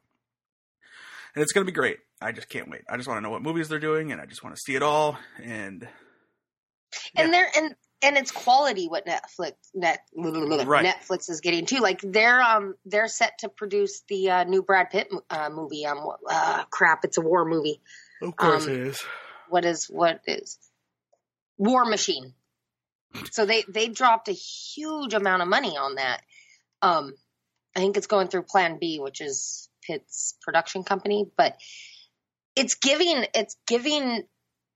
And 1.34 1.42
it's 1.42 1.54
gonna 1.54 1.66
be 1.66 1.72
great. 1.72 2.00
I 2.22 2.34
just 2.34 2.50
can't 2.50 2.70
wait. 2.70 2.82
I 2.90 2.98
just 2.98 3.08
want 3.08 3.20
to 3.20 3.22
know 3.22 3.30
what 3.30 3.42
movies 3.42 3.70
they're 3.70 3.80
doing, 3.80 4.12
and 4.12 4.20
I 4.20 4.26
just 4.26 4.44
want 4.44 4.54
to 4.54 4.62
see 4.62 4.76
it 4.76 4.84
all. 4.84 5.18
And 5.42 5.88
And 7.16 7.34
they're 7.34 7.48
and 7.56 7.74
and 8.02 8.18
it's 8.18 8.32
quality 8.32 8.90
what 8.90 9.06
Netflix 9.06 9.54
net 9.74 10.02
Right. 10.14 10.86
Netflix 10.86 11.30
is 11.30 11.40
getting 11.40 11.66
too. 11.66 11.78
Like 11.78 12.02
they're 12.04 12.42
um 12.42 12.76
they're 12.86 13.08
set 13.08 13.38
to 13.40 13.50
produce 13.50 14.04
the 14.10 14.30
uh, 14.30 14.44
new 14.44 14.62
Brad 14.62 14.90
Pitt 14.90 15.08
uh, 15.30 15.52
movie. 15.52 15.86
Um, 15.86 16.06
uh, 16.30 16.66
crap, 16.70 17.06
it's 17.06 17.18
a 17.18 17.22
war 17.22 17.46
movie. 17.46 17.80
of 18.22 18.36
course 18.36 18.66
it 18.66 18.78
is. 18.78 19.02
What 19.48 19.64
is 19.64 19.86
what 19.86 20.20
is 20.28 20.60
War 21.58 21.86
Machine? 21.86 22.34
So 23.32 23.46
they 23.46 23.64
they 23.68 23.88
dropped 23.90 24.28
a 24.28 24.34
huge 24.34 25.14
amount 25.14 25.42
of 25.42 25.48
money 25.48 25.78
on 25.78 25.96
that. 25.96 26.22
Um, 26.82 27.14
I 27.76 27.80
think 27.80 27.98
it's 27.98 28.08
going 28.08 28.28
through 28.28 28.44
Plan 28.44 28.78
B, 28.80 29.00
which 29.00 29.22
is 29.22 29.70
Pitt's 29.86 30.38
production 30.42 30.84
company, 30.84 31.26
but 31.38 31.58
it's 32.56 32.76
giving 32.76 33.26
it's 33.34 33.56
giving 33.68 34.24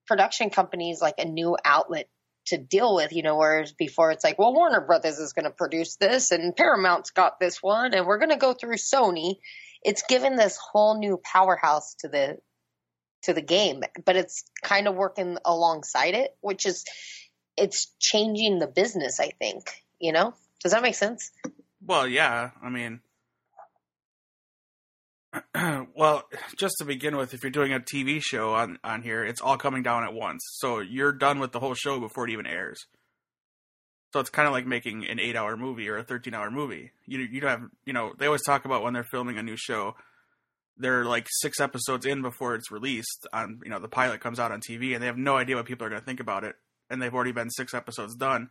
production 0.07 0.49
companies 0.49 1.01
like 1.01 1.15
a 1.17 1.25
new 1.25 1.57
outlet 1.63 2.07
to 2.47 2.57
deal 2.57 2.95
with, 2.95 3.11
you 3.11 3.23
know, 3.23 3.35
whereas 3.35 3.73
before 3.73 4.11
it's 4.11 4.23
like, 4.23 4.39
well, 4.39 4.53
Warner 4.53 4.79
Brothers 4.81 5.19
is 5.19 5.33
going 5.33 5.45
to 5.45 5.51
produce 5.51 5.97
this 5.97 6.31
and 6.31 6.55
Paramount's 6.55 7.11
got 7.11 7.39
this 7.39 7.61
one 7.61 7.93
and 7.93 8.05
we're 8.05 8.19
going 8.19 8.31
to 8.31 8.37
go 8.37 8.53
through 8.53 8.75
Sony. 8.75 9.35
It's 9.83 10.03
given 10.07 10.35
this 10.35 10.57
whole 10.57 10.97
new 10.97 11.19
powerhouse 11.23 11.95
to 11.99 12.07
the 12.07 12.37
to 13.23 13.33
the 13.33 13.41
game, 13.41 13.81
but 14.05 14.15
it's 14.15 14.43
kind 14.63 14.87
of 14.87 14.95
working 14.95 15.37
alongside 15.43 16.13
it, 16.13 16.31
which 16.39 16.65
is 16.65 16.85
it's 17.57 17.91
changing 17.99 18.59
the 18.59 18.67
business, 18.67 19.19
I 19.19 19.29
think, 19.29 19.83
you 19.99 20.11
know? 20.11 20.33
Does 20.63 20.71
that 20.71 20.81
make 20.81 20.95
sense? 20.95 21.31
Well, 21.85 22.07
yeah. 22.07 22.51
I 22.61 22.69
mean, 22.69 23.01
well, 25.95 26.23
just 26.57 26.75
to 26.79 26.85
begin 26.85 27.17
with, 27.17 27.33
if 27.33 27.43
you're 27.43 27.51
doing 27.51 27.73
a 27.73 27.79
TV 27.79 28.21
show 28.21 28.53
on 28.53 28.79
on 28.83 29.01
here, 29.01 29.23
it's 29.23 29.41
all 29.41 29.57
coming 29.57 29.83
down 29.83 30.03
at 30.03 30.13
once. 30.13 30.41
So 30.57 30.79
you're 30.79 31.11
done 31.11 31.39
with 31.39 31.51
the 31.51 31.59
whole 31.59 31.73
show 31.73 31.99
before 31.99 32.27
it 32.27 32.31
even 32.31 32.47
airs. 32.47 32.79
So 34.13 34.19
it's 34.19 34.29
kind 34.29 34.47
of 34.47 34.53
like 34.53 34.65
making 34.65 35.05
an 35.07 35.19
eight 35.19 35.35
hour 35.35 35.57
movie 35.57 35.89
or 35.89 35.97
a 35.97 36.03
thirteen 36.03 36.33
hour 36.33 36.49
movie. 36.49 36.91
You 37.05 37.19
you 37.19 37.41
don't 37.41 37.49
have 37.49 37.69
you 37.85 37.93
know 37.93 38.13
they 38.17 38.25
always 38.25 38.43
talk 38.43 38.65
about 38.65 38.83
when 38.83 38.93
they're 38.93 39.03
filming 39.03 39.37
a 39.37 39.43
new 39.43 39.57
show, 39.57 39.95
they're 40.77 41.05
like 41.05 41.27
six 41.29 41.59
episodes 41.59 42.05
in 42.05 42.21
before 42.21 42.55
it's 42.55 42.71
released 42.71 43.27
on 43.33 43.59
you 43.63 43.69
know 43.69 43.79
the 43.79 43.87
pilot 43.87 44.21
comes 44.21 44.39
out 44.39 44.51
on 44.51 44.61
TV 44.61 44.93
and 44.93 45.03
they 45.03 45.07
have 45.07 45.17
no 45.17 45.35
idea 45.35 45.55
what 45.55 45.65
people 45.65 45.85
are 45.85 45.89
going 45.89 46.01
to 46.01 46.05
think 46.05 46.19
about 46.19 46.43
it 46.43 46.55
and 46.89 47.01
they've 47.01 47.13
already 47.13 47.31
been 47.31 47.49
six 47.49 47.73
episodes 47.73 48.15
done. 48.15 48.49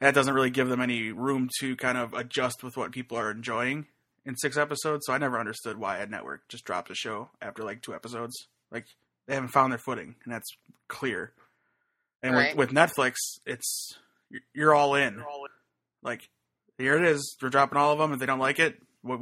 And 0.00 0.06
that 0.06 0.14
doesn't 0.14 0.34
really 0.34 0.50
give 0.50 0.68
them 0.68 0.80
any 0.80 1.12
room 1.12 1.48
to 1.60 1.76
kind 1.76 1.98
of 1.98 2.14
adjust 2.14 2.62
with 2.64 2.76
what 2.76 2.92
people 2.92 3.16
are 3.18 3.30
enjoying 3.30 3.86
in 4.24 4.36
six 4.36 4.56
episodes. 4.56 5.06
So 5.06 5.12
I 5.12 5.18
never 5.18 5.38
understood 5.38 5.78
why 5.78 5.98
a 5.98 6.06
network 6.06 6.48
just 6.48 6.64
dropped 6.64 6.90
a 6.90 6.94
show 6.94 7.30
after 7.42 7.62
like 7.64 7.82
two 7.82 7.94
episodes. 7.94 8.34
Like 8.70 8.86
they 9.26 9.34
haven't 9.34 9.50
found 9.50 9.72
their 9.72 9.78
footing, 9.78 10.14
and 10.24 10.32
that's 10.32 10.48
clear. 10.88 11.32
And 12.22 12.34
Right. 12.34 12.56
with, 12.56 12.68
with 12.70 12.76
Netflix, 12.76 13.14
it's 13.46 13.98
you're- 14.30 14.44
you're 14.54 14.74
all 14.74 14.94
in. 14.94 15.18
Like 16.02 16.28
here 16.78 16.96
it 16.96 17.04
is. 17.04 17.36
We're 17.42 17.50
dropping 17.50 17.78
all 17.78 17.92
of 17.92 17.98
them. 17.98 18.12
If 18.12 18.18
they 18.20 18.26
don't 18.26 18.38
like 18.38 18.58
it, 18.58 18.80
well, 19.02 19.18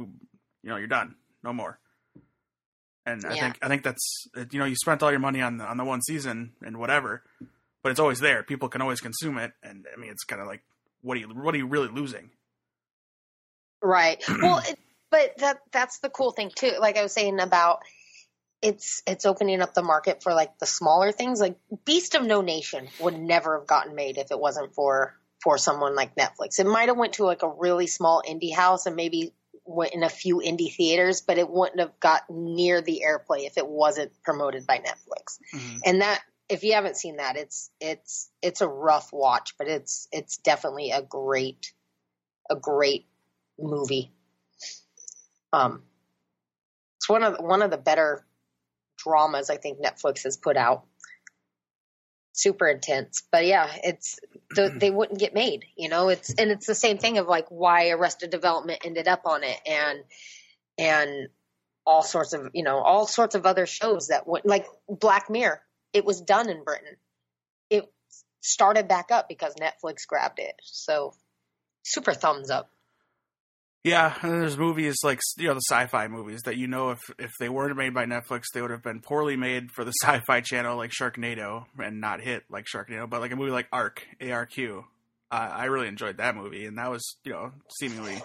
you 0.63 0.69
know, 0.69 0.77
you're 0.77 0.87
done. 0.87 1.15
No 1.43 1.51
more. 1.53 1.79
And 3.05 3.25
I 3.25 3.33
think 3.39 3.57
I 3.61 3.67
think 3.67 3.83
that's 3.83 4.25
you 4.51 4.59
know 4.59 4.65
you 4.65 4.75
spent 4.75 5.01
all 5.01 5.09
your 5.11 5.19
money 5.19 5.41
on 5.41 5.57
the, 5.57 5.65
on 5.65 5.77
the 5.77 5.83
one 5.85 6.01
season 6.01 6.53
and 6.61 6.77
whatever, 6.77 7.23
but 7.83 7.91
it's 7.91 7.99
always 7.99 8.19
there. 8.19 8.43
People 8.43 8.69
can 8.69 8.81
always 8.81 9.01
consume 9.01 9.37
it, 9.37 9.51
and 9.63 9.85
I 9.93 9.99
mean 9.99 10.11
it's 10.11 10.23
kind 10.23 10.41
of 10.41 10.47
like 10.47 10.63
what 11.01 11.17
are 11.17 11.19
you 11.19 11.27
what 11.29 11.53
are 11.53 11.57
you 11.57 11.67
really 11.67 11.87
losing? 11.87 12.29
Right. 13.81 14.23
Well, 14.41 14.59
it, 14.59 14.77
but 15.11 15.37
that 15.39 15.59
that's 15.71 15.99
the 15.99 16.09
cool 16.09 16.31
thing 16.31 16.51
too. 16.53 16.73
Like 16.79 16.97
I 16.97 17.03
was 17.03 17.13
saying 17.13 17.39
about 17.39 17.79
it's 18.61 19.01
it's 19.07 19.25
opening 19.25 19.61
up 19.61 19.73
the 19.73 19.81
market 19.81 20.21
for 20.21 20.33
like 20.33 20.57
the 20.59 20.65
smaller 20.65 21.11
things. 21.11 21.39
Like 21.39 21.57
Beast 21.85 22.15
of 22.15 22.25
No 22.25 22.41
Nation 22.41 22.87
would 22.99 23.17
never 23.17 23.57
have 23.57 23.67
gotten 23.67 23.95
made 23.95 24.17
if 24.17 24.31
it 24.31 24.39
wasn't 24.39 24.73
for 24.73 25.15
for 25.41 25.57
someone 25.57 25.95
like 25.95 26.15
Netflix. 26.15 26.59
It 26.59 26.67
might 26.67 26.89
have 26.89 26.97
went 26.97 27.13
to 27.13 27.23
like 27.23 27.43
a 27.43 27.49
really 27.49 27.87
small 27.87 28.21
indie 28.27 28.53
house 28.53 28.85
and 28.85 28.95
maybe 28.95 29.33
went 29.65 29.93
in 29.93 30.03
a 30.03 30.09
few 30.09 30.37
indie 30.37 30.73
theaters, 30.73 31.21
but 31.21 31.37
it 31.37 31.49
wouldn't 31.49 31.79
have 31.79 31.99
got 31.99 32.23
near 32.29 32.81
the 32.81 33.03
airplay 33.05 33.45
if 33.45 33.57
it 33.57 33.67
wasn't 33.67 34.11
promoted 34.23 34.67
by 34.67 34.77
Netflix. 34.77 35.37
Mm-hmm. 35.53 35.77
And 35.85 36.01
that 36.01 36.21
if 36.49 36.63
you 36.63 36.73
haven't 36.73 36.97
seen 36.97 37.17
that, 37.17 37.37
it's 37.37 37.69
it's 37.79 38.29
it's 38.41 38.61
a 38.61 38.67
rough 38.67 39.13
watch, 39.13 39.55
but 39.57 39.67
it's 39.67 40.07
it's 40.11 40.37
definitely 40.37 40.91
a 40.91 41.01
great 41.01 41.73
a 42.49 42.55
great 42.55 43.05
movie. 43.59 44.11
Um, 45.53 45.83
it's 46.97 47.07
one 47.07 47.23
of 47.23 47.37
one 47.39 47.61
of 47.61 47.69
the 47.69 47.77
better 47.77 48.25
dramas 48.97 49.49
I 49.49 49.57
think 49.57 49.79
Netflix 49.79 50.23
has 50.23 50.37
put 50.37 50.57
out. 50.57 50.85
Super 52.33 52.67
intense, 52.67 53.23
but 53.31 53.45
yeah, 53.45 53.69
it's 53.83 54.19
the, 54.51 54.73
they 54.79 54.89
wouldn't 54.89 55.19
get 55.19 55.33
made. 55.33 55.65
You 55.77 55.89
know, 55.89 56.09
it's 56.09 56.33
and 56.33 56.49
it's 56.49 56.65
the 56.65 56.75
same 56.75 56.97
thing 56.97 57.19
of 57.19 57.27
like 57.27 57.47
why 57.49 57.91
Arrested 57.91 58.31
Development 58.31 58.81
ended 58.83 59.07
up 59.07 59.21
on 59.25 59.43
it, 59.43 59.59
and 59.67 59.99
and 60.79 61.29
all 61.85 62.01
sorts 62.01 62.33
of 62.33 62.49
you 62.53 62.63
know 62.63 62.79
all 62.79 63.05
sorts 63.05 63.35
of 63.35 63.45
other 63.45 63.67
shows 63.67 64.07
that 64.07 64.27
went 64.27 64.45
like 64.47 64.65
Black 64.87 65.29
Mirror. 65.29 65.61
It 65.93 66.05
was 66.05 66.21
done 66.21 66.49
in 66.49 66.63
Britain. 66.63 66.97
It 67.69 67.91
started 68.41 68.87
back 68.87 69.11
up 69.11 69.27
because 69.27 69.55
Netflix 69.55 70.07
grabbed 70.07 70.39
it. 70.39 70.55
So 70.63 71.13
super 71.83 72.13
thumbs 72.13 72.49
up. 72.49 72.71
Yeah, 73.83 74.13
there's 74.21 74.57
movies 74.57 74.97
like 75.03 75.19
you 75.37 75.47
know 75.47 75.53
the 75.53 75.61
sci-fi 75.69 76.09
movies 76.09 76.41
that 76.43 76.57
you 76.57 76.67
know 76.67 76.89
if 76.91 76.99
if 77.17 77.31
they 77.39 77.47
weren't 77.47 77.77
made 77.77 77.93
by 77.93 78.05
Netflix, 78.05 78.43
they 78.53 78.61
would 78.61 78.71
have 78.71 78.83
been 78.83 78.99
poorly 78.99 79.37
made 79.37 79.71
for 79.71 79.85
the 79.85 79.93
Sci-Fi 80.03 80.41
Channel, 80.41 80.75
like 80.75 80.91
Sharknado, 80.91 81.65
and 81.81 82.01
not 82.01 82.21
hit 82.21 82.43
like 82.49 82.65
Sharknado. 82.65 83.09
But 83.09 83.21
like 83.21 83.31
a 83.31 83.37
movie 83.37 83.51
like 83.51 83.67
Arc, 83.71 84.05
ARQ, 84.19 84.83
uh, 85.31 85.33
I 85.33 85.65
really 85.65 85.87
enjoyed 85.87 86.17
that 86.17 86.35
movie, 86.35 86.65
and 86.65 86.77
that 86.77 86.91
was 86.91 87.15
you 87.23 87.31
know 87.31 87.53
seemingly 87.79 88.21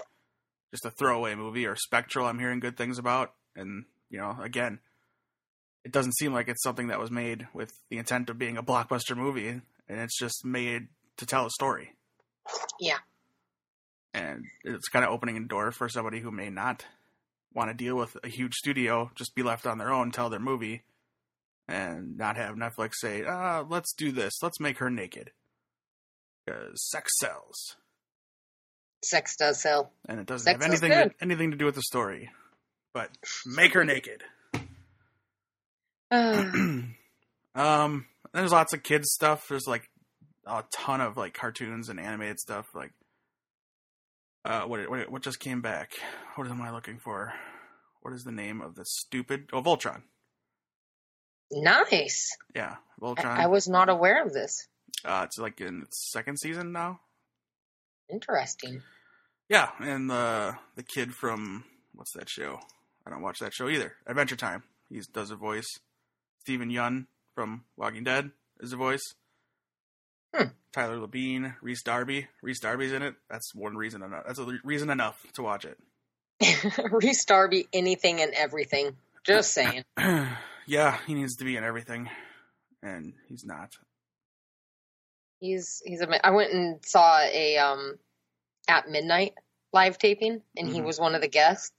just 0.73 0.85
a 0.85 0.91
throwaway 0.91 1.37
movie. 1.37 1.67
Or 1.67 1.77
Spectral, 1.77 2.27
I'm 2.27 2.41
hearing 2.41 2.59
good 2.59 2.77
things 2.77 2.99
about, 2.99 3.33
and 3.55 3.85
you 4.11 4.19
know 4.19 4.37
again, 4.43 4.81
it 5.85 5.93
doesn't 5.93 6.17
seem 6.17 6.33
like 6.33 6.49
it's 6.49 6.63
something 6.63 6.89
that 6.89 6.99
was 6.99 7.11
made 7.11 7.47
with 7.53 7.73
the 7.91 7.99
intent 7.99 8.31
of 8.31 8.39
being 8.39 8.57
a 8.57 8.63
blockbuster 8.63 9.17
movie, 9.17 9.49
and 9.49 10.01
it's 10.01 10.19
just 10.19 10.45
made 10.45 10.89
to 11.19 11.27
tell 11.27 11.47
a 11.47 11.51
story. 11.51 11.93
Yeah. 12.81 12.99
And 14.13 14.45
it's 14.65 14.89
kind 14.89 15.05
of 15.05 15.11
opening 15.11 15.37
a 15.37 15.47
door 15.47 15.73
for 15.73 15.89
somebody 15.89 16.21
who 16.21 16.31
may 16.31 16.49
not 16.49 16.85
want 17.53 17.71
to 17.71 17.75
deal 17.75 17.97
with 17.97 18.17
a 18.25 18.29
huge 18.29 18.55
studio, 18.55 19.11
just 19.15 19.35
be 19.35 19.43
left 19.43 19.67
on 19.67 19.79
their 19.79 19.93
own, 19.93 20.11
tell 20.11 20.31
their 20.31 20.41
movie, 20.41 20.83
and 21.69 22.17
not 22.17 22.37
have 22.37 22.57
Netflix 22.57 22.95
say, 22.95 23.25
uh, 23.25 23.63
let's 23.69 23.93
do 23.95 24.13
this. 24.13 24.35
Let's 24.43 24.61
make 24.61 24.79
her 24.79 24.91
naked. 24.91 25.31
Because 26.45 26.89
sex 26.91 27.11
sells. 27.21 27.77
Sex 29.03 29.37
does 29.37 29.61
sell. 29.61 29.93
And 30.09 30.21
it 30.21 30.27
doesn't 30.27 30.45
Sex 30.45 30.65
have 30.65 30.71
anything 30.71 30.91
to, 30.91 31.15
anything 31.21 31.51
to 31.51 31.57
do 31.57 31.67
with 31.67 31.75
the 31.75 31.83
story. 31.83 32.31
But 32.93 33.11
make 33.47 33.75
her 33.75 33.85
naked. 33.85 34.23
um, 37.55 38.07
there's 38.33 38.53
lots 38.53 38.73
of 38.73 38.83
kids 38.83 39.11
stuff. 39.13 39.47
There's 39.49 39.67
like 39.67 39.89
a 40.47 40.65
ton 40.73 41.01
of 41.01 41.17
like 41.17 41.35
cartoons 41.35 41.89
and 41.89 41.99
animated 42.01 42.39
stuff. 42.41 42.67
Like, 42.75 42.93
uh, 44.45 44.63
what 44.63 44.89
what 44.91 45.11
what 45.11 45.23
just 45.23 45.41
came 45.41 45.61
back? 45.61 45.93
What 46.37 46.49
am 46.49 46.63
I 46.63 46.71
looking 46.71 46.99
for? 46.99 47.33
What 48.03 48.15
is 48.15 48.25
the 48.25 48.33
name 48.33 48.61
of 48.61 48.75
the 48.75 48.85
stupid? 48.85 49.49
Oh, 49.53 49.63
Voltron. 49.63 50.03
nice. 51.51 52.31
Yeah, 52.55 52.77
I, 53.01 53.05
Voltron. 53.05 53.39
I 53.39 53.47
was 53.47 53.69
not 53.69 53.89
aware 53.89 54.23
of 54.25 54.33
this. 54.33 54.67
uh, 55.05 55.23
it's 55.25 55.39
like 55.39 55.61
in 55.61 55.83
its 55.83 56.11
second 56.13 56.39
season 56.39 56.73
now. 56.73 57.01
Interesting. 58.11 58.83
Yeah, 59.49 59.71
and 59.81 60.11
the 60.11 60.57
the 60.77 60.83
kid 60.83 61.15
from 61.15 61.65
what's 61.95 62.13
that 62.13 62.29
show? 62.29 62.59
I 63.07 63.11
don't 63.11 63.23
watch 63.23 63.39
that 63.41 63.55
show 63.55 63.69
either. 63.69 63.95
Adventure 64.07 64.37
Time. 64.37 64.63
He 64.89 65.01
does 65.13 65.31
a 65.31 65.37
voice. 65.37 65.79
Steven 66.45 66.69
Yeun 66.69 67.07
from 67.35 67.65
Walking 67.75 68.05
Dead 68.05 68.31
is 68.61 68.71
the 68.73 68.77
voice. 68.77 69.15
Hmm. 70.35 70.49
Tyler 70.75 70.99
Labine, 70.99 71.55
Rhys 71.63 71.83
Darby. 71.83 72.27
Rhys 72.43 72.61
Darby's 72.61 72.93
in 72.93 73.01
it. 73.01 73.15
That's 73.31 73.55
one 73.55 73.79
reason 73.79 74.03
enough. 74.03 74.25
That's 74.27 74.39
a 74.39 74.59
reason 74.63 74.91
enough 74.91 75.25
to 75.35 75.43
watch 75.43 75.65
it. 75.65 75.79
Reese 76.93 77.25
Darby, 77.25 77.67
anything 77.73 78.21
and 78.21 78.35
everything. 78.35 78.95
Just 79.25 79.53
saying. 79.55 79.85
yeah, 80.67 80.99
he 81.07 81.15
needs 81.15 81.37
to 81.37 81.45
be 81.47 81.57
in 81.57 81.65
everything, 81.65 82.11
and 82.83 83.15
he's 83.27 83.43
not. 83.47 83.71
He's 85.41 85.81
he's 85.83 86.03
a. 86.03 86.27
I 86.27 86.31
went 86.33 86.53
and 86.53 86.81
saw 86.85 87.21
a 87.21 87.57
um 87.57 87.95
at 88.69 88.87
midnight 88.91 89.33
live 89.73 89.97
taping, 89.97 90.43
and 90.59 90.69
he 90.69 90.81
Mhm. 90.81 90.85
was 90.85 91.01
one 91.01 91.15
of 91.15 91.23
the 91.23 91.29
guests. 91.29 91.71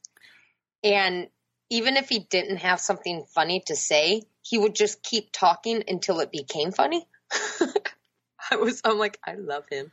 And 0.83 1.27
even 1.69 1.97
if 1.97 2.09
he 2.09 2.19
didn't 2.19 2.57
have 2.57 2.79
something 2.79 3.25
funny 3.33 3.61
to 3.67 3.75
say, 3.75 4.23
he 4.41 4.57
would 4.57 4.75
just 4.75 5.01
keep 5.03 5.31
talking 5.31 5.83
until 5.87 6.19
it 6.19 6.31
became 6.31 6.71
funny. 6.71 7.07
I 8.51 8.57
was. 8.57 8.81
I'm 8.85 8.97
like, 8.99 9.19
I 9.25 9.35
love 9.35 9.63
him. 9.71 9.91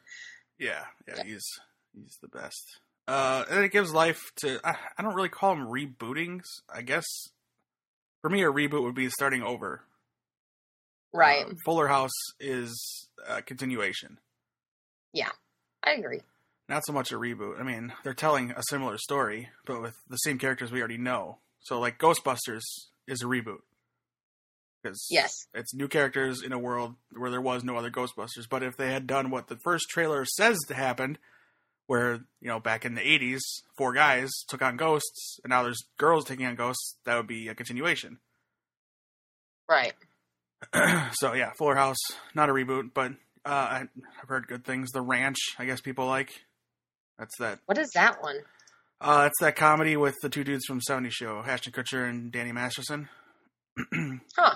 Yeah, 0.59 0.85
yeah, 1.09 1.15
Yeah. 1.19 1.25
he's 1.25 1.45
he's 1.95 2.19
the 2.21 2.29
best. 2.29 2.79
Uh, 3.09 3.45
and 3.51 3.65
it 3.65 3.73
gives 3.73 3.93
life 3.93 4.21
to. 4.37 4.61
I, 4.65 4.77
I 4.99 5.03
don't 5.03 5.15
really 5.15 5.29
call 5.29 5.55
them 5.55 5.67
rebootings. 5.67 6.45
I 6.73 6.83
guess 6.83 7.05
for 8.21 8.29
me, 8.31 8.43
a 8.43 8.53
reboot 8.53 8.83
would 8.83 8.95
be 8.95 9.09
starting 9.09 9.43
over. 9.43 9.83
Right. 11.13 11.45
Uh, 11.47 11.55
Fuller 11.65 11.89
House 11.89 12.11
is 12.41 13.09
a 13.29 13.43
continuation, 13.43 14.19
Yeah, 15.13 15.29
I 15.85 15.93
agree. 15.93 16.21
not 16.71 16.85
so 16.87 16.93
much 16.95 17.13
a 17.13 17.17
reboot. 17.17 17.61
I 17.61 17.65
mean, 17.65 17.93
they're 18.03 18.15
telling 18.15 18.51
a 18.53 18.63
similar 18.71 18.97
story, 18.97 19.51
but 19.67 19.83
with 19.83 19.95
the 20.09 20.17
same 20.17 20.39
characters 20.39 20.73
we 20.73 20.79
already 20.79 20.97
know. 20.97 21.39
So, 21.63 21.79
like 21.81 21.99
Ghostbusters 21.99 22.63
is 23.07 23.23
a 23.23 23.27
reboot 23.27 23.61
because 24.83 25.07
Yes. 25.11 25.47
it's 25.55 25.73
new 25.75 25.87
characters 25.89 26.43
in 26.43 26.53
a 26.53 26.59
world 26.59 26.97
where 27.17 27.31
there 27.31 27.41
was 27.41 27.63
no 27.63 27.77
other 27.77 27.91
Ghostbusters. 27.91 28.49
But 28.51 28.63
if 28.63 28.77
they 28.77 28.93
had 28.93 29.07
done 29.07 29.31
what 29.31 29.47
the 29.49 29.57
first 29.63 29.89
trailer 29.89 30.25
says 30.25 30.59
happened, 30.69 31.19
where 31.87 32.15
you 32.41 32.49
know 32.49 32.59
back 32.61 32.85
in 32.85 32.95
the 32.95 33.01
'80s, 33.01 33.41
four 33.77 33.93
guys 33.93 34.31
took 34.49 34.63
on 34.63 34.77
ghosts, 34.77 35.39
and 35.45 35.51
now 35.51 35.63
there's 35.63 35.83
girls 35.99 36.25
taking 36.25 36.47
on 36.47 36.55
ghosts, 36.57 36.97
that 37.05 37.17
would 37.17 37.27
be 37.29 37.49
a 37.49 37.55
continuation. 37.55 38.19
Right. 39.69 39.95
so 41.13 41.33
yeah, 41.33 41.53
Fuller 41.53 41.75
House, 41.77 41.99
not 42.35 42.49
a 42.51 42.53
reboot, 42.53 42.91
but 42.95 43.13
uh, 43.45 43.49
I- 43.49 43.89
I've 44.21 44.29
heard 44.29 44.47
good 44.47 44.65
things. 44.65 44.91
The 44.91 45.01
Ranch, 45.01 45.39
I 45.59 45.65
guess 45.65 45.81
people 45.81 46.07
like. 46.07 46.45
That's 47.19 47.37
that. 47.39 47.61
What 47.67 47.79
is 47.79 47.91
that 47.93 48.23
one? 48.23 48.37
Uh, 49.05 49.25
it's 49.27 49.41
that 49.41 49.57
comedy 49.57 49.97
with 49.97 50.15
the 50.23 50.29
two 50.29 50.45
dudes 50.45 50.65
from 50.65 50.81
'70 50.81 51.11
Show, 51.11 51.43
Ashton 51.45 51.73
Kutcher 51.73 52.09
and 52.09 52.31
Danny 52.31 52.53
Masterson. 52.53 53.09
Huh. 54.39 54.55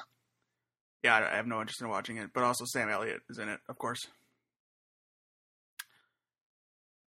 Yeah, 1.02 1.16
I 1.16 1.32
I 1.32 1.36
have 1.36 1.46
no 1.46 1.60
interest 1.60 1.80
in 1.82 1.88
watching 1.88 2.16
it, 2.18 2.30
but 2.32 2.44
also 2.44 2.64
Sam 2.66 2.88
Elliott 2.88 3.20
is 3.28 3.38
in 3.38 3.48
it, 3.48 3.60
of 3.68 3.76
course. 3.78 4.00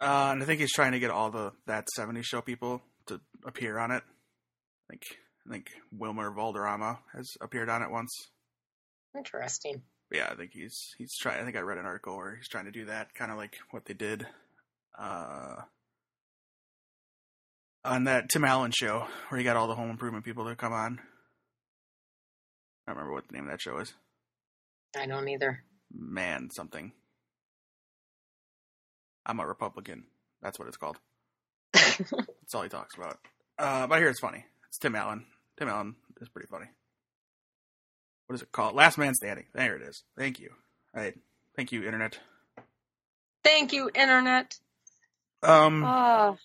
Uh, 0.02 0.30
and 0.32 0.42
I 0.44 0.46
think 0.46 0.60
he's 0.60 0.74
trying 0.74 0.92
to 0.94 1.00
get 1.00 1.12
all 1.12 1.30
the 1.32 1.52
that 1.68 1.90
'70 1.96 2.22
Show 2.24 2.42
people 2.42 2.82
to 3.08 3.20
appear 3.46 3.78
on 3.78 3.92
it. 3.92 4.04
I 4.04 4.94
think 4.94 5.02
I 5.48 5.52
think 5.52 5.68
Wilmer 5.92 6.32
Valderrama 6.32 7.00
has 7.14 7.28
appeared 7.42 7.70
on 7.70 7.82
it 7.82 7.92
once. 7.92 8.12
Interesting. 9.16 9.82
yeah, 10.12 10.30
I 10.32 10.36
think 10.36 10.52
he's 10.54 10.78
he's 10.98 11.16
trying. 11.20 11.42
I 11.42 11.44
think 11.44 11.58
I 11.58 11.62
read 11.62 11.78
an 11.78 11.86
article 11.86 12.16
where 12.18 12.36
he's 12.36 12.48
trying 12.50 12.66
to 12.66 12.72
do 12.72 12.86
that, 12.86 13.14
kind 13.14 13.32
of 13.32 13.38
like 13.38 13.58
what 13.72 13.86
they 13.86 13.94
did 13.94 14.26
uh, 14.98 15.56
on 17.86 18.06
that 18.06 18.30
Tim 18.30 18.44
Allen 18.44 18.72
show, 18.72 19.08
where 19.30 19.38
he 19.38 19.44
got 19.44 19.56
all 19.56 19.68
the 19.68 19.76
home 19.76 19.90
improvement 19.90 20.26
people 20.26 20.46
to 20.46 20.56
come 20.56 20.74
on. 20.74 21.00
I 22.88 22.92
don't 22.92 22.98
remember 22.98 23.14
what 23.14 23.28
the 23.28 23.34
name 23.34 23.46
of 23.46 23.52
that 23.52 23.62
show 23.62 23.78
is. 23.78 23.94
I 24.98 25.06
don't 25.06 25.28
either. 25.28 25.64
Man, 25.94 26.50
something. 26.52 26.92
I'm 29.26 29.40
a 29.40 29.48
Republican. 29.48 30.06
That's 30.42 30.60
what 30.60 30.68
it's 30.68 30.78
called. 30.78 30.98
That's 31.74 32.54
all 32.54 32.64
he 32.64 32.70
talks 32.70 32.96
about. 32.96 33.18
Uh, 33.58 33.88
but 33.88 33.96
I 33.96 34.00
hear 34.00 34.10
it's 34.10 34.20
funny. 34.20 34.46
It's 34.68 34.78
Tim 34.78 34.96
Allen. 34.96 35.26
Tim 35.58 35.70
Allen 35.70 35.96
is 36.22 36.30
pretty 36.30 36.48
funny. 36.48 36.68
What 38.28 38.36
is 38.36 38.42
it 38.42 38.52
called? 38.52 38.76
Last 38.76 38.98
Man 38.98 39.14
Standing. 39.14 39.46
There 39.54 39.76
it 39.76 39.82
is. 39.82 40.04
Thank 40.18 40.40
you. 40.40 40.50
All 40.96 41.02
right. 41.02 41.18
Thank 41.56 41.72
you, 41.72 41.84
Internet. 41.84 42.20
Thank 43.44 43.74
you, 43.74 43.92
internet. 43.94 44.56
Um. 45.44 45.84
Oh, 45.84 46.38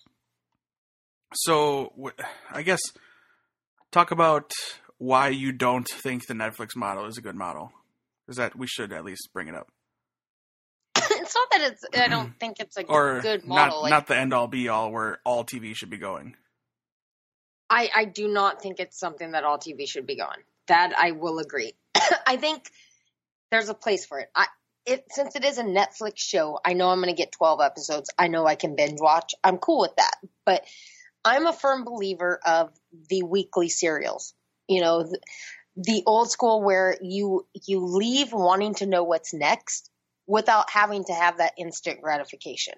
So, 1.33 1.93
I 2.51 2.61
guess 2.61 2.81
talk 3.91 4.11
about 4.11 4.51
why 4.97 5.29
you 5.29 5.51
don't 5.51 5.87
think 5.87 6.27
the 6.27 6.33
Netflix 6.33 6.75
model 6.75 7.05
is 7.05 7.17
a 7.17 7.21
good 7.21 7.35
model. 7.35 7.71
Is 8.27 8.37
that 8.37 8.55
we 8.55 8.67
should 8.67 8.93
at 8.93 9.03
least 9.03 9.29
bring 9.33 9.47
it 9.47 9.55
up, 9.55 9.67
it's 10.95 11.35
not 11.35 11.47
that 11.51 11.71
it's. 11.71 11.83
I 11.97 12.07
don't 12.07 12.33
think 12.39 12.59
it's 12.59 12.77
a 12.77 12.83
or 12.83 13.21
good 13.21 13.45
model. 13.45 13.75
not 13.75 13.81
like, 13.83 13.89
not 13.89 14.07
the 14.07 14.17
end 14.17 14.33
all 14.33 14.47
be 14.47 14.69
all 14.69 14.91
where 14.91 15.19
all 15.25 15.43
TV 15.43 15.75
should 15.75 15.89
be 15.89 15.97
going. 15.97 16.35
I, 17.69 17.89
I 17.95 18.05
do 18.05 18.27
not 18.27 18.61
think 18.61 18.79
it's 18.79 18.99
something 18.99 19.31
that 19.31 19.43
all 19.43 19.57
TV 19.57 19.87
should 19.87 20.05
be 20.05 20.17
going. 20.17 20.43
That 20.67 20.93
I 20.97 21.11
will 21.11 21.39
agree. 21.39 21.73
I 22.27 22.35
think 22.37 22.69
there's 23.49 23.69
a 23.69 23.73
place 23.73 24.05
for 24.05 24.19
it. 24.19 24.29
I 24.35 24.47
it 24.85 25.05
since 25.09 25.35
it 25.35 25.45
is 25.45 25.57
a 25.57 25.63
Netflix 25.63 26.17
show, 26.17 26.59
I 26.63 26.73
know 26.73 26.89
I'm 26.89 27.01
going 27.01 27.13
to 27.13 27.17
get 27.17 27.31
12 27.31 27.61
episodes. 27.61 28.09
I 28.17 28.27
know 28.27 28.45
I 28.45 28.55
can 28.55 28.75
binge 28.75 28.99
watch. 28.99 29.33
I'm 29.43 29.57
cool 29.57 29.79
with 29.79 29.95
that. 29.97 30.15
But 30.45 30.63
I'm 31.23 31.47
a 31.47 31.53
firm 31.53 31.83
believer 31.83 32.39
of 32.45 32.71
the 33.09 33.23
weekly 33.23 33.69
serials. 33.69 34.33
You 34.67 34.81
know, 34.81 35.03
the, 35.03 35.19
the 35.75 36.03
old 36.05 36.31
school 36.31 36.61
where 36.63 36.97
you 37.01 37.47
you 37.65 37.85
leave 37.85 38.33
wanting 38.33 38.75
to 38.75 38.85
know 38.85 39.03
what's 39.03 39.33
next 39.33 39.89
without 40.27 40.69
having 40.69 41.03
to 41.05 41.13
have 41.13 41.37
that 41.37 41.53
instant 41.57 42.01
gratification. 42.01 42.73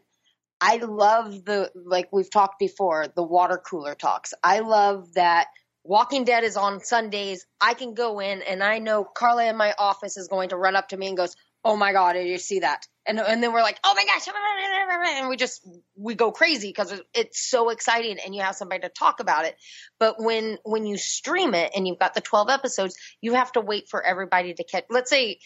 I 0.61 0.77
love 0.77 1.45
the 1.45 1.71
like 1.75 2.09
we've 2.11 2.31
talked 2.31 2.59
before, 2.59 3.07
the 3.15 3.23
water 3.23 3.57
cooler 3.57 3.95
talks. 3.95 4.33
I 4.43 4.59
love 4.59 5.13
that 5.13 5.47
Walking 5.83 6.23
Dead 6.23 6.43
is 6.43 6.55
on 6.55 6.79
Sundays. 6.79 7.45
I 7.59 7.73
can 7.73 7.93
go 7.93 8.19
in 8.19 8.41
and 8.41 8.63
I 8.63 8.79
know 8.79 9.03
Carla 9.03 9.45
in 9.45 9.57
my 9.57 9.73
office 9.77 10.15
is 10.15 10.29
going 10.29 10.49
to 10.49 10.57
run 10.57 10.75
up 10.75 10.89
to 10.89 10.97
me 10.97 11.07
and 11.07 11.17
goes, 11.17 11.35
"Oh 11.65 11.75
my 11.75 11.91
god, 11.91 12.13
did 12.13 12.27
you 12.27 12.37
see 12.37 12.59
that?" 12.59 12.87
And 13.05 13.19
and 13.19 13.43
then 13.43 13.51
we're 13.51 13.61
like, 13.61 13.79
"Oh 13.83 13.93
my 13.95 14.05
gosh!" 14.05 14.27
And 15.19 15.29
we 15.29 15.35
just 15.35 15.67
we 15.95 16.15
go 16.15 16.31
crazy 16.31 16.69
because 16.69 16.93
it's 17.13 17.39
so 17.39 17.69
exciting 17.69 18.17
and 18.23 18.33
you 18.33 18.41
have 18.41 18.55
somebody 18.55 18.81
to 18.81 18.89
talk 18.89 19.19
about 19.19 19.45
it. 19.45 19.55
But 19.99 20.15
when 20.19 20.57
when 20.63 20.85
you 20.85 20.97
stream 20.97 21.53
it 21.53 21.71
and 21.75 21.87
you've 21.87 21.99
got 21.99 22.13
the 22.13 22.21
twelve 22.21 22.49
episodes, 22.49 22.95
you 23.21 23.33
have 23.33 23.51
to 23.53 23.61
wait 23.61 23.89
for 23.89 24.01
everybody 24.01 24.53
to 24.53 24.63
catch. 24.63 24.85
Let's 24.89 25.09
say 25.09 25.39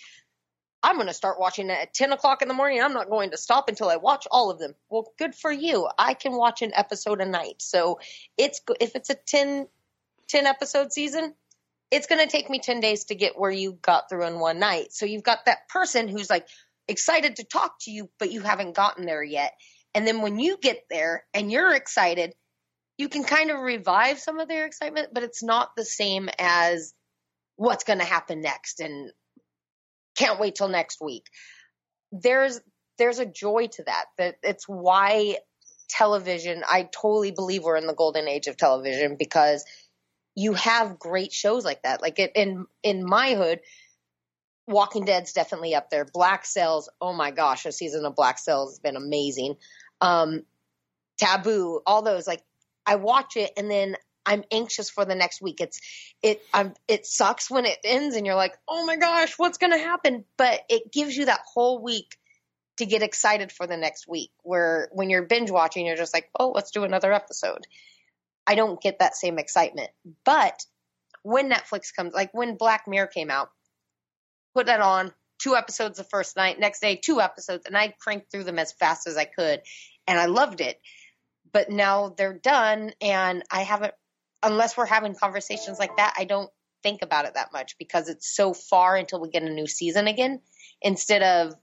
I'm 0.84 0.96
going 0.96 1.08
to 1.08 1.14
start 1.14 1.40
watching 1.40 1.70
it 1.70 1.78
at 1.78 1.94
10 1.94 2.12
o'clock 2.12 2.42
in 2.42 2.48
the 2.48 2.54
morning. 2.54 2.82
I'm 2.82 2.94
not 2.94 3.10
going 3.10 3.32
to 3.32 3.38
stop 3.38 3.68
until 3.68 3.90
I 3.90 3.98
watch 3.98 4.28
all 4.30 4.52
of 4.52 4.60
them. 4.60 4.76
Well, 4.90 5.12
good 5.18 5.34
for 5.34 5.52
you. 5.52 5.90
I 5.98 6.14
can 6.14 6.34
watch 6.34 6.62
an 6.62 6.72
episode 6.74 7.20
a 7.20 7.26
night. 7.26 7.62
So 7.62 8.00
it's 8.38 8.62
if 8.80 8.96
it's 8.96 9.10
a 9.10 9.16
10, 9.16 9.68
10 10.30 10.46
episode 10.46 10.94
season, 10.94 11.34
it's 11.90 12.08
going 12.08 12.24
to 12.24 12.32
take 12.32 12.50
me 12.50 12.60
10 12.60 12.80
days 12.80 13.06
to 13.06 13.16
get 13.16 13.40
where 13.40 13.52
you 13.52 13.78
got 13.82 14.10
through 14.10 14.28
in 14.28 14.40
one 14.40 14.60
night. 14.60 14.94
So 14.94 15.06
you've 15.06 15.24
got 15.24 15.46
that 15.46 15.68
person 15.68 16.08
who's 16.08 16.30
like 16.30 16.48
excited 16.88 17.38
to 17.38 17.44
talk 17.44 17.74
to 17.82 17.92
you, 17.92 18.10
but 18.20 18.32
you 18.32 18.42
haven't 18.42 18.76
gotten 18.76 19.06
there 19.06 19.24
yet. 19.24 19.54
And 19.94 20.08
then 20.08 20.22
when 20.22 20.40
you 20.40 20.58
get 20.62 20.84
there 20.90 21.26
and 21.34 21.52
you're 21.52 21.74
excited, 21.74 22.34
you 22.98 23.10
can 23.10 23.24
kind 23.24 23.52
of 23.52 23.60
revive 23.60 24.20
some 24.20 24.40
of 24.40 24.48
their 24.48 24.66
excitement, 24.66 25.10
but 25.14 25.24
it's 25.24 25.44
not 25.44 25.70
the 25.76 25.86
same 25.86 26.30
as 26.40 26.94
what's 27.56 27.84
going 27.84 28.00
to 28.00 28.06
happen 28.06 28.42
next 28.42 28.80
and 28.80 29.12
can't 30.16 30.40
wait 30.40 30.56
till 30.56 30.68
next 30.68 31.00
week. 31.02 31.26
There's 32.12 32.60
there's 32.98 33.20
a 33.20 33.26
joy 33.26 33.68
to 33.74 33.84
that. 33.84 34.06
That 34.18 34.36
it's 34.44 34.66
why 34.68 35.38
television. 35.90 36.64
I 36.68 36.84
totally 36.84 37.32
believe 37.32 37.64
we're 37.64 37.78
in 37.78 37.88
the 37.88 37.94
golden 37.94 38.28
age 38.28 38.48
of 38.48 38.58
television 38.58 39.16
because 39.18 39.64
you 40.36 40.54
have 40.54 41.00
great 41.00 41.34
shows 41.34 41.66
like 41.66 41.84
that. 41.84 42.02
Like 42.02 42.20
it, 42.20 42.32
in 42.36 42.66
in 42.84 43.04
my 43.06 43.36
hood, 43.36 43.60
Walking 44.68 45.06
Dead's 45.06 45.34
definitely 45.34 45.76
up 45.76 45.90
there. 45.90 46.06
Black 46.06 46.46
Sails, 46.46 46.90
oh 47.00 47.14
my 47.14 47.32
gosh, 47.32 47.66
a 47.66 47.72
season 47.72 48.06
of 48.06 48.16
Black 48.16 48.38
Sails 48.38 48.72
has 48.72 48.80
been 48.80 48.98
amazing. 48.98 49.56
Um, 50.02 50.44
Taboo, 51.18 51.82
all 51.86 52.02
those 52.02 52.28
like 52.28 52.44
I 52.86 52.96
watch 52.96 53.38
it 53.38 53.52
and 53.58 53.72
then 53.72 53.96
I'm 54.26 54.44
anxious 54.52 54.90
for 54.90 55.06
the 55.06 55.16
next 55.16 55.42
week. 55.42 55.62
It's 55.62 55.80
it 56.22 56.42
I'm 56.54 56.74
it 56.88 57.06
sucks 57.06 57.50
when 57.50 57.66
it 57.66 57.78
ends 57.84 58.16
and 58.16 58.26
you're 58.26 58.36
like, 58.36 58.58
"Oh 58.68 58.86
my 58.86 58.98
gosh, 58.98 59.34
what's 59.38 59.58
to 59.58 59.70
happen?" 59.70 60.26
But 60.38 60.62
it 60.70 60.92
gives 60.92 61.16
you 61.16 61.26
that 61.26 61.42
whole 61.54 61.82
week 61.82 62.18
to 62.78 62.86
get 62.86 63.02
excited 63.02 63.52
for 63.52 63.66
the 63.66 63.78
next 63.78 64.08
week. 64.08 64.32
Where 64.44 64.90
when 64.92 65.10
you're 65.10 65.24
binge 65.24 65.50
watching, 65.50 65.86
you're 65.86 65.96
just 65.96 66.14
like, 66.14 66.30
"Oh, 66.38 66.52
let's 66.54 66.72
do 66.72 66.84
another 66.84 67.14
episode." 67.14 67.66
I 68.46 68.56
don't 68.56 68.82
get 68.82 69.00
that 69.00 69.16
same 69.16 69.40
excitement. 69.40 69.90
But 70.24 70.66
when 71.24 71.50
Netflix 71.50 71.94
comes, 71.94 72.14
like 72.14 72.34
when 72.34 72.56
Black 72.56 72.88
Mirror 72.88 73.08
came 73.08 73.30
out, 73.30 73.50
put 74.58 74.66
that 74.66 74.82
on, 74.82 75.14
two 75.40 75.56
episodes 75.56 76.00
the 76.00 76.04
first 76.04 76.36
night, 76.36 76.60
next 76.60 76.80
day 76.80 76.96
two 76.96 77.22
episodes, 77.22 77.68
and 77.68 77.78
I 77.78 77.94
cranked 78.00 78.32
through 78.32 78.46
them 78.46 78.58
as 78.58 78.72
fast 78.72 79.06
as 79.06 79.16
I 79.16 79.26
could, 79.26 79.62
and 80.08 80.20
I 80.20 80.26
loved 80.26 80.62
it. 80.62 80.82
But 81.54 81.70
now 81.70 82.16
they're 82.18 82.40
done, 82.40 82.92
and 83.00 83.44
I 83.52 83.62
haven't 83.62 83.94
unless 84.42 84.76
we're 84.76 84.88
having 84.88 85.14
conversations 85.14 85.78
like 85.78 85.98
that, 85.98 86.16
I 86.18 86.26
don't 86.26 86.50
think 86.82 87.04
about 87.04 87.26
it 87.26 87.36
that 87.36 87.54
much 87.54 87.78
because 87.78 88.10
it's 88.10 88.36
so 88.36 88.54
far 88.54 88.96
until 88.96 89.22
we 89.22 89.30
get 89.30 89.44
a 89.44 89.50
new 89.50 89.68
season 89.68 90.08
again. 90.08 90.42
Instead 90.82 91.22
of 91.22 91.56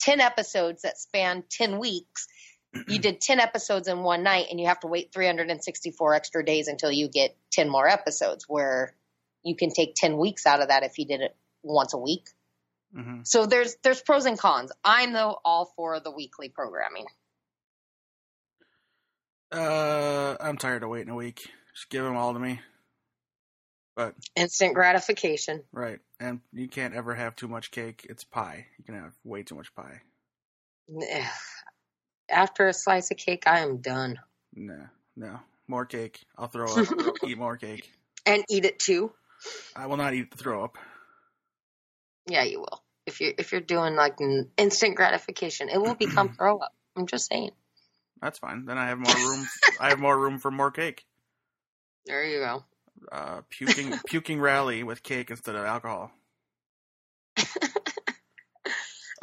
10 0.00 0.20
episodes 0.20 0.82
that 0.82 0.98
span 0.98 1.44
10 1.50 1.78
weeks, 1.78 2.26
you 2.88 2.98
did 2.98 3.20
10 3.20 3.40
episodes 3.40 3.88
in 3.88 4.02
one 4.02 4.22
night 4.22 4.46
and 4.50 4.60
you 4.60 4.66
have 4.66 4.80
to 4.80 4.86
wait 4.86 5.12
364 5.12 6.14
extra 6.14 6.44
days 6.44 6.68
until 6.68 6.90
you 6.90 7.08
get 7.08 7.36
10 7.52 7.68
more 7.68 7.88
episodes 7.88 8.44
where 8.48 8.94
you 9.42 9.56
can 9.56 9.70
take 9.70 9.94
10 9.94 10.18
weeks 10.18 10.46
out 10.46 10.60
of 10.60 10.68
that 10.68 10.82
if 10.82 10.98
you 10.98 11.06
did 11.06 11.20
it 11.20 11.36
once 11.66 11.94
a 11.94 11.98
week. 11.98 12.28
Mm-hmm. 12.96 13.20
So 13.24 13.46
there's 13.46 13.76
there's 13.82 14.00
pros 14.00 14.26
and 14.26 14.38
cons. 14.38 14.72
I'm 14.84 15.12
though 15.12 15.38
all 15.44 15.72
for 15.76 16.00
the 16.00 16.10
weekly 16.10 16.48
programming. 16.48 17.06
Uh, 19.52 20.36
I'm 20.40 20.56
tired 20.56 20.82
of 20.82 20.90
waiting 20.90 21.10
a 21.10 21.14
week. 21.14 21.48
Just 21.74 21.90
give 21.90 22.04
them 22.04 22.16
all 22.16 22.32
to 22.32 22.38
me. 22.38 22.60
But 23.94 24.14
instant 24.34 24.74
gratification. 24.74 25.62
Right. 25.72 26.00
And 26.20 26.40
you 26.52 26.68
can't 26.68 26.94
ever 26.94 27.14
have 27.14 27.34
too 27.36 27.48
much 27.48 27.70
cake. 27.70 28.06
It's 28.08 28.24
pie. 28.24 28.66
You 28.78 28.84
can 28.84 28.94
have 28.94 29.12
way 29.24 29.42
too 29.42 29.54
much 29.54 29.74
pie. 29.74 30.02
After 32.30 32.68
a 32.68 32.74
slice 32.74 33.10
of 33.10 33.16
cake, 33.16 33.44
I 33.46 33.60
am 33.60 33.78
done. 33.78 34.18
No, 34.54 34.86
no. 35.16 35.40
More 35.66 35.86
cake. 35.86 36.20
I'll 36.36 36.48
throw 36.48 36.66
up. 36.66 36.86
eat 37.26 37.38
more 37.38 37.56
cake. 37.56 37.90
And 38.28 38.44
eat 38.50 38.64
it 38.64 38.80
too. 38.80 39.12
I 39.76 39.86
will 39.86 39.98
not 39.98 40.12
eat 40.12 40.32
the 40.32 40.36
throw 40.36 40.64
up. 40.64 40.78
Yeah, 42.26 42.44
you 42.44 42.60
will. 42.60 42.82
If 43.06 43.20
you're 43.20 43.32
if 43.38 43.52
you're 43.52 43.60
doing 43.60 43.94
like 43.94 44.18
instant 44.56 44.96
gratification, 44.96 45.68
it 45.68 45.80
will 45.80 45.94
become 45.94 46.28
throw 46.36 46.58
up. 46.58 46.74
I'm 46.96 47.06
just 47.06 47.28
saying. 47.28 47.50
That's 48.20 48.38
fine. 48.38 48.64
Then 48.64 48.78
I 48.78 48.88
have 48.88 48.98
more 48.98 49.14
room. 49.14 49.46
I 49.80 49.90
have 49.90 49.98
more 49.98 50.18
room 50.18 50.38
for 50.38 50.50
more 50.50 50.70
cake. 50.70 51.04
There 52.06 52.24
you 52.24 52.40
go. 52.40 52.64
Uh, 53.12 53.42
puking 53.50 53.94
puking 54.06 54.40
rally 54.40 54.82
with 54.82 55.02
cake 55.02 55.30
instead 55.30 55.54
of 55.54 55.64
alcohol. 55.64 56.10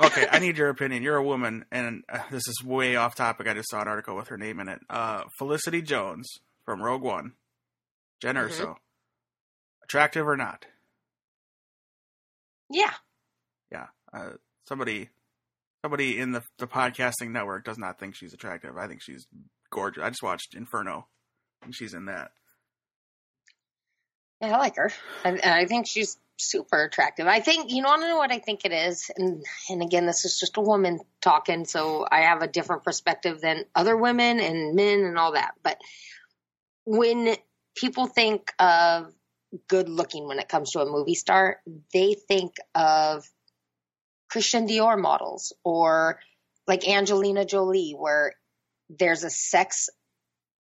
okay, 0.01 0.28
I 0.32 0.39
need 0.39 0.58
your 0.58 0.70
opinion. 0.70 1.04
You're 1.04 1.18
a 1.18 1.24
woman, 1.24 1.66
and 1.72 2.04
uh, 2.08 2.20
this 2.30 2.47
is 2.47 2.64
way 2.64 2.95
off 2.95 3.16
topic. 3.16 3.47
I 3.47 3.54
just 3.54 3.70
saw 3.70 3.82
an 3.82 3.88
article 3.88 4.16
with 4.16 4.28
her 4.28 4.38
name 4.38 4.60
in 4.60 4.70
it. 4.70 4.80
Uh, 4.89 5.24
Felicity 5.38 5.82
Jones 5.82 6.30
from 6.64 6.82
Rogue 6.82 7.01
One, 7.01 7.34
Jyn 8.24 8.36
mm-hmm. 8.36 8.64
Erso. 8.64 8.76
Attractive 9.84 10.28
or 10.28 10.38
not? 10.38 10.66
Yeah. 12.70 12.93
Yeah. 13.72 13.88
Uh, 14.14 14.32
somebody, 14.68 15.09
somebody 15.84 16.20
in 16.20 16.32
the 16.32 16.43
the 16.57 16.68
podcasting 16.68 17.32
network 17.32 17.66
does 17.66 17.78
not 17.78 17.99
think 17.99 18.16
she's 18.16 18.34
attractive. 18.34 18.78
I 18.78 18.88
think 18.88 19.01
she's 19.01 19.28
gorgeous. 19.72 20.03
I 20.03 20.09
just 20.09 20.24
watched 20.24 20.55
Inferno, 20.55 21.07
and 21.64 21.76
she's 21.76 21.93
in 21.93 22.05
that. 22.05 22.32
Yeah, 24.41 24.55
I 24.55 24.59
like 24.59 24.76
her. 24.76 24.91
I, 25.24 25.39
I 25.61 25.66
think 25.66 25.88
she's 25.88 26.18
super 26.38 26.84
attractive. 26.84 27.28
I 27.28 27.39
think 27.39 27.72
you 27.72 27.82
know, 27.82 27.89
I 27.89 27.97
don't 27.97 28.09
know 28.09 28.18
what 28.18 28.32
I 28.32 28.39
think 28.39 28.66
it 28.66 28.72
is, 28.72 29.09
and 29.18 29.43
and 29.70 29.82
again, 29.82 30.05
this 30.05 30.26
is 30.26 30.39
just 30.39 30.57
a 30.57 30.61
woman 30.61 30.99
talking, 31.22 31.66
so 31.66 32.05
I 32.09 32.22
have 32.22 32.41
a 32.41 32.47
different 32.47 32.84
perspective 32.84 33.41
than 33.41 33.66
other 33.76 33.97
women 33.97 34.39
and 34.39 34.76
men 34.76 34.99
and 34.99 35.18
all 35.18 35.34
that. 35.34 35.53
But 35.64 35.80
when 36.86 37.36
people 37.76 38.07
think 38.07 38.51
of 38.59 39.14
good 39.68 39.89
looking 39.89 40.28
when 40.28 40.39
it 40.39 40.49
comes 40.49 40.72
to 40.72 40.82
a 40.82 40.89
movie 40.89 41.16
star, 41.16 41.62
they 41.93 42.16
think 42.28 42.56
of 42.76 43.26
Christian 44.30 44.68
Dior 44.68 44.99
models 44.99 45.54
or 45.64 46.20
like 46.68 46.88
Angelina 46.88 47.45
Jolie, 47.45 47.95
where 47.97 48.34
there's 48.89 49.24
a 49.24 49.30
sex 49.30 49.89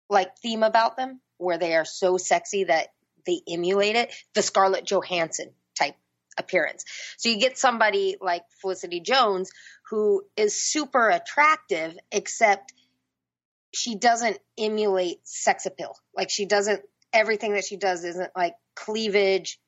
like 0.09 0.37
theme 0.37 0.63
about 0.63 0.97
them, 0.97 1.21
where 1.37 1.57
they 1.57 1.75
are 1.75 1.85
so 1.85 2.17
sexy 2.17 2.65
that 2.65 2.89
they 3.25 3.41
emulate 3.47 3.95
it, 3.95 4.13
the 4.33 4.41
Scarlett 4.41 4.85
Johansson 4.85 5.51
type 5.77 5.95
appearance. 6.37 6.85
So 7.17 7.29
you 7.29 7.39
get 7.39 7.57
somebody 7.57 8.17
like 8.19 8.43
Felicity 8.61 8.99
Jones 8.99 9.51
who 9.89 10.23
is 10.35 10.55
super 10.55 11.09
attractive, 11.09 11.95
except 12.11 12.73
she 13.73 13.95
doesn't 13.95 14.37
emulate 14.57 15.19
sex 15.23 15.65
appeal. 15.65 15.95
Like 16.15 16.29
she 16.29 16.45
doesn't, 16.45 16.81
everything 17.13 17.53
that 17.53 17.65
she 17.65 17.77
does 17.77 18.03
isn't 18.03 18.31
like 18.35 18.55
cleavage, 18.75 19.59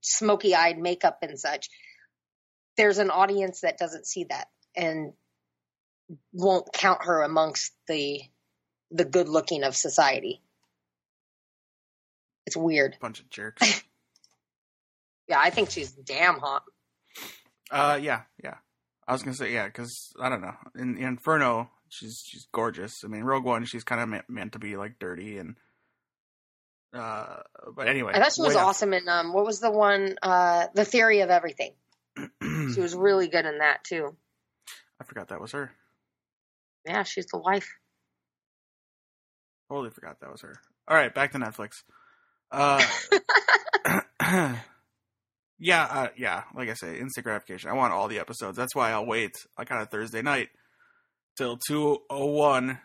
smoky 0.00 0.54
eyed 0.54 0.78
makeup 0.78 1.18
and 1.22 1.38
such. 1.38 1.68
There's 2.76 2.98
an 2.98 3.10
audience 3.10 3.60
that 3.60 3.78
doesn't 3.78 4.06
see 4.06 4.24
that 4.24 4.48
and 4.74 5.12
won't 6.32 6.72
count 6.72 7.04
her 7.04 7.22
amongst 7.22 7.72
the 7.88 8.22
the 8.90 9.04
good 9.04 9.28
looking 9.28 9.64
of 9.64 9.74
society. 9.74 10.42
It's 12.46 12.56
weird. 12.56 12.96
Bunch 13.00 13.20
of 13.20 13.30
jerks. 13.30 13.82
yeah, 15.28 15.40
I 15.42 15.50
think 15.50 15.70
she's 15.70 15.92
damn 15.92 16.38
hot. 16.38 16.62
Uh, 17.70 17.98
yeah, 18.00 18.22
yeah. 18.42 18.56
I 19.06 19.12
was 19.12 19.22
gonna 19.22 19.34
say 19.34 19.52
yeah, 19.52 19.66
because 19.66 20.12
I 20.20 20.28
don't 20.28 20.42
know. 20.42 20.54
In, 20.76 20.96
in, 20.96 21.04
Inferno, 21.04 21.70
she's 21.88 22.22
she's 22.26 22.46
gorgeous. 22.52 23.04
I 23.04 23.08
mean, 23.08 23.24
Rogue 23.24 23.44
One, 23.44 23.64
she's 23.64 23.84
kind 23.84 24.00
of 24.00 24.08
meant, 24.08 24.28
meant 24.28 24.52
to 24.52 24.58
be 24.58 24.76
like 24.76 24.98
dirty 24.98 25.38
and. 25.38 25.56
Uh, 26.92 27.36
but 27.74 27.88
anyway, 27.88 28.12
I 28.14 28.20
thought 28.20 28.34
she 28.34 28.42
was 28.42 28.56
awesome 28.56 28.92
in 28.92 29.08
um, 29.08 29.32
what 29.32 29.46
was 29.46 29.60
the 29.60 29.70
one? 29.70 30.16
Uh, 30.22 30.66
the 30.74 30.84
Theory 30.84 31.20
of 31.20 31.30
Everything. 31.30 31.72
she 32.42 32.80
was 32.80 32.94
really 32.94 33.28
good 33.28 33.46
in 33.46 33.58
that 33.58 33.84
too. 33.84 34.14
I 35.00 35.04
forgot 35.04 35.28
that 35.28 35.40
was 35.40 35.52
her. 35.52 35.72
Yeah, 36.86 37.02
she's 37.04 37.26
the 37.26 37.38
wife. 37.38 37.68
Totally 39.70 39.90
forgot 39.90 40.20
that 40.20 40.30
was 40.30 40.42
her. 40.42 40.60
All 40.86 40.96
right, 40.96 41.14
back 41.14 41.32
to 41.32 41.38
Netflix. 41.38 41.82
Uh, 42.50 42.84
yeah, 45.58 45.84
uh, 45.84 46.08
yeah. 46.16 46.42
Like 46.54 46.68
I 46.68 46.74
say, 46.74 46.98
instant 46.98 47.24
gratification. 47.24 47.70
I 47.70 47.74
want 47.74 47.94
all 47.94 48.08
the 48.08 48.18
episodes. 48.18 48.56
That's 48.56 48.74
why 48.74 48.90
I'll 48.90 49.06
wait, 49.06 49.32
like 49.58 49.70
on 49.70 49.80
a 49.80 49.86
Thursday 49.86 50.20
night, 50.20 50.50
till 51.38 51.56
two 51.56 52.02
oh 52.10 52.26
one 52.26 52.78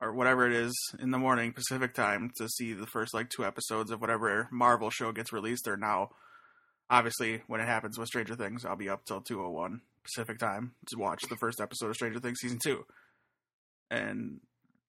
or 0.00 0.14
whatever 0.14 0.46
it 0.46 0.54
is 0.54 0.74
in 0.98 1.10
the 1.10 1.18
morning 1.18 1.52
Pacific 1.52 1.94
time 1.94 2.30
to 2.36 2.48
see 2.48 2.72
the 2.72 2.86
first 2.86 3.12
like 3.12 3.28
two 3.28 3.44
episodes 3.44 3.90
of 3.90 4.00
whatever 4.00 4.48
Marvel 4.50 4.90
show 4.90 5.12
gets 5.12 5.32
released. 5.32 5.68
Or 5.68 5.76
now, 5.76 6.10
obviously, 6.88 7.42
when 7.46 7.60
it 7.60 7.66
happens 7.66 7.98
with 7.98 8.08
Stranger 8.08 8.34
Things, 8.34 8.64
I'll 8.64 8.76
be 8.76 8.88
up 8.88 9.04
till 9.04 9.20
two 9.20 9.42
oh 9.42 9.50
one 9.50 9.82
Pacific 10.02 10.38
time 10.38 10.72
to 10.88 10.98
watch 10.98 11.22
the 11.28 11.36
first 11.36 11.60
episode 11.60 11.90
of 11.90 11.96
Stranger 11.96 12.20
Things 12.20 12.38
season 12.40 12.58
two. 12.62 12.84
And 13.90 14.40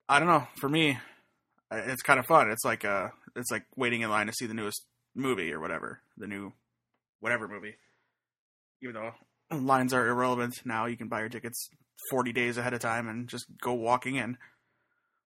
I 0.07 0.19
don't 0.19 0.27
know. 0.27 0.47
For 0.57 0.69
me, 0.69 0.97
it's 1.71 2.01
kind 2.01 2.19
of 2.19 2.25
fun. 2.25 2.49
It's 2.49 2.65
like 2.65 2.85
uh 2.85 3.09
it's 3.35 3.51
like 3.51 3.65
waiting 3.75 4.01
in 4.01 4.09
line 4.09 4.27
to 4.27 4.33
see 4.33 4.45
the 4.45 4.53
newest 4.53 4.85
movie 5.15 5.51
or 5.51 5.59
whatever, 5.59 6.01
the 6.17 6.27
new 6.27 6.53
whatever 7.19 7.47
movie. 7.47 7.75
Even 8.81 8.95
though 8.95 9.11
lines 9.57 9.93
are 9.93 10.07
irrelevant 10.07 10.61
now, 10.65 10.85
you 10.85 10.97
can 10.97 11.07
buy 11.07 11.19
your 11.19 11.29
tickets 11.29 11.69
40 12.09 12.33
days 12.33 12.57
ahead 12.57 12.73
of 12.73 12.79
time 12.79 13.07
and 13.07 13.27
just 13.27 13.45
go 13.61 13.73
walking 13.73 14.15
in. 14.15 14.37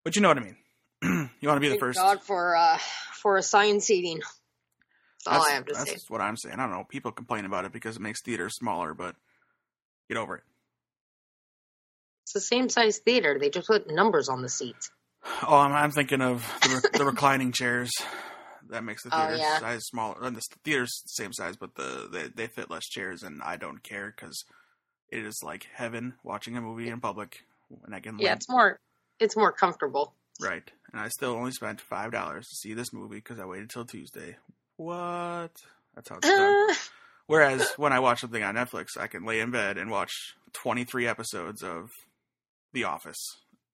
But 0.06 0.16
you 0.16 0.22
know 0.22 0.30
what 0.30 0.38
I 0.38 0.42
mean. 0.42 0.58
you 1.42 1.50
want 1.50 1.58
to 1.58 1.60
be 1.60 1.68
Thank 1.68 1.82
the 1.82 1.86
first. 1.86 2.00
God 2.00 2.22
for 2.24 2.56
uh 2.56 2.78
for 3.16 3.36
assigned 3.36 3.84
seating. 3.84 4.20
That's, 4.20 5.26
that's 5.26 5.38
all 5.38 5.52
I 5.52 5.56
have 5.56 5.66
to 5.66 5.74
that's 5.74 5.86
say. 5.86 5.92
That's 5.96 6.10
what 6.10 6.22
I'm 6.22 6.38
saying. 6.38 6.60
I 6.60 6.64
don't 6.64 6.72
know. 6.72 6.86
People 6.88 7.12
complain 7.12 7.44
about 7.46 7.66
it 7.66 7.74
because 7.74 7.98
it 7.98 8.02
makes 8.02 8.22
theaters 8.22 8.56
smaller, 8.56 8.94
but 8.94 9.16
get 10.08 10.18
over 10.18 10.38
it. 10.38 10.44
It's 12.24 12.34
the 12.34 12.40
same 12.40 12.70
size 12.70 13.00
theater. 13.00 13.38
They 13.40 13.50
just 13.50 13.68
put 13.68 13.92
numbers 13.92 14.30
on 14.30 14.42
the 14.42 14.50
seats. 14.50 14.90
Oh, 15.48 15.58
I'm, 15.58 15.74
I'm 15.74 15.90
thinking 15.90 16.22
of 16.22 16.46
the, 16.62 17.00
the 17.00 17.06
reclining 17.06 17.52
chairs. 17.52 17.90
That 18.70 18.84
makes 18.84 19.02
the 19.04 19.10
theater 19.10 19.34
oh, 19.34 19.38
yeah. 19.38 19.60
size 19.60 19.84
smaller. 19.86 20.18
And 20.22 20.36
the 20.36 20.42
theater's 20.64 21.02
the 21.04 21.24
same 21.24 21.34
size, 21.34 21.56
but 21.56 21.74
the 21.74 22.08
they, 22.12 22.28
they 22.28 22.48
fit 22.48 22.70
less 22.70 22.86
chairs, 22.86 23.24
and 23.24 23.42
I 23.42 23.58
don't 23.58 23.82
care 23.82 24.14
because 24.16 24.44
it 25.10 25.26
is 25.26 25.40
like 25.44 25.68
heaven 25.74 26.14
watching 26.24 26.56
a 26.58 26.62
movie 26.62 26.90
in 26.90 27.00
public. 27.00 27.40
And 27.86 27.96
I 27.96 28.02
can 28.02 28.20
yeah, 28.20 28.34
it's 28.34 28.48
more 28.48 28.80
it's 29.20 29.36
more 29.36 29.52
comfortable. 29.52 30.14
Right. 30.42 30.70
And 30.92 31.02
I 31.02 31.10
still 31.10 31.32
only 31.32 31.52
spent 31.52 31.82
five 31.82 32.12
dollars 32.12 32.48
to 32.48 32.56
see 32.56 32.74
this 32.74 32.94
movie 32.94 33.16
because 33.18 33.40
I 33.40 33.46
waited 33.46 33.70
till 33.70 33.86
Tuesday. 33.86 34.38
What? 34.78 35.52
That's 35.96 36.10
how 36.10 36.18
it's 36.18 36.28
done. 36.28 36.70
Uh, 36.70 36.74
Whereas 37.28 37.68
when 37.78 37.92
I 37.92 38.00
watch 38.00 38.22
something 38.22 38.44
on 38.44 38.56
Netflix, 38.56 38.98
I 39.00 39.08
can 39.08 39.26
lay 39.26 39.40
in 39.40 39.50
bed 39.50 39.78
and 39.78 39.90
watch 39.90 40.12
23 40.54 41.08
episodes 41.08 41.64
of 41.64 41.90
The 42.74 42.84
Office 42.84 43.18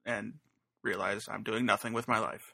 and 0.05 0.35
realize 0.83 1.25
I'm 1.29 1.43
doing 1.43 1.65
nothing 1.65 1.91
with 1.91 2.07
my 2.07 2.19
life. 2.19 2.53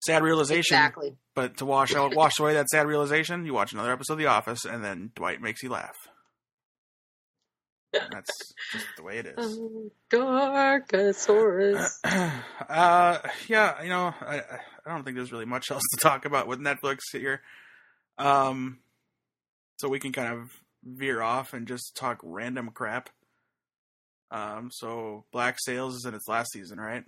Sad 0.00 0.22
realization, 0.22 0.76
exactly. 0.76 1.16
but 1.34 1.56
to 1.56 1.64
wash 1.64 1.92
out, 1.92 2.14
wash 2.14 2.38
away 2.38 2.54
that 2.54 2.68
sad 2.68 2.86
realization, 2.86 3.44
you 3.44 3.52
watch 3.52 3.72
another 3.72 3.92
episode 3.92 4.12
of 4.12 4.18
The 4.20 4.26
Office, 4.26 4.64
and 4.64 4.84
then 4.84 5.10
Dwight 5.16 5.40
makes 5.40 5.60
you 5.64 5.70
laugh. 5.70 5.96
That's 7.92 8.52
just 8.72 8.86
the 8.96 9.02
way 9.02 9.18
it 9.18 9.26
is. 9.26 9.58
Um, 9.58 9.90
Darkosaurus. 10.10 11.90
uh, 12.68 13.18
yeah, 13.48 13.82
you 13.82 13.88
know, 13.88 14.14
I 14.20 14.42
I 14.86 14.90
don't 14.94 15.04
think 15.04 15.16
there's 15.16 15.32
really 15.32 15.44
much 15.46 15.70
else 15.70 15.82
to 15.94 16.00
talk 16.00 16.24
about 16.24 16.46
with 16.46 16.60
Netflix 16.60 16.98
here. 17.12 17.40
Um, 18.18 18.78
so 19.78 19.88
we 19.88 20.00
can 20.00 20.12
kind 20.12 20.34
of 20.34 20.50
veer 20.84 21.22
off 21.22 21.52
and 21.54 21.66
just 21.68 21.96
talk 21.96 22.20
random 22.22 22.70
crap. 22.74 23.10
Um, 24.30 24.70
so 24.72 25.24
Black 25.32 25.56
Sails 25.58 25.94
is 25.96 26.04
in 26.04 26.14
its 26.14 26.28
last 26.28 26.52
season, 26.52 26.78
right? 26.78 27.04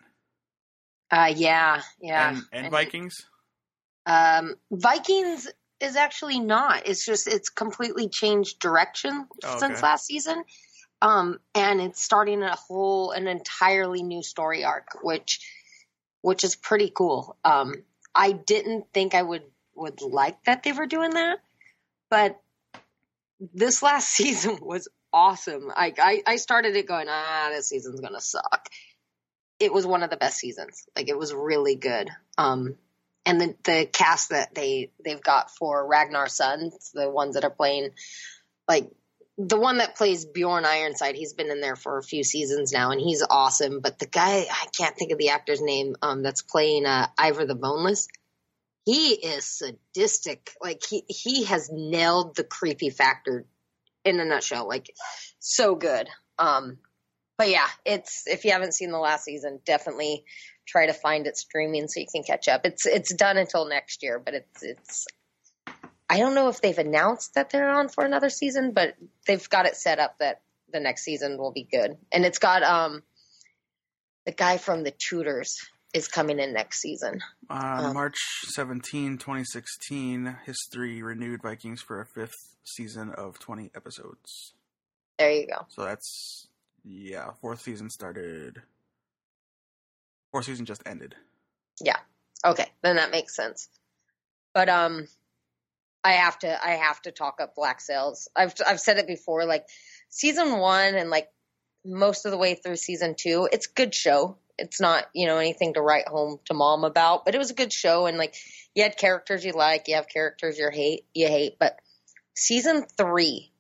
Uh, 1.11 1.33
yeah, 1.35 1.83
yeah. 2.01 2.29
And, 2.31 2.43
and 2.53 2.65
And- 2.67 2.71
Vikings. 2.71 3.15
Um, 4.07 4.55
Vikings 4.73 5.47
is 5.81 5.95
actually 5.97 6.41
not. 6.41 6.87
It's 6.87 7.05
just 7.05 7.27
it's 7.29 7.49
completely 7.51 8.09
changed 8.09 8.59
direction 8.59 9.27
Oh, 9.45 9.59
since 9.59 9.79
okay. 9.79 9.83
last 9.87 10.07
season. 10.07 10.43
Um, 11.03 11.41
and 11.55 11.81
it's 11.81 12.03
starting 12.03 12.43
a 12.43 12.55
whole 12.55 13.13
an 13.13 13.27
entirely 13.27 14.03
new 14.03 14.23
story 14.23 14.65
arc, 14.65 14.99
which 15.03 15.41
which 16.23 16.45
is 16.45 16.57
pretty 16.57 16.93
cool. 16.95 17.37
Um, 17.45 17.85
I 18.15 18.33
didn't 18.33 18.93
think 18.93 19.15
I 19.15 19.23
would 19.23 19.45
would 19.75 20.03
like 20.03 20.45
that 20.45 20.63
they 20.63 20.73
were 20.73 20.87
doing 20.87 21.11
that, 21.13 21.39
but 22.11 22.41
this 23.55 23.83
last 23.83 24.09
season 24.09 24.59
was 24.61 24.89
awesome. 25.13 25.69
Like 25.69 25.99
I, 26.01 26.23
I 26.27 26.37
started 26.37 26.77
it 26.77 26.87
going, 26.87 27.07
ah, 27.09 27.49
this 27.51 27.69
season's 27.69 28.01
gonna 28.01 28.21
suck. 28.21 28.69
It 29.59 29.73
was 29.73 29.87
one 29.87 30.03
of 30.03 30.11
the 30.11 30.17
best 30.17 30.39
seasons. 30.39 30.87
Like 30.97 31.09
it 31.09 31.19
was 31.19 31.35
really 31.35 31.77
good. 31.77 32.11
Um, 32.39 32.77
and 33.27 33.41
the 33.41 33.55
the 33.65 33.89
cast 33.91 34.31
that 34.31 34.55
they 34.55 34.91
they've 35.05 35.23
got 35.23 35.51
for 35.51 35.87
Ragnar's 35.87 36.35
sons, 36.35 36.91
the 36.95 37.11
ones 37.11 37.35
that 37.35 37.45
are 37.45 37.51
playing, 37.51 37.91
like 38.67 38.91
the 39.47 39.59
one 39.59 39.79
that 39.79 39.97
plays 39.97 40.27
Bjorn 40.27 40.65
Ironside, 40.65 41.15
he's 41.15 41.33
been 41.33 41.51
in 41.51 41.61
there 41.61 41.77
for 41.77 41.99
a 41.99 42.03
few 42.03 42.23
seasons 42.23 42.73
now, 42.73 42.91
and 42.91 43.01
he's 43.01 43.25
awesome. 43.29 43.81
But 43.81 43.99
the 43.99 44.07
guy, 44.07 44.47
I 44.51 44.67
can't 44.77 44.97
think 44.97 45.13
of 45.13 45.19
the 45.19 45.31
actor's 45.31 45.63
name, 45.63 45.97
um, 46.03 46.23
that's 46.23 46.43
playing 46.43 46.85
uh, 46.85 47.09
Ivar 47.19 47.47
the 47.47 47.55
Boneless. 47.55 48.09
He 48.85 49.13
is 49.13 49.45
sadistic. 49.45 50.53
Like 50.61 50.83
he 50.89 51.05
he 51.09 51.45
has 51.45 51.71
nailed 51.73 52.37
the 52.37 52.45
creepy 52.45 52.91
factor 52.91 53.47
in 54.05 54.21
a 54.21 54.25
nutshell. 54.25 54.67
Like 54.67 54.93
so 55.39 55.75
good. 55.75 56.09
Um, 56.39 56.79
but 57.39 57.49
yeah, 57.49 57.69
it's 57.85 58.27
if 58.27 58.45
you 58.45 58.53
haven't 58.53 58.75
seen 58.75 58.91
the 58.91 58.99
last 58.99 59.25
season, 59.25 59.61
definitely 59.65 60.25
try 60.67 60.87
to 60.87 60.93
find 60.93 61.27
it 61.27 61.37
streaming 61.37 61.89
so 61.89 62.01
you 62.01 62.07
can 62.13 62.25
catch 62.25 62.49
up. 62.49 62.63
It's 62.65 62.85
it's 62.87 63.15
done 63.15 63.39
until 63.39 63.69
next 63.69 64.03
year, 64.03 64.19
but 64.19 64.35
it's 64.35 64.63
it's 64.63 65.07
I 66.11 66.19
don't 66.19 66.35
know 66.35 66.49
if 66.49 66.61
they've 66.61 66.77
announced 66.77 67.35
that 67.35 67.51
they're 67.51 67.71
on 67.71 67.89
for 67.89 68.05
another 68.05 68.31
season, 68.31 68.73
but 68.73 68.97
they've 69.29 69.49
got 69.49 69.67
it 69.67 69.77
set 69.77 70.01
up 70.01 70.19
that 70.19 70.41
the 70.73 70.81
next 70.81 71.05
season 71.05 71.39
will 71.39 71.53
be 71.53 71.63
good. 71.71 71.97
And 72.11 72.25
it's 72.27 72.39
got 72.39 72.65
um 72.65 73.03
the 74.27 74.33
guy 74.33 74.59
from 74.59 74.83
the 74.83 74.91
Tudors 74.91 75.57
is 75.95 76.09
coming 76.09 76.39
in 76.41 76.53
next 76.53 76.81
season. 76.81 77.21
On 77.49 77.85
Um, 77.87 77.95
March 77.95 78.17
17, 78.55 79.19
2016, 79.19 80.37
History 80.45 81.03
renewed 81.03 81.43
Vikings 81.43 81.81
for 81.81 82.01
a 82.01 82.07
fifth 82.07 82.57
season 82.65 83.11
of 83.11 83.39
20 83.39 83.71
episodes. 83.75 84.53
There 85.19 85.31
you 85.31 85.47
go. 85.47 85.67
So 85.69 85.85
that's 85.85 86.49
yeah, 86.85 87.31
fourth 87.41 87.61
season 87.61 87.89
started. 87.89 88.63
Fourth 90.33 90.47
season 90.47 90.67
just 90.67 90.83
ended. 90.87 91.15
Yeah. 91.81 91.99
Okay, 92.45 92.67
then 92.83 92.97
that 92.97 93.11
makes 93.13 93.37
sense. 93.37 93.69
But 94.55 94.69
um 94.69 95.07
I 96.03 96.13
have 96.13 96.39
to 96.41 96.65
I 96.65 96.73
have 96.73 97.01
to 97.03 97.13
talk 97.13 97.41
up 97.41 97.55
Black 97.55 97.81
Sails. 97.81 98.29
I've 98.35 98.55
I've 98.67 98.81
said 98.81 98.99
it 98.99 99.07
before 99.07 99.45
like 99.45 99.67
season 100.09 100.59
1 100.59 100.95
and 100.95 101.11
like 101.11 101.29
most 101.85 102.25
of 102.27 102.33
the 102.33 102.39
way 102.39 102.55
through 102.55 102.77
season 102.77 103.15
2, 103.17 103.49
it's 103.53 103.67
a 103.67 103.73
good 103.75 103.95
show. 103.95 104.37
It's 104.59 104.81
not, 104.81 105.07
you 105.15 105.27
know, 105.27 105.39
anything 105.39 105.75
to 105.75 105.81
write 105.81 106.09
home 106.09 106.39
to 106.47 106.55
mom 106.55 106.85
about, 106.85 107.25
but 107.25 107.35
it 107.35 107.39
was 107.39 107.51
a 107.51 107.55
good 107.55 107.73
show 107.73 108.07
and 108.07 108.19
like 108.19 108.35
you 108.75 108.83
had 108.83 108.97
characters 108.97 109.45
you 109.45 109.53
like, 109.53 109.89
you 109.89 109.97
have 109.97 110.09
characters 110.09 110.59
you 110.59 110.69
hate, 110.71 111.05
you 111.15 111.29
hate, 111.29 111.57
but 111.59 111.79
season 112.35 112.85
3 112.97 113.51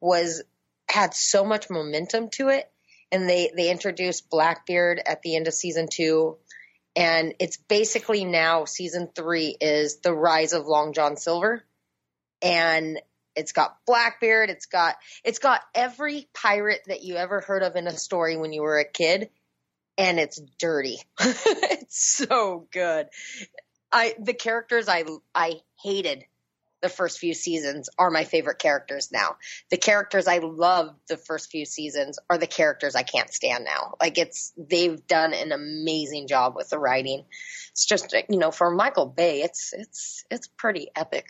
was 0.00 0.42
had 0.88 1.14
so 1.14 1.44
much 1.44 1.70
momentum 1.70 2.28
to 2.30 2.48
it 2.48 2.70
and 3.10 3.28
they 3.28 3.50
they 3.56 3.70
introduced 3.70 4.30
Blackbeard 4.30 5.00
at 5.04 5.22
the 5.22 5.36
end 5.36 5.48
of 5.48 5.54
season 5.54 5.88
2 5.90 6.36
and 6.96 7.34
it's 7.38 7.56
basically 7.56 8.24
now 8.24 8.64
season 8.64 9.08
three 9.14 9.56
is 9.60 10.00
the 10.00 10.12
rise 10.12 10.52
of 10.52 10.66
Long 10.66 10.92
John 10.92 11.16
Silver, 11.16 11.64
and 12.40 13.00
it's 13.34 13.52
got 13.52 13.78
Blackbeard, 13.86 14.50
it's 14.50 14.66
got 14.66 14.96
it's 15.24 15.38
got 15.38 15.60
every 15.74 16.28
pirate 16.34 16.82
that 16.86 17.02
you 17.02 17.16
ever 17.16 17.40
heard 17.40 17.62
of 17.62 17.76
in 17.76 17.86
a 17.86 17.96
story 17.96 18.36
when 18.36 18.52
you 18.52 18.62
were 18.62 18.78
a 18.78 18.84
kid, 18.84 19.30
and 19.96 20.18
it's 20.18 20.40
dirty. 20.58 20.98
it's 21.20 22.16
so 22.16 22.66
good. 22.70 23.06
I 23.90 24.14
the 24.18 24.34
characters 24.34 24.88
I 24.88 25.04
I 25.34 25.60
hated 25.82 26.24
the 26.82 26.88
first 26.88 27.18
few 27.18 27.32
seasons 27.32 27.88
are 27.96 28.10
my 28.10 28.24
favorite 28.24 28.58
characters 28.58 29.10
now. 29.12 29.36
The 29.70 29.76
characters 29.76 30.26
I 30.26 30.38
loved 30.38 30.98
the 31.08 31.16
first 31.16 31.50
few 31.50 31.64
seasons 31.64 32.18
are 32.28 32.36
the 32.36 32.46
characters 32.46 32.94
I 32.94 33.04
can't 33.04 33.32
stand 33.32 33.64
now. 33.64 33.94
Like 34.00 34.18
it's 34.18 34.52
they've 34.56 35.06
done 35.06 35.32
an 35.32 35.52
amazing 35.52 36.26
job 36.26 36.54
with 36.56 36.70
the 36.70 36.78
writing. 36.78 37.24
It's 37.70 37.86
just 37.86 38.12
you 38.28 38.38
know 38.38 38.50
for 38.50 38.70
Michael 38.70 39.06
Bay, 39.06 39.42
it's 39.42 39.72
it's 39.72 40.24
it's 40.30 40.48
pretty 40.48 40.88
epic. 40.94 41.28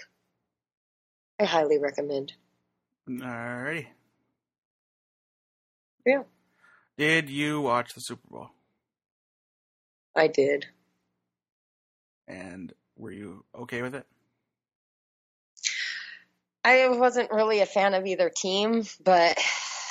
I 1.38 1.44
highly 1.44 1.78
recommend. 1.78 2.32
Alrighty. 3.09 3.86
Yeah. 6.07 6.22
Did 6.96 7.30
you 7.30 7.61
watch 7.61 7.94
the 7.94 8.00
Super 8.00 8.28
Bowl? 8.28 8.50
I 10.16 10.28
did. 10.28 10.66
And 12.26 12.72
were 12.96 13.12
you 13.12 13.44
okay 13.55 13.82
with 13.82 13.94
it? 13.94 14.07
I 16.64 16.88
wasn't 16.88 17.30
really 17.32 17.60
a 17.60 17.66
fan 17.66 17.94
of 17.94 18.06
either 18.06 18.30
team, 18.30 18.84
but 19.04 19.36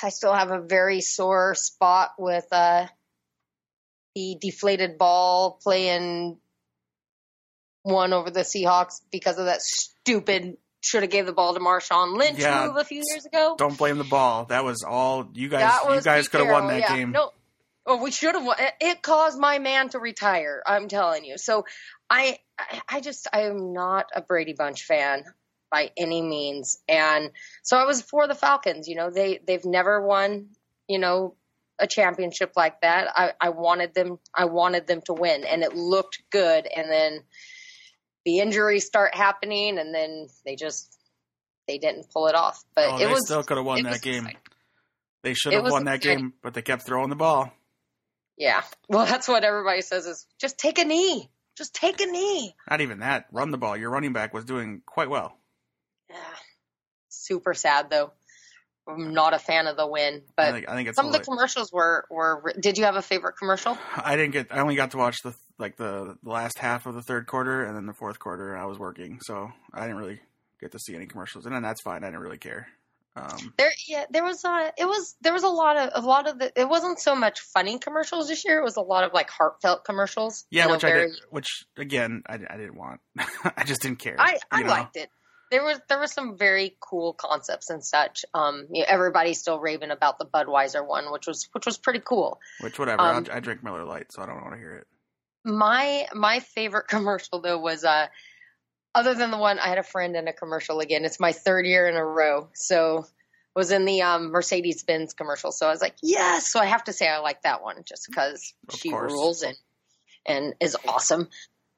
I 0.02 0.08
still 0.08 0.32
have 0.32 0.50
a 0.50 0.60
very 0.60 1.00
sore 1.00 1.54
spot 1.54 2.12
with 2.18 2.46
uh, 2.50 2.86
the 4.14 4.36
deflated 4.40 4.98
ball 4.98 5.58
playing 5.62 6.38
one 7.82 8.12
over 8.12 8.30
the 8.30 8.40
Seahawks 8.40 9.00
because 9.10 9.38
of 9.38 9.46
that 9.46 9.60
stupid 9.60 10.56
should 10.80 11.02
have 11.02 11.10
gave 11.10 11.26
the 11.26 11.32
ball 11.32 11.54
to 11.54 11.60
Marshawn 11.60 12.16
Lynch 12.16 12.40
Yeah. 12.40 12.66
move 12.66 12.76
a 12.76 12.84
few 12.84 13.02
years 13.04 13.24
ago. 13.24 13.54
Don't 13.56 13.78
blame 13.78 13.98
the 13.98 14.04
ball. 14.04 14.46
That 14.46 14.64
was 14.64 14.82
all 14.82 15.28
you 15.34 15.48
guys. 15.48 15.72
you 15.88 16.00
guys 16.00 16.28
could 16.28 16.40
have 16.40 16.50
won 16.50 16.68
that 16.68 16.80
yeah. 16.80 16.96
game. 16.96 17.12
No, 17.12 17.30
oh, 17.86 18.02
we 18.02 18.10
should 18.10 18.34
have 18.34 18.44
won. 18.44 18.56
It- 18.80 19.02
caused 19.02 19.38
my 19.38 19.58
man 19.58 19.90
to 19.90 19.98
retire. 19.98 20.62
I'm 20.66 20.88
telling 20.88 21.24
you. 21.24 21.38
So 21.38 21.66
I- 22.10 22.38
I 22.88 23.00
just, 23.00 23.28
I 23.32 23.42
am 23.42 23.72
not 23.72 24.06
a 24.14 24.22
Brady 24.22 24.54
Bunch 24.54 24.82
fan 24.84 25.24
by 25.72 25.90
any 25.96 26.22
means, 26.22 26.78
and 26.88 27.32
so 27.64 27.76
I 27.76 27.84
was 27.84 28.02
for 28.02 28.28
the 28.28 28.36
Falcons. 28.36 28.86
You 28.86 28.94
know, 28.94 29.10
they 29.10 29.40
they've 29.44 29.64
never 29.64 30.06
won. 30.06 30.50
You 30.86 31.00
know. 31.00 31.34
A 31.78 31.86
championship 31.88 32.52
like 32.54 32.80
that, 32.82 33.08
I, 33.12 33.32
I 33.40 33.48
wanted 33.48 33.92
them. 33.92 34.18
I 34.32 34.44
wanted 34.44 34.86
them 34.86 35.00
to 35.06 35.14
win, 35.14 35.42
and 35.44 35.64
it 35.64 35.74
looked 35.74 36.22
good. 36.30 36.64
And 36.66 36.88
then 36.88 37.20
the 38.24 38.38
injuries 38.38 38.86
start 38.86 39.16
happening, 39.16 39.78
and 39.78 39.92
then 39.92 40.28
they 40.44 40.54
just 40.54 40.96
they 41.66 41.78
didn't 41.78 42.10
pull 42.12 42.28
it 42.28 42.36
off. 42.36 42.62
But 42.76 42.88
oh, 42.88 42.96
it 42.96 42.98
they 43.00 43.06
was 43.06 43.26
still 43.26 43.42
could 43.42 43.56
have 43.56 43.66
won 43.66 43.82
that 43.82 44.00
game. 44.00 44.26
exciting. 44.26 44.40
They 45.22 45.34
should 45.34 45.54
have 45.54 45.64
won 45.64 45.86
that 45.86 45.96
exciting. 45.96 46.18
game, 46.18 46.32
but 46.40 46.54
they 46.54 46.62
kept 46.62 46.86
throwing 46.86 47.08
the 47.08 47.16
ball. 47.16 47.52
Yeah. 48.36 48.62
Well, 48.88 49.06
that's 49.06 49.26
what 49.26 49.42
everybody 49.42 49.80
says 49.80 50.06
is 50.06 50.26
just 50.38 50.58
take 50.58 50.78
a 50.78 50.84
knee. 50.84 51.30
Just 51.56 51.74
take 51.74 52.00
a 52.00 52.06
knee. 52.06 52.54
Not 52.70 52.80
even 52.80 53.00
that. 53.00 53.26
Run 53.32 53.50
the 53.50 53.58
ball. 53.58 53.76
Your 53.76 53.90
running 53.90 54.12
back 54.12 54.32
was 54.32 54.44
doing 54.44 54.82
quite 54.86 55.10
well. 55.10 55.36
Yeah. 56.12 56.18
Super 57.08 57.54
sad 57.54 57.90
though. 57.90 58.12
I'm 58.88 59.14
not 59.14 59.32
a 59.32 59.38
fan 59.38 59.68
of 59.68 59.76
the 59.76 59.86
win, 59.86 60.22
I 60.26 60.32
but 60.36 60.52
think, 60.54 60.68
I 60.68 60.74
think 60.74 60.88
it's 60.88 60.96
some 60.96 61.06
of 61.06 61.12
the 61.12 61.20
commercials 61.20 61.72
were 61.72 62.04
were. 62.10 62.52
Did 62.58 62.78
you 62.78 62.84
have 62.84 62.96
a 62.96 63.02
favorite 63.02 63.34
commercial? 63.38 63.78
I 63.96 64.16
didn't 64.16 64.32
get. 64.32 64.48
I 64.50 64.58
only 64.58 64.74
got 64.74 64.90
to 64.90 64.96
watch 64.96 65.22
the 65.22 65.34
like 65.58 65.76
the, 65.76 66.16
the 66.20 66.30
last 66.30 66.58
half 66.58 66.86
of 66.86 66.94
the 66.96 67.02
third 67.02 67.28
quarter, 67.28 67.64
and 67.64 67.76
then 67.76 67.86
the 67.86 67.92
fourth 67.92 68.18
quarter 68.18 68.56
I 68.56 68.64
was 68.64 68.80
working, 68.80 69.20
so 69.22 69.52
I 69.72 69.82
didn't 69.82 69.98
really 69.98 70.20
get 70.60 70.72
to 70.72 70.80
see 70.80 70.96
any 70.96 71.06
commercials. 71.06 71.46
And 71.46 71.54
then 71.54 71.62
that's 71.62 71.80
fine. 71.82 72.02
I 72.02 72.08
didn't 72.08 72.22
really 72.22 72.38
care. 72.38 72.66
Um, 73.14 73.52
There, 73.58 73.70
yeah, 73.86 74.06
there 74.10 74.24
was 74.24 74.42
a, 74.44 74.72
it 74.78 74.86
was, 74.86 75.16
there 75.20 75.34
was 75.34 75.42
a 75.42 75.48
lot 75.48 75.76
of, 75.76 75.90
a 76.02 76.06
lot 76.06 76.26
of 76.26 76.38
the, 76.38 76.50
it 76.58 76.66
wasn't 76.68 76.98
so 76.98 77.14
much 77.14 77.40
funny 77.40 77.78
commercials 77.78 78.28
this 78.28 78.42
year. 78.44 78.58
It 78.58 78.64
was 78.64 78.76
a 78.76 78.80
lot 78.80 79.04
of 79.04 79.12
like 79.12 79.28
heartfelt 79.28 79.84
commercials. 79.84 80.46
yeah, 80.50 80.62
you 80.62 80.68
know, 80.68 80.74
which 80.74 80.84
I 80.84 80.88
very- 80.88 81.06
did. 81.08 81.20
Which 81.30 81.64
again, 81.76 82.22
I, 82.26 82.34
I 82.48 82.56
didn't 82.56 82.76
want. 82.76 83.00
I 83.18 83.64
just 83.64 83.82
didn't 83.82 83.98
care. 83.98 84.16
I, 84.18 84.38
I 84.50 84.62
know? 84.62 84.70
liked 84.70 84.96
it. 84.96 85.10
There 85.52 85.62
was 85.62 85.78
there 85.88 86.00
was 86.00 86.12
some 86.12 86.38
very 86.38 86.76
cool 86.80 87.12
concepts 87.12 87.68
and 87.68 87.84
such. 87.84 88.24
Um, 88.32 88.68
you 88.72 88.80
know, 88.80 88.86
everybody's 88.88 89.38
still 89.38 89.60
raving 89.60 89.90
about 89.90 90.18
the 90.18 90.24
Budweiser 90.24 90.86
one, 90.86 91.12
which 91.12 91.26
was 91.26 91.46
which 91.52 91.66
was 91.66 91.76
pretty 91.76 92.00
cool. 92.02 92.40
Which 92.60 92.78
whatever. 92.78 93.02
um, 93.02 93.26
I'll, 93.30 93.40
drink 93.42 93.62
Miller 93.62 93.84
Lite, 93.84 94.10
so 94.10 94.22
I 94.22 94.26
don't 94.26 94.40
want 94.40 94.54
to 94.54 94.58
hear 94.58 94.76
it. 94.76 94.86
My 95.44 96.06
my 96.14 96.40
favorite 96.40 96.88
commercial 96.88 97.42
though 97.42 97.58
was 97.58 97.84
uh, 97.84 98.06
other 98.94 99.14
than 99.14 99.30
the 99.30 99.36
one 99.36 99.58
I 99.58 99.68
had 99.68 99.76
a 99.76 99.82
friend 99.82 100.16
in 100.16 100.26
a 100.26 100.32
commercial 100.32 100.80
again. 100.80 101.04
It's 101.04 101.20
my 101.20 101.32
third 101.32 101.66
year 101.66 101.86
in 101.86 101.96
a 101.96 102.04
row, 102.04 102.48
so 102.54 103.04
was 103.54 103.70
in 103.70 103.84
the 103.84 104.00
um, 104.00 104.30
Mercedes 104.30 104.82
Benz 104.82 105.12
commercial. 105.12 105.52
So 105.52 105.66
I 105.66 105.70
was 105.70 105.82
like, 105.82 105.96
yes. 106.02 106.50
So 106.50 106.60
I 106.60 106.64
have 106.64 106.84
to 106.84 106.94
say 106.94 107.06
I 107.06 107.18
like 107.18 107.42
that 107.42 107.62
one 107.62 107.76
just 107.84 108.06
because 108.08 108.54
she 108.74 108.90
course. 108.90 109.12
rules 109.12 109.42
and 109.42 109.56
and 110.24 110.54
is 110.60 110.76
awesome. 110.88 111.28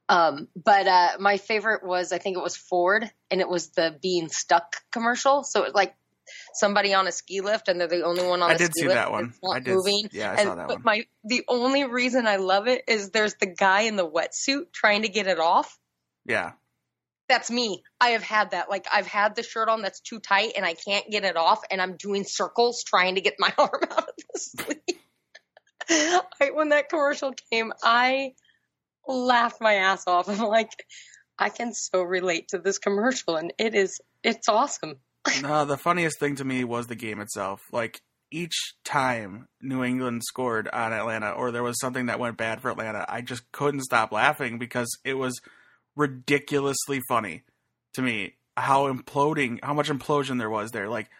Um, 0.09 0.49
but 0.55 0.87
uh, 0.87 1.09
my 1.19 1.39
favorite 1.39 1.85
was 1.85 2.13
I 2.13 2.19
think 2.19 2.37
it 2.37 2.43
was 2.43 2.57
Ford, 2.57 3.11
and 3.31 3.41
it 3.41 3.49
was 3.49 3.69
the 3.71 3.97
being 4.03 4.29
stuck 4.29 4.77
commercial. 4.91 5.45
So 5.45 5.61
it 5.61 5.67
was 5.67 5.75
like 5.75 5.95
somebody 6.53 6.95
on 6.95 7.07
a 7.07 7.13
ski 7.13 7.41
lift, 7.41 7.69
and 7.69 7.81
they're 7.81 7.89
the 7.89 8.05
only 8.05 8.27
one 8.27 8.43
on 8.43 8.51
I 8.51 8.57
did 8.57 8.75
see 8.75 8.87
that 8.87 9.11
one. 9.11 9.35
I 9.51 9.61
did. 9.61 9.75
moving. 9.75 10.09
Yeah, 10.13 10.33
I 10.33 10.35
and 10.35 10.49
saw 10.49 10.55
that 10.57 10.69
but 10.69 10.77
one. 10.77 10.83
my 10.85 11.07
the 11.25 11.45
only 11.49 11.85
reason 11.85 12.27
I 12.27 12.37
love 12.37 12.69
it 12.69 12.85
is 12.87 13.11
there's 13.11 13.35
the 13.35 13.47
guy 13.47 13.83
in 13.83 13.97
the 13.97 14.09
wetsuit 14.09 14.73
trying 14.73 15.03
to 15.03 15.09
get 15.09 15.27
it 15.27 15.39
off. 15.39 15.79
Yeah, 16.27 16.53
That's 17.29 17.51
me. 17.51 17.83
I 18.01 18.11
have 18.11 18.23
had 18.23 18.51
that. 18.51 18.69
Like 18.69 18.87
I've 18.93 19.07
had 19.07 19.37
the 19.37 19.43
shirt 19.43 19.69
on 19.69 19.83
that's 19.83 20.01
too 20.01 20.21
tight 20.21 20.53
and 20.57 20.67
I 20.67 20.75
can't 20.75 21.11
get 21.11 21.25
it 21.25 21.37
off, 21.37 21.63
and 21.71 21.81
I'm 21.81 21.97
doing 21.97 22.25
circles 22.25 22.85
trying 22.85 23.15
to 23.15 23.23
get 23.23 23.37
my 23.39 23.53
arm 23.59 23.71
out 23.91 24.09
of 24.09 24.15
the 24.33 24.39
sleeve. 24.39 24.79
I, 26.41 26.51
when 26.53 26.71
that 26.71 26.89
commercial 26.89 27.35
came, 27.51 27.73
I 27.83 28.35
laughed 29.07 29.61
my 29.61 29.75
ass 29.75 30.05
off. 30.07 30.29
I'm 30.29 30.39
like, 30.49 30.87
I 31.39 31.49
can 31.49 31.73
so 31.73 32.03
relate 32.03 32.49
to 32.49 32.59
this 32.59 32.79
commercial, 32.79 33.37
and 33.37 33.53
it 33.59 33.75
is 33.75 34.01
it's 34.23 34.49
awesome. 34.49 34.97
no, 35.43 35.65
the 35.65 35.79
funniest 35.79 36.19
thing 36.21 36.37
to 36.37 36.45
me 36.45 36.65
was 36.65 36.87
the 36.87 36.95
game 36.95 37.21
itself. 37.21 37.61
Like 37.73 38.01
each 38.31 38.75
time 38.85 39.49
New 39.61 39.85
England 39.85 40.23
scored 40.25 40.69
on 40.69 40.93
Atlanta, 40.93 41.31
or 41.31 41.51
there 41.51 41.63
was 41.63 41.79
something 41.81 42.07
that 42.07 42.19
went 42.19 42.37
bad 42.37 42.61
for 42.61 42.71
Atlanta, 42.71 43.05
I 43.09 43.21
just 43.21 43.51
couldn't 43.53 43.83
stop 43.83 44.13
laughing 44.13 44.59
because 44.59 44.89
it 45.05 45.15
was 45.15 45.41
ridiculously 45.97 47.01
funny 47.09 47.43
to 47.95 48.03
me. 48.03 48.35
How 48.57 48.93
imploding, 48.93 49.59
how 49.65 49.75
much 49.75 49.89
implosion 49.89 50.39
there 50.39 50.51
was 50.51 50.71
there. 50.71 50.89
Like 50.89 51.11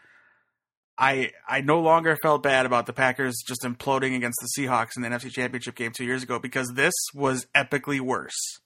I, 0.97 1.33
I 1.49 1.61
no 1.61 1.81
longer 1.81 2.17
felt 2.23 2.43
bad 2.43 2.67
about 2.67 2.87
the 2.87 2.93
Packers 2.93 3.43
just 3.47 3.63
imploding 3.63 4.15
against 4.15 4.39
the 4.41 4.63
Seahawks 4.63 4.97
in 4.97 5.03
the 5.03 5.09
NFC 5.09 5.31
Championship 5.31 5.75
game 5.75 5.93
two 5.93 6.05
years 6.05 6.23
ago 6.23 6.39
because 6.39 6.69
this 6.75 6.95
was 7.13 7.47
epically 7.55 8.01
worse. 8.01 8.61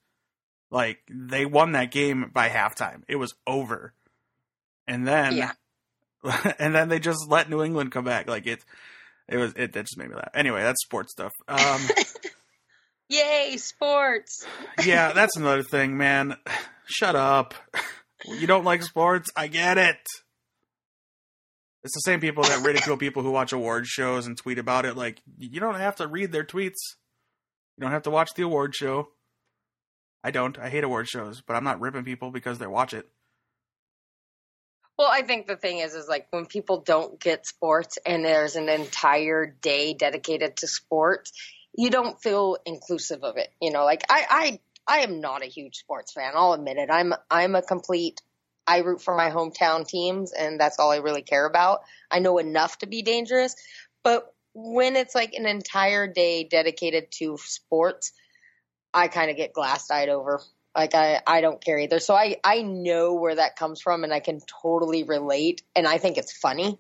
Like 0.71 0.99
they 1.11 1.47
won 1.47 1.73
that 1.73 1.91
game 1.91 2.31
by 2.35 2.51
halftime. 2.51 3.03
It 3.09 3.17
was 3.17 3.35
over. 3.47 3.95
And 4.87 5.07
then 5.07 5.37
Yeah. 5.37 5.53
and 6.59 6.75
then 6.75 6.89
they 6.89 6.99
just 6.99 7.29
let 7.29 7.49
New 7.49 7.63
England 7.63 7.93
come 7.93 8.05
back. 8.05 8.29
Like 8.29 8.47
it 8.47 8.63
it 9.29 9.39
was 9.39 9.53
it 9.57 9.73
that 9.73 9.87
just 9.87 9.97
made 9.97 10.11
me 10.11 10.17
laugh. 10.17 10.31
Anyway, 10.35 10.63
that's 10.63 10.83
sports 10.83 11.13
stuff. 11.13 11.33
Um 11.47 11.81
Yay, 13.09 13.57
sports! 13.57 14.47
yeah, 14.85 15.13
that's 15.15 15.37
another 15.39 15.63
thing, 15.63 15.97
man. 15.97 16.37
Shut 16.85 17.17
up. 17.17 17.55
You 18.27 18.47
don't 18.47 18.65
like 18.65 18.83
sports? 18.83 19.31
I 19.35 19.47
get 19.47 19.79
it. 19.79 19.97
It's 21.85 21.95
the 21.95 22.01
same 22.01 22.21
people 22.21 22.43
that 22.43 22.65
ridicule 22.65 22.97
people 22.97 23.23
who 23.23 23.31
watch 23.31 23.53
award 23.53 23.87
shows 23.87 24.27
and 24.27 24.37
tweet 24.37 24.59
about 24.59 24.85
it. 24.85 24.97
Like, 24.97 25.23
you 25.39 25.61
don't 25.61 25.77
have 25.77 25.97
to 25.97 26.09
read 26.09 26.33
their 26.33 26.45
tweets. 26.45 26.97
You 27.77 27.83
don't 27.83 27.93
have 27.93 28.03
to 28.03 28.11
watch 28.11 28.31
the 28.35 28.43
award 28.43 28.75
show. 28.75 29.09
I 30.25 30.33
don't. 30.33 30.59
I 30.59 30.69
hate 30.69 30.83
award 30.83 31.09
shows, 31.09 31.41
but 31.41 31.55
I'm 31.55 31.65
not 31.65 31.81
ripping 31.81 32.05
people 32.05 32.33
because 32.33 32.59
they 32.59 32.67
watch 32.67 32.93
it. 32.93 33.09
Well, 34.99 35.09
I 35.09 35.23
think 35.23 35.47
the 35.47 35.55
thing 35.55 35.79
is, 35.79 35.95
is 35.95 36.09
like 36.09 36.27
when 36.31 36.47
people 36.47 36.81
don't 36.81 37.21
get 37.21 37.47
sports 37.47 37.99
and 38.05 38.25
there's 38.25 38.57
an 38.57 38.69
entire 38.69 39.47
day 39.47 39.95
dedicated 39.95 40.57
to 40.57 40.67
sports, 40.67 41.31
you 41.73 41.89
don't 41.89 42.21
feel 42.21 42.57
inclusive 42.67 43.23
of 43.23 43.37
it. 43.37 43.49
You 43.63 43.71
know, 43.71 43.85
like 43.85 44.03
I, 44.11 44.59
I, 44.89 44.97
I 44.99 44.99
am 45.03 45.21
not 45.21 45.45
a 45.45 45.47
huge 45.47 45.77
sports 45.77 46.13
fan. 46.13 46.33
I'll 46.35 46.53
admit 46.53 46.79
it. 46.79 46.91
I'm, 46.91 47.15
I'm 47.31 47.55
a 47.55 47.63
complete. 47.63 48.21
I 48.69 48.79
root 48.79 49.01
for 49.01 49.17
my 49.17 49.31
hometown 49.31 49.89
teams, 49.89 50.33
and 50.33 50.61
that's 50.61 50.79
all 50.79 50.91
I 50.91 50.99
really 50.99 51.23
care 51.23 51.47
about. 51.47 51.81
I 52.11 52.19
know 52.19 52.37
enough 52.37 52.79
to 52.79 52.87
be 52.87 53.01
dangerous, 53.03 53.57
but 54.05 54.35
when 54.53 54.95
it's 54.97 55.15
like 55.15 55.33
an 55.35 55.47
entire 55.47 56.07
day 56.07 56.45
dedicated 56.45 57.11
to 57.13 57.39
sports, 57.41 58.13
I 58.93 59.09
kind 59.09 59.31
of 59.31 59.37
get 59.37 59.55
glassed 59.55 59.91
eyed 59.91 60.09
over. 60.09 60.43
Like 60.77 60.95
I, 60.95 61.21
I 61.27 61.41
don't 61.41 61.65
care 61.65 61.79
either. 61.79 61.99
So 61.99 62.15
I, 62.15 62.37
I 62.45 62.63
know 62.63 63.15
where 63.15 63.37
that 63.37 63.57
comes 63.57 63.81
from 63.81 64.05
and 64.05 64.13
I 64.13 64.21
can 64.21 64.41
totally 64.63 65.03
relate. 65.03 65.63
And 65.75 65.87
I 65.87 65.99
think 65.99 66.19
it's 66.19 66.37
funny 66.37 66.79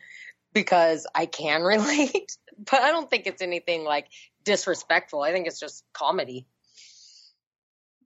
because 0.52 1.06
I 1.14 1.26
can 1.26 1.62
relate, 1.62 2.36
but 2.58 2.82
I 2.82 2.90
don't 2.90 3.08
think 3.08 3.26
it's 3.26 3.42
anything 3.42 3.84
like 3.84 4.08
disrespectful. 4.44 5.22
I 5.22 5.32
think 5.32 5.46
it's 5.46 5.60
just 5.60 5.84
comedy. 5.92 6.46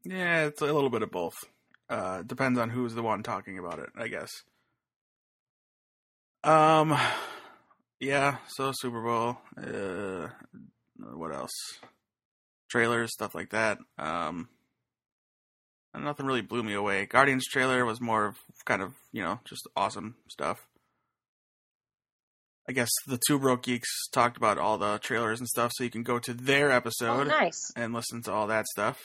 Yeah, 0.05 0.47
it's 0.47 0.61
a 0.61 0.67
little 0.67 0.91
bit 0.91 1.03
of 1.03 1.11
both. 1.11 1.45
Uh, 1.93 2.23
depends 2.23 2.59
on 2.59 2.71
who's 2.71 2.95
the 2.95 3.03
one 3.03 3.23
talking 3.23 3.59
about 3.59 3.79
it, 3.79 3.91
I 3.97 4.09
guess. 4.09 4.31
Um, 6.43 6.97
yeah. 8.01 8.37
So 8.49 8.73
Super 8.75 9.03
Bowl. 9.03 9.37
Uh, 9.57 10.29
what 11.15 11.35
else? 11.35 11.53
Trailers, 12.71 13.13
stuff 13.13 13.35
like 13.35 13.51
that. 13.51 13.77
Um, 13.99 14.49
nothing 15.95 16.25
really 16.25 16.41
blew 16.41 16.63
me 16.63 16.73
away. 16.73 17.05
Guardians 17.05 17.45
trailer 17.47 17.85
was 17.85 18.01
more 18.01 18.25
of 18.27 18.37
kind 18.65 18.81
of 18.81 18.95
you 19.13 19.23
know 19.23 19.41
just 19.45 19.69
awesome 19.77 20.17
stuff. 20.31 20.67
I 22.69 22.73
guess 22.73 22.91
the 23.07 23.21
two 23.27 23.39
broke 23.39 23.65
geeks 23.65 23.91
talked 24.13 24.37
about 24.37 24.57
all 24.57 24.79
the 24.79 24.99
trailers 24.99 25.41
and 25.41 25.49
stuff, 25.49 25.73
so 25.75 25.85
you 25.85 25.91
can 25.91 26.05
go 26.05 26.19
to 26.21 26.33
their 26.33 26.71
Oh, 26.73 26.77
episode 26.77 27.27
nice. 27.27 27.71
and 27.77 27.93
listen 27.93 28.23
to 28.23 28.33
all 28.33 28.47
that 28.47 28.67
stuff. 28.69 28.99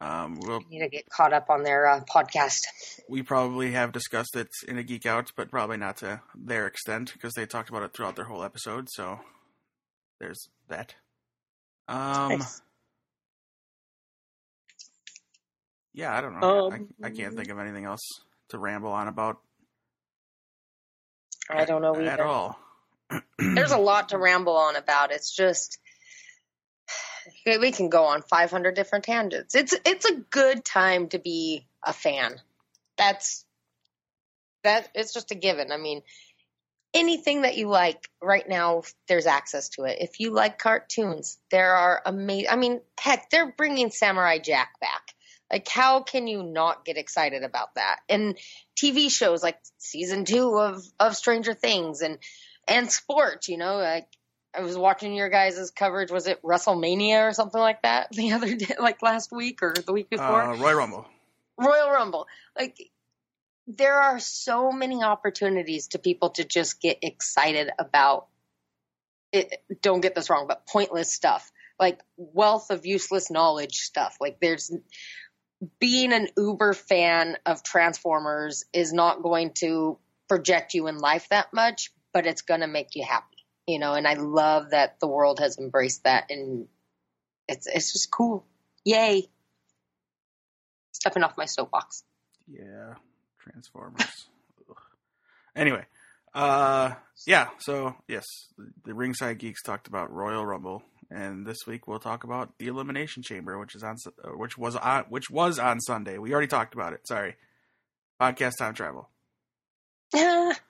Um, 0.00 0.40
we'll 0.40 0.60
I 0.60 0.70
need 0.70 0.80
to 0.80 0.88
get 0.88 1.08
caught 1.10 1.32
up 1.34 1.50
on 1.50 1.62
their 1.62 1.86
uh, 1.86 2.00
podcast. 2.04 2.60
we 3.08 3.22
probably 3.22 3.72
have 3.72 3.92
discussed 3.92 4.34
it 4.34 4.48
in 4.66 4.78
a 4.78 4.82
geek 4.82 5.04
out, 5.04 5.32
but 5.36 5.50
probably 5.50 5.76
not 5.76 5.98
to 5.98 6.22
their 6.34 6.66
extent 6.66 7.12
because 7.12 7.34
they 7.34 7.44
talked 7.44 7.68
about 7.68 7.82
it 7.82 7.92
throughout 7.92 8.16
their 8.16 8.24
whole 8.24 8.42
episode. 8.42 8.88
So 8.90 9.20
there's 10.18 10.48
that. 10.68 10.94
Um, 11.86 12.38
Nice. 12.38 12.62
yeah, 15.92 16.16
I 16.16 16.20
don't 16.20 16.38
know. 16.40 16.70
Um, 16.70 16.88
I, 17.02 17.08
I 17.08 17.10
can't 17.10 17.34
think 17.36 17.50
of 17.50 17.58
anything 17.58 17.84
else 17.84 18.00
to 18.50 18.58
ramble 18.58 18.92
on 18.92 19.08
about. 19.08 19.38
I 21.50 21.64
don't 21.64 21.82
know 21.82 21.96
at, 21.96 22.06
at 22.06 22.20
all. 22.20 22.58
There's 23.38 23.72
a 23.72 23.78
lot 23.78 24.10
to 24.10 24.18
ramble 24.18 24.56
on 24.56 24.76
about. 24.76 25.10
It's 25.10 25.34
just 25.34 25.78
we 27.46 27.72
can 27.72 27.88
go 27.88 28.04
on 28.04 28.22
500 28.22 28.74
different 28.74 29.04
tangents. 29.04 29.54
It's 29.54 29.74
it's 29.84 30.04
a 30.04 30.16
good 30.30 30.64
time 30.64 31.08
to 31.08 31.18
be 31.18 31.66
a 31.84 31.92
fan. 31.92 32.40
That's 32.96 33.44
that 34.62 34.88
it's 34.94 35.12
just 35.12 35.30
a 35.30 35.34
given. 35.34 35.72
I 35.72 35.76
mean, 35.76 36.02
anything 36.92 37.42
that 37.42 37.56
you 37.56 37.68
like 37.68 38.08
right 38.22 38.48
now, 38.48 38.82
there's 39.08 39.26
access 39.26 39.70
to 39.70 39.84
it. 39.84 39.98
If 40.00 40.20
you 40.20 40.32
like 40.32 40.58
cartoons, 40.58 41.38
there 41.50 41.74
are 41.74 42.02
amazing. 42.04 42.50
I 42.50 42.56
mean, 42.56 42.80
heck, 42.98 43.30
they're 43.30 43.52
bringing 43.52 43.90
Samurai 43.90 44.38
Jack 44.38 44.80
back. 44.80 45.14
Like, 45.50 45.68
how 45.68 46.02
can 46.02 46.26
you 46.26 46.42
not 46.42 46.84
get 46.84 46.96
excited 46.96 47.42
about 47.42 47.74
that? 47.74 47.98
And 48.08 48.38
TV 48.76 49.10
shows 49.10 49.42
like 49.42 49.58
season 49.78 50.24
two 50.24 50.58
of 50.58 50.84
of 50.98 51.16
Stranger 51.16 51.54
Things 51.54 52.02
and 52.02 52.18
and 52.68 52.90
sports. 52.90 53.48
You 53.48 53.58
know, 53.58 53.76
like 53.78 54.06
I 54.54 54.62
was 54.62 54.76
watching 54.76 55.14
your 55.14 55.28
guys' 55.28 55.70
coverage. 55.70 56.10
Was 56.10 56.26
it 56.26 56.42
WrestleMania 56.42 57.28
or 57.28 57.32
something 57.32 57.60
like 57.60 57.82
that 57.82 58.10
the 58.12 58.32
other 58.32 58.54
day, 58.54 58.74
like 58.78 59.02
last 59.02 59.32
week 59.32 59.62
or 59.62 59.74
the 59.74 59.92
week 59.92 60.10
before? 60.10 60.42
Uh, 60.42 60.56
Roy 60.56 60.74
Rumble. 60.74 61.06
Royal 61.58 61.90
Rumble. 61.90 62.26
Like 62.58 62.90
there 63.66 63.94
are 63.94 64.18
so 64.18 64.72
many 64.72 65.02
opportunities 65.02 65.88
to 65.88 65.98
people 65.98 66.30
to 66.30 66.44
just 66.44 66.80
get 66.80 66.98
excited 67.02 67.70
about 67.78 68.26
it 69.32 69.62
don't 69.80 70.00
get 70.00 70.14
this 70.14 70.28
wrong, 70.28 70.46
but 70.48 70.66
pointless 70.66 71.12
stuff. 71.12 71.52
Like 71.78 72.00
wealth 72.16 72.70
of 72.70 72.84
useless 72.84 73.30
knowledge 73.30 73.76
stuff. 73.76 74.16
Like 74.20 74.38
there's 74.40 74.72
being 75.78 76.12
an 76.12 76.28
uber 76.36 76.72
fan 76.72 77.36
of 77.46 77.62
Transformers 77.62 78.64
is 78.72 78.92
not 78.92 79.22
going 79.22 79.52
to 79.54 79.98
project 80.28 80.74
you 80.74 80.88
in 80.88 80.98
life 80.98 81.28
that 81.30 81.52
much, 81.52 81.90
but 82.12 82.26
it's 82.26 82.42
going 82.42 82.60
to 82.60 82.66
make 82.66 82.96
you 82.96 83.04
happy. 83.04 83.39
You 83.70 83.78
know, 83.78 83.94
and 83.94 84.06
I 84.06 84.14
love 84.14 84.70
that 84.70 84.98
the 84.98 85.06
world 85.06 85.38
has 85.38 85.56
embraced 85.58 86.02
that 86.04 86.24
and 86.30 86.66
it's 87.46 87.66
it's 87.66 87.92
just 87.92 88.10
cool. 88.10 88.44
Yay. 88.84 89.28
Stepping 90.92 91.22
off 91.22 91.36
my 91.36 91.44
soapbox. 91.46 92.02
Yeah, 92.48 92.94
Transformers. 93.38 94.04
Anyway, 95.56 95.84
Uh, 96.32 96.92
yeah. 97.26 97.48
So 97.58 97.96
yes, 98.06 98.24
the 98.84 98.94
Ringside 98.94 99.38
Geeks 99.38 99.62
talked 99.62 99.88
about 99.88 100.12
Royal 100.12 100.46
Rumble, 100.46 100.82
and 101.10 101.44
this 101.44 101.66
week 101.66 101.88
we'll 101.88 101.98
talk 101.98 102.22
about 102.22 102.56
the 102.58 102.68
Elimination 102.68 103.22
Chamber, 103.24 103.58
which 103.58 103.74
is 103.74 103.82
on, 103.82 103.96
uh, 104.24 104.28
which 104.30 104.56
was 104.56 104.76
on, 104.76 105.04
which 105.08 105.28
was 105.28 105.58
on 105.58 105.80
Sunday. 105.80 106.18
We 106.18 106.32
already 106.32 106.46
talked 106.46 106.72
about 106.74 106.92
it. 106.92 107.06
Sorry. 107.06 107.34
Podcast 108.20 108.58
time 108.58 108.74
travel. 108.74 109.08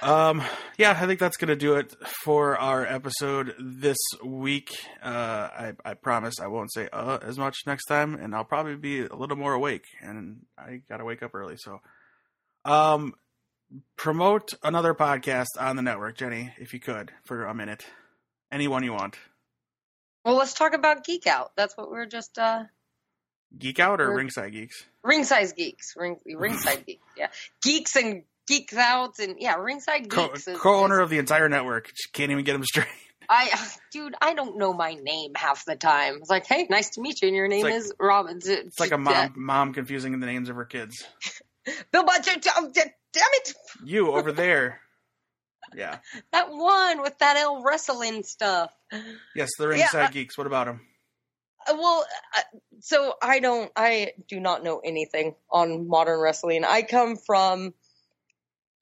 Um, 0.00 0.42
yeah, 0.78 0.96
I 0.98 1.06
think 1.06 1.20
that's 1.20 1.36
gonna 1.36 1.54
do 1.56 1.74
it 1.74 1.94
for 2.22 2.56
our 2.58 2.84
episode 2.86 3.54
this 3.58 3.98
week. 4.24 4.70
Uh, 5.02 5.08
I, 5.08 5.72
I 5.84 5.94
promise 5.94 6.40
I 6.40 6.46
won't 6.46 6.72
say 6.72 6.88
uh 6.92 7.18
as 7.22 7.38
much 7.38 7.58
next 7.66 7.84
time, 7.86 8.14
and 8.14 8.34
I'll 8.34 8.44
probably 8.44 8.76
be 8.76 9.00
a 9.04 9.14
little 9.14 9.36
more 9.36 9.52
awake. 9.52 9.84
And 10.00 10.46
I 10.56 10.80
gotta 10.88 11.04
wake 11.04 11.22
up 11.22 11.34
early, 11.34 11.56
so 11.58 11.80
um, 12.64 13.14
promote 13.96 14.54
another 14.62 14.94
podcast 14.94 15.48
on 15.60 15.76
the 15.76 15.82
network, 15.82 16.16
Jenny, 16.16 16.52
if 16.58 16.72
you 16.72 16.80
could, 16.80 17.12
for 17.24 17.44
a 17.44 17.54
minute. 17.54 17.84
Anyone 18.50 18.82
you 18.84 18.92
want. 18.92 19.16
well, 20.24 20.36
let's 20.36 20.54
talk 20.54 20.74
about 20.74 21.04
Geek 21.04 21.26
Out. 21.26 21.52
That's 21.56 21.76
what 21.76 21.90
we're 21.90 22.06
just 22.06 22.38
uh 22.38 22.64
Geek 23.58 23.78
Out 23.78 24.00
or 24.00 24.14
Ringside 24.14 24.52
Geeks? 24.52 24.86
ringside 25.04 25.54
geeks, 25.56 25.92
ring, 25.96 26.16
ringside 26.36 26.86
geeks. 26.86 27.02
Yeah, 27.16 27.28
geeks 27.62 27.96
and 27.96 28.22
geeks 28.46 28.74
out, 28.74 29.18
and 29.18 29.36
yeah, 29.38 29.54
ringside 29.56 30.08
geeks. 30.08 30.48
co-owner 30.56 31.00
of 31.00 31.10
the 31.10 31.18
entire 31.18 31.48
network. 31.48 31.88
Just 31.88 32.12
can't 32.12 32.30
even 32.30 32.44
get 32.44 32.52
them 32.52 32.64
straight. 32.64 32.86
I, 33.28 33.48
dude, 33.92 34.14
I 34.20 34.34
don't 34.34 34.58
know 34.58 34.72
my 34.74 34.94
name 34.94 35.32
half 35.36 35.64
the 35.64 35.76
time. 35.76 36.16
It's 36.16 36.28
like, 36.28 36.46
hey, 36.46 36.66
nice 36.68 36.90
to 36.90 37.00
meet 37.00 37.22
you, 37.22 37.28
and 37.28 37.36
your 37.36 37.48
name 37.48 37.64
like- 37.64 37.74
is 37.74 37.92
Robbins. 37.98 38.46
It's 38.46 38.78
like 38.80 38.92
a 38.92 38.98
mom 38.98 39.32
mom 39.36 39.72
confusing 39.72 40.18
the 40.18 40.26
names 40.26 40.48
of 40.48 40.56
her 40.56 40.64
kids. 40.64 41.04
Bill 41.92 42.04
Butcher. 42.04 42.32
oh, 42.56 42.70
Damn 42.74 42.88
it! 43.14 43.54
You 43.84 44.12
over 44.12 44.32
there. 44.32 44.80
Yeah. 45.74 45.98
That 46.32 46.50
one 46.50 47.00
with 47.02 47.16
that 47.18 47.36
L 47.36 47.62
wrestling 47.62 48.22
stuff. 48.24 48.70
Yes, 49.34 49.50
the 49.58 49.68
Ringside 49.68 50.06
uh, 50.06 50.10
Geeks. 50.10 50.36
What 50.36 50.46
about 50.46 50.66
them? 50.66 50.80
Uh, 51.66 51.74
Well, 51.78 52.04
uh, 52.36 52.40
so 52.80 53.14
I 53.22 53.38
don't, 53.40 53.70
I 53.76 54.12
do 54.28 54.40
not 54.40 54.64
know 54.64 54.80
anything 54.84 55.34
on 55.50 55.88
modern 55.88 56.20
wrestling. 56.20 56.64
I 56.64 56.82
come 56.82 57.16
from 57.16 57.74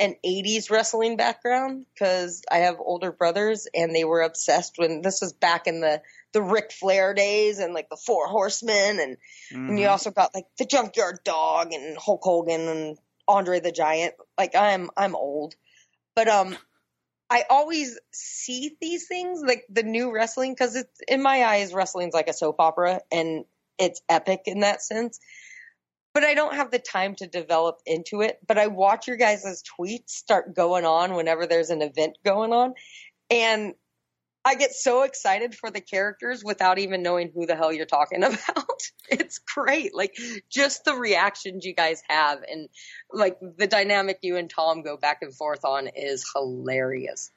an 0.01 0.17
80s 0.27 0.71
wrestling 0.71 1.17
background 1.17 1.85
because 1.93 2.43
I 2.51 2.59
have 2.59 2.81
older 2.81 3.13
brothers 3.13 3.69
and 3.75 3.95
they 3.95 4.05
were 4.05 4.23
obsessed 4.23 4.75
when 4.79 5.03
this 5.03 5.21
was 5.21 5.35
back 5.35 5.67
in 5.67 5.81
the, 5.81 6.01
the 6.33 6.43
Ric 6.43 6.73
Flair 6.73 7.13
days 7.13 7.59
and 7.59 7.75
like 7.75 7.91
the 7.91 7.99
Four 7.99 8.27
Horsemen 8.27 8.99
and, 8.99 9.17
and 9.69 9.79
you 9.79 9.89
also 9.89 10.11
got 10.11 10.35
like 10.35 10.47
the 10.59 10.65
Junkyard 10.65 11.21
Dog 11.23 11.73
and 11.73 11.99
Hulk 11.99 12.23
Hogan 12.23 12.63
and 12.63 12.99
Andre 13.29 13.61
the 13.61 13.73
Giant. 13.73 14.15
Like 14.39 14.57
I'm, 14.57 14.91
I'm 14.97 15.15
old, 15.15 15.55
but, 16.17 16.29
um, 16.29 16.57
I 17.33 17.45
always 17.49 17.97
see 18.11 18.77
these 18.81 19.07
things 19.07 19.41
like 19.47 19.65
the 19.71 19.85
new 19.85 20.13
wrestling 20.13 20.53
because 20.53 20.75
it's 20.75 21.01
in 21.07 21.23
my 21.23 21.45
eyes 21.45 21.73
wrestling's 21.73 22.13
like 22.13 22.27
a 22.27 22.33
soap 22.33 22.57
opera 22.59 23.03
and 23.13 23.45
it's 23.79 24.03
epic 24.09 24.43
in 24.47 24.61
that 24.61 24.83
sense. 24.83 25.21
But 26.13 26.25
I 26.25 26.35
don't 26.35 26.55
have 26.57 26.71
the 26.71 26.79
time 26.81 27.15
to 27.17 27.27
develop 27.27 27.81
into 27.87 28.21
it. 28.21 28.39
But 28.47 28.59
I 28.59 28.67
watch 28.67 29.07
your 29.07 29.17
guys' 29.17 29.63
tweets 29.79 30.11
start 30.11 30.55
going 30.55 30.85
on 30.85 31.15
whenever 31.15 31.47
there's 31.47 31.71
an 31.71 31.83
event 31.83 32.19
going 32.25 32.53
on, 32.53 32.75
and 33.31 33.75
I 34.45 34.55
get 34.55 34.73
so 34.73 35.03
excited 35.03 35.55
for 35.55 35.71
the 35.71 35.81
characters 35.83 36.43
without 36.43 36.79
even 36.79 37.03
knowing 37.03 37.31
who 37.35 37.47
the 37.47 37.55
hell 37.57 37.73
you're 37.73 37.85
talking 37.87 38.25
about. 38.25 38.81
it's 39.11 39.39
great. 39.39 39.95
Like 39.95 40.17
just 40.51 40.85
the 40.85 40.95
reactions 40.95 41.65
you 41.65 41.75
guys 41.75 42.03
have 42.09 42.39
and 42.51 42.69
like 43.13 43.39
the 43.59 43.67
dynamic 43.67 44.19
you 44.23 44.37
and 44.37 44.49
Tom 44.49 44.83
go 44.83 44.97
back 44.97 45.19
and 45.21 45.35
forth 45.35 45.65
on 45.65 45.89
is 45.95 46.29
hilarious. 46.35 47.31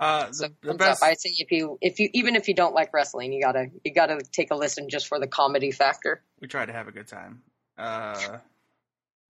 Uh, 0.00 0.32
So 0.32 0.48
the, 0.48 0.54
the 0.60 0.68
thumbs 0.68 0.78
best. 0.78 1.02
up. 1.02 1.08
I 1.08 1.14
say 1.14 1.30
if 1.38 1.52
you 1.52 1.78
if 1.80 2.00
you 2.00 2.08
even 2.14 2.34
if 2.34 2.48
you 2.48 2.54
don't 2.54 2.74
like 2.74 2.92
wrestling, 2.92 3.32
you 3.32 3.40
gotta 3.40 3.66
you 3.84 3.94
gotta 3.94 4.18
take 4.32 4.50
a 4.50 4.56
listen 4.56 4.88
just 4.88 5.06
for 5.06 5.20
the 5.20 5.28
comedy 5.28 5.70
factor. 5.70 6.22
We 6.40 6.48
try 6.48 6.66
to 6.66 6.72
have 6.72 6.88
a 6.88 6.92
good 6.92 7.06
time. 7.06 7.42
Uh, 7.76 8.38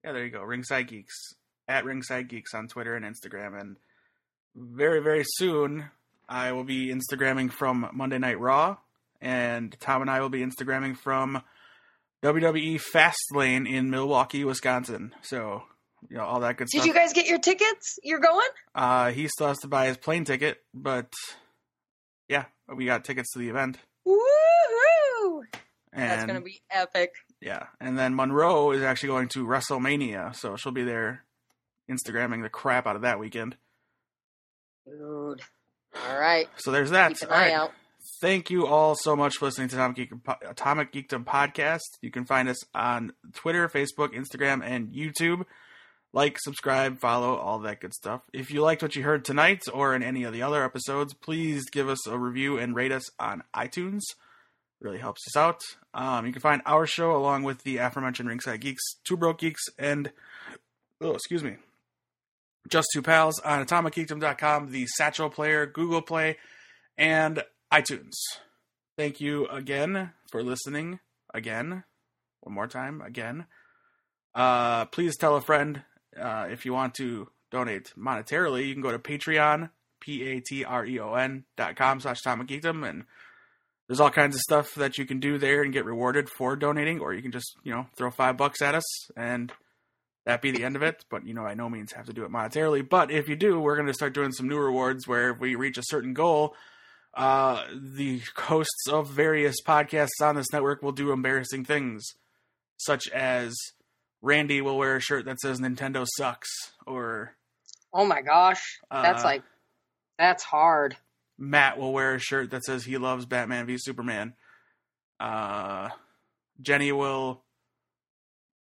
yeah, 0.05 0.13
there 0.13 0.25
you 0.25 0.31
go. 0.31 0.43
Ringside 0.43 0.89
Geeks 0.89 1.35
at 1.67 1.85
Ringside 1.85 2.29
Geeks 2.29 2.55
on 2.55 2.69
Twitter 2.69 2.95
and 2.95 3.05
Instagram, 3.05 3.59
and 3.59 3.77
very 4.55 5.03
very 5.03 5.25
soon 5.27 5.91
I 6.29 6.53
will 6.53 6.65
be 6.65 6.93
Instagramming 6.95 7.53
from 7.53 7.89
Monday 7.93 8.19
Night 8.19 8.39
Raw, 8.39 8.77
and 9.21 9.75
Tom 9.81 10.03
and 10.03 10.11
I 10.11 10.21
will 10.21 10.29
be 10.29 10.45
Instagramming 10.45 10.97
from 10.97 11.43
WWE 12.23 12.81
Fastlane 12.81 13.69
in 13.71 13.91
Milwaukee, 13.91 14.45
Wisconsin. 14.45 15.15
So 15.23 15.63
you 16.11 16.17
know 16.19 16.25
all 16.25 16.41
that 16.41 16.57
good 16.57 16.65
Did 16.67 16.71
stuff. 16.71 16.83
Did 16.83 16.89
you 16.89 16.95
guys 16.95 17.13
get 17.13 17.27
your 17.27 17.39
tickets? 17.39 17.99
You're 18.03 18.21
going? 18.21 18.49
uh, 18.75 19.11
he 19.11 19.29
still 19.29 19.49
has 19.49 19.59
to 19.61 19.69
buy 19.69 19.87
his 19.87 19.97
plane 19.97 20.25
ticket, 20.25 20.59
but 20.75 21.13
yeah, 22.29 22.45
we 22.75 22.85
got 22.87 23.05
tickets 23.05 23.33
to 23.33 23.39
the 23.39 23.49
event. 23.49 23.79
Woohoo! 24.07 25.43
And 25.93 26.11
That's 26.11 26.25
gonna 26.27 26.41
be 26.41 26.61
epic. 26.71 27.13
Yeah, 27.45 27.67
and 27.79 27.99
then 27.99 28.15
Monroe 28.15 28.73
is 28.73 28.83
actually 28.83 29.11
going 29.11 29.29
to 29.29 29.47
WrestleMania, 29.47 30.35
so 30.35 30.57
she'll 30.57 30.73
be 30.73 30.83
there, 30.83 31.25
Instagramming 31.91 32.43
the 32.43 32.49
crap 32.49 32.87
out 32.87 32.97
of 32.97 33.03
that 33.03 33.19
weekend. 33.19 33.57
Dude. 34.87 35.43
All 36.09 36.19
right. 36.19 36.49
So 36.57 36.71
there's 36.71 36.91
that. 36.91 37.23
All 37.23 37.29
right. 37.29 37.53
out. 37.53 37.73
Thank 38.23 38.49
you 38.49 38.67
all 38.67 38.95
so 38.95 39.15
much 39.15 39.37
for 39.37 39.45
listening 39.45 39.69
to 39.69 39.77
Atomic, 39.77 39.97
Geek, 39.97 40.13
Atomic 40.49 40.93
Geekdom 40.93 41.25
podcast. 41.25 41.99
You 42.01 42.11
can 42.11 42.25
find 42.25 42.49
us 42.49 42.57
on 42.75 43.13
Twitter, 43.35 43.69
Facebook, 43.69 44.15
Instagram, 44.15 44.63
and 44.65 44.89
YouTube. 44.89 45.45
Like, 46.15 46.39
subscribe, 46.41 46.99
follow, 46.99 47.37
all 47.37 47.59
that 47.61 47.81
good 47.81 47.93
stuff. 47.93 48.23
If 48.33 48.51
you 48.51 48.63
liked 48.63 48.83
what 48.83 48.97
you 48.97 49.03
heard 49.03 49.25
tonight 49.25 49.65
or 49.73 49.95
in 49.95 50.03
any 50.03 50.25
of 50.25 50.33
the 50.33 50.43
other 50.43 50.65
episodes, 50.65 51.13
please 51.13 51.69
give 51.71 51.91
us 51.91 52.07
a 52.07 52.19
review 52.19 52.57
and 52.57 52.75
rate 52.75 52.93
us 52.93 53.05
on 53.19 53.43
iTunes. 53.55 54.01
Really 54.85 54.99
helps 54.99 55.27
us 55.27 55.35
out. 55.35 55.63
Um, 55.95 56.27
you 56.27 56.33
can 56.33 56.43
find 56.43 56.61
our 56.67 56.87
show 56.87 57.17
along 57.17 57.45
with 57.45 57.63
the 57.63 57.79
aforementioned 57.79 58.29
Ringside 58.29 58.61
Geeks, 58.61 58.83
Two 59.03 59.17
Broke 59.17 59.39
Geeks, 59.39 59.63
and 59.79 60.13
oh, 61.01 61.15
excuse 61.15 61.43
me, 61.43 61.57
Just 62.69 62.89
Two 62.93 63.01
Pals 63.01 63.41
on 63.41 63.65
AtomicGeekdom.com, 63.65 64.73
the 64.73 64.85
Stitcher 64.87 65.31
Player, 65.31 65.65
Google 65.65 66.03
Play, 66.03 66.37
and 66.99 67.43
iTunes. 67.73 68.13
Thank 68.99 69.23
you 69.23 69.47
again 69.47 70.11
for 70.31 70.43
listening. 70.43 71.01
Again, 71.33 71.85
one 72.43 72.55
more 72.55 72.69
time. 72.69 73.01
Again, 73.01 73.47
uh, 74.35 74.85
please 74.85 75.17
tell 75.17 75.35
a 75.35 75.41
friend 75.41 75.83
uh, 76.21 76.49
if 76.51 76.67
you 76.67 76.75
want 76.75 76.93
to 76.97 77.29
donate 77.51 77.95
monetarily. 77.97 78.67
You 78.67 78.75
can 78.75 78.83
go 78.83 78.93
to 78.93 78.99
Patreon, 78.99 79.71
p 80.01 80.25
a 80.25 80.41
t 80.41 80.63
r 80.63 80.85
e 80.85 81.01
o 81.01 81.15
n 81.15 81.45
dot 81.57 81.75
com 81.75 82.01
slash 82.01 82.21
Atomic 82.21 82.49
Geekdom, 82.49 82.87
and 82.87 83.05
there's 83.87 84.01
all 84.01 84.11
kinds 84.11 84.35
of 84.35 84.41
stuff 84.41 84.75
that 84.75 84.97
you 84.99 85.05
can 85.07 85.21
do 85.21 85.39
there 85.39 85.63
and 85.63 85.73
get 85.73 85.85
rewarded 85.85 86.29
for 86.31 86.57
donating, 86.57 87.01
or 87.01 87.13
you 87.13 87.23
can 87.23 87.33
just 87.33 87.55
you 87.63 87.73
know 87.73 87.87
throw 87.97 88.11
five 88.11 88.37
bucks 88.37 88.63
at 88.63 88.75
us 88.75 89.11
and 89.17 89.53
that 90.27 90.41
be 90.41 90.51
the 90.51 90.65
end 90.65 90.75
of 90.77 90.83
it. 90.83 91.05
But 91.11 91.27
you 91.27 91.35
know, 91.35 91.43
by 91.43 91.55
no 91.55 91.69
means 91.69 91.93
have 91.93 92.07
to 92.07 92.13
do 92.13 92.25
it 92.25 92.31
monetarily. 92.31 92.89
But 92.89 93.11
if 93.11 93.29
you 93.29 93.37
do, 93.37 93.61
we're 93.61 93.77
going 93.77 93.89
to 93.89 93.95
start 93.95 94.15
doing 94.15 94.33
some 94.33 94.49
new 94.49 94.59
rewards 94.59 95.07
where 95.07 95.31
if 95.31 95.39
we 95.39 95.55
reach 95.55 95.77
a 95.77 95.83
certain 95.85 96.15
goal, 96.15 96.55
uh, 97.13 97.65
the 97.75 98.23
hosts 98.37 98.89
of 98.91 99.11
various 99.11 99.57
podcasts 99.67 100.23
on 100.23 100.35
this 100.35 100.53
network 100.53 100.83
will 100.83 100.93
do 100.93 101.13
embarrassing 101.13 101.65
things, 101.65 102.03
such 102.79 103.09
as 103.11 103.55
Randy 104.23 104.63
will 104.63 104.79
wear 104.79 104.97
a 104.97 105.01
shirt 105.01 105.27
that 105.27 105.39
says 105.41 105.61
Nintendo 105.61 106.07
sucks, 106.17 106.49
or 106.87 107.37
Oh 107.93 108.07
my 108.07 108.23
gosh. 108.23 108.81
That's 108.91 109.23
Uh, 109.23 109.27
like 109.27 109.43
that's 110.19 110.43
hard. 110.43 110.97
Matt 111.39 111.79
will 111.79 111.93
wear 111.93 112.15
a 112.15 112.19
shirt 112.19 112.51
that 112.51 112.65
says 112.65 112.85
he 112.85 112.99
loves 112.99 113.27
Batman 113.27 113.67
v 113.67 113.77
Superman. 113.79 114.35
Uh, 115.19 115.89
Jenny 116.61 116.93
will 116.93 117.43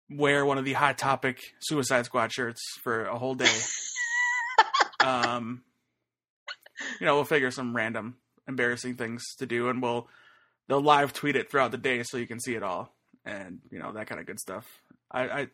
wear 0.08 0.44
one 0.44 0.58
of 0.58 0.64
the 0.64 0.74
Hot 0.74 0.98
Topic 0.98 1.40
Suicide 1.60 2.04
Squad 2.04 2.32
shirts 2.32 2.60
for 2.82 3.04
a 3.04 3.18
whole 3.18 3.34
day. 3.34 3.58
um, 5.04 5.62
you 7.00 7.06
know, 7.06 7.14
we'll 7.14 7.24
figure 7.24 7.50
some 7.50 7.74
random 7.74 8.16
embarrassing 8.46 8.94
things 8.94 9.22
to 9.38 9.46
do, 9.46 9.68
and 9.68 9.82
we'll 9.82 10.08
they'll 10.68 10.80
live 10.80 11.12
tweet 11.12 11.36
it 11.36 11.50
throughout 11.50 11.70
the 11.70 11.78
day 11.78 12.02
so 12.02 12.16
you 12.16 12.26
can 12.26 12.40
see 12.40 12.54
it 12.54 12.62
all, 12.62 12.94
and 13.24 13.60
you 13.70 13.78
know 13.78 13.92
that 13.92 14.06
kind 14.06 14.20
of 14.20 14.26
good 14.26 14.40
stuff. 14.40 14.66
I, 15.10 15.22
I 15.28 15.46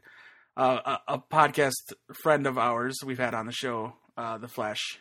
uh, 0.56 0.98
a, 1.08 1.14
a 1.14 1.18
podcast 1.18 1.92
friend 2.22 2.46
of 2.46 2.58
ours 2.58 2.98
we've 3.04 3.18
had 3.18 3.34
on 3.34 3.46
the 3.46 3.52
show, 3.52 3.94
uh, 4.16 4.38
the 4.38 4.48
Flash. 4.48 4.98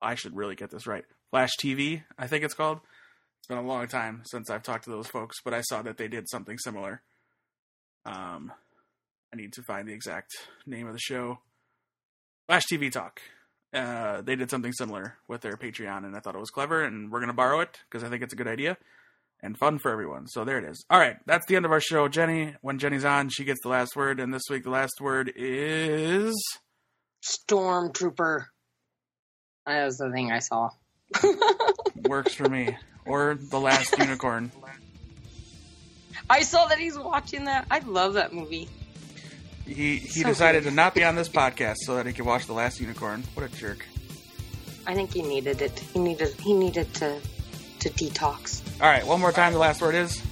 I 0.00 0.14
should 0.14 0.36
really 0.36 0.54
get 0.54 0.70
this 0.70 0.86
right. 0.86 1.04
Flash 1.34 1.56
TV, 1.60 2.04
I 2.16 2.28
think 2.28 2.44
it's 2.44 2.54
called. 2.54 2.78
It's 3.40 3.48
been 3.48 3.58
a 3.58 3.62
long 3.62 3.88
time 3.88 4.22
since 4.24 4.48
I've 4.50 4.62
talked 4.62 4.84
to 4.84 4.90
those 4.90 5.08
folks, 5.08 5.38
but 5.44 5.52
I 5.52 5.62
saw 5.62 5.82
that 5.82 5.96
they 5.96 6.06
did 6.06 6.28
something 6.28 6.58
similar. 6.58 7.02
Um, 8.06 8.52
I 9.32 9.36
need 9.36 9.52
to 9.54 9.62
find 9.64 9.88
the 9.88 9.92
exact 9.92 10.30
name 10.64 10.86
of 10.86 10.92
the 10.92 11.00
show. 11.00 11.40
Flash 12.46 12.66
TV 12.66 12.88
Talk. 12.88 13.20
Uh, 13.72 14.20
they 14.20 14.36
did 14.36 14.48
something 14.48 14.72
similar 14.74 15.16
with 15.26 15.40
their 15.40 15.56
Patreon, 15.56 16.04
and 16.04 16.14
I 16.14 16.20
thought 16.20 16.36
it 16.36 16.40
was 16.40 16.50
clever, 16.50 16.84
and 16.84 17.10
we're 17.10 17.18
gonna 17.18 17.32
borrow 17.32 17.58
it 17.58 17.80
because 17.90 18.04
I 18.04 18.10
think 18.10 18.22
it's 18.22 18.32
a 18.32 18.36
good 18.36 18.46
idea 18.46 18.76
and 19.42 19.58
fun 19.58 19.80
for 19.80 19.90
everyone. 19.90 20.28
So 20.28 20.44
there 20.44 20.58
it 20.58 20.64
is. 20.64 20.84
All 20.88 21.00
right, 21.00 21.16
that's 21.26 21.46
the 21.46 21.56
end 21.56 21.64
of 21.64 21.72
our 21.72 21.80
show. 21.80 22.06
Jenny, 22.06 22.54
when 22.60 22.78
Jenny's 22.78 23.04
on, 23.04 23.28
she 23.28 23.42
gets 23.42 23.60
the 23.64 23.70
last 23.70 23.96
word, 23.96 24.20
and 24.20 24.32
this 24.32 24.44
week 24.48 24.62
the 24.62 24.70
last 24.70 25.00
word 25.00 25.32
is 25.34 26.40
Stormtrooper. 27.24 28.44
That 29.66 29.84
was 29.84 29.96
the 29.96 30.12
thing 30.12 30.30
I 30.30 30.38
saw. 30.38 30.70
Works 32.04 32.34
for 32.34 32.48
me. 32.48 32.76
Or 33.06 33.34
The 33.40 33.60
Last 33.60 33.96
Unicorn. 33.98 34.50
I 36.30 36.42
saw 36.42 36.66
that 36.66 36.78
he's 36.78 36.98
watching 36.98 37.44
that. 37.44 37.66
I 37.70 37.80
love 37.80 38.14
that 38.14 38.32
movie. 38.32 38.68
He 39.66 39.96
he 39.96 40.20
So 40.22 40.28
decided 40.28 40.64
good. 40.64 40.70
to 40.70 40.74
not 40.74 40.94
be 40.94 41.04
on 41.04 41.14
this 41.16 41.28
podcast 41.28 41.76
so 41.78 41.96
that 41.96 42.06
he 42.06 42.12
could 42.12 42.24
watch 42.26 42.46
The 42.46 42.52
Last 42.52 42.80
Unicorn. 42.80 43.24
What 43.34 43.44
a 43.50 43.54
jerk. 43.56 43.84
I 44.86 44.94
think 44.94 45.12
he 45.12 45.22
needed 45.22 45.62
it. 45.62 45.78
He 45.78 45.98
needed 45.98 46.34
he 46.40 46.52
needed 46.52 46.92
to 46.94 47.18
to 47.80 47.90
detox. 47.90 48.62
All 48.80 48.88
right, 48.88 49.06
one 49.06 49.20
more 49.20 49.32
time. 49.32 49.52
The 49.52 49.58
last 49.58 49.80
word 49.80 49.94
is 49.94 50.22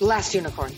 Last 0.00 0.34
unicorn. 0.34 0.72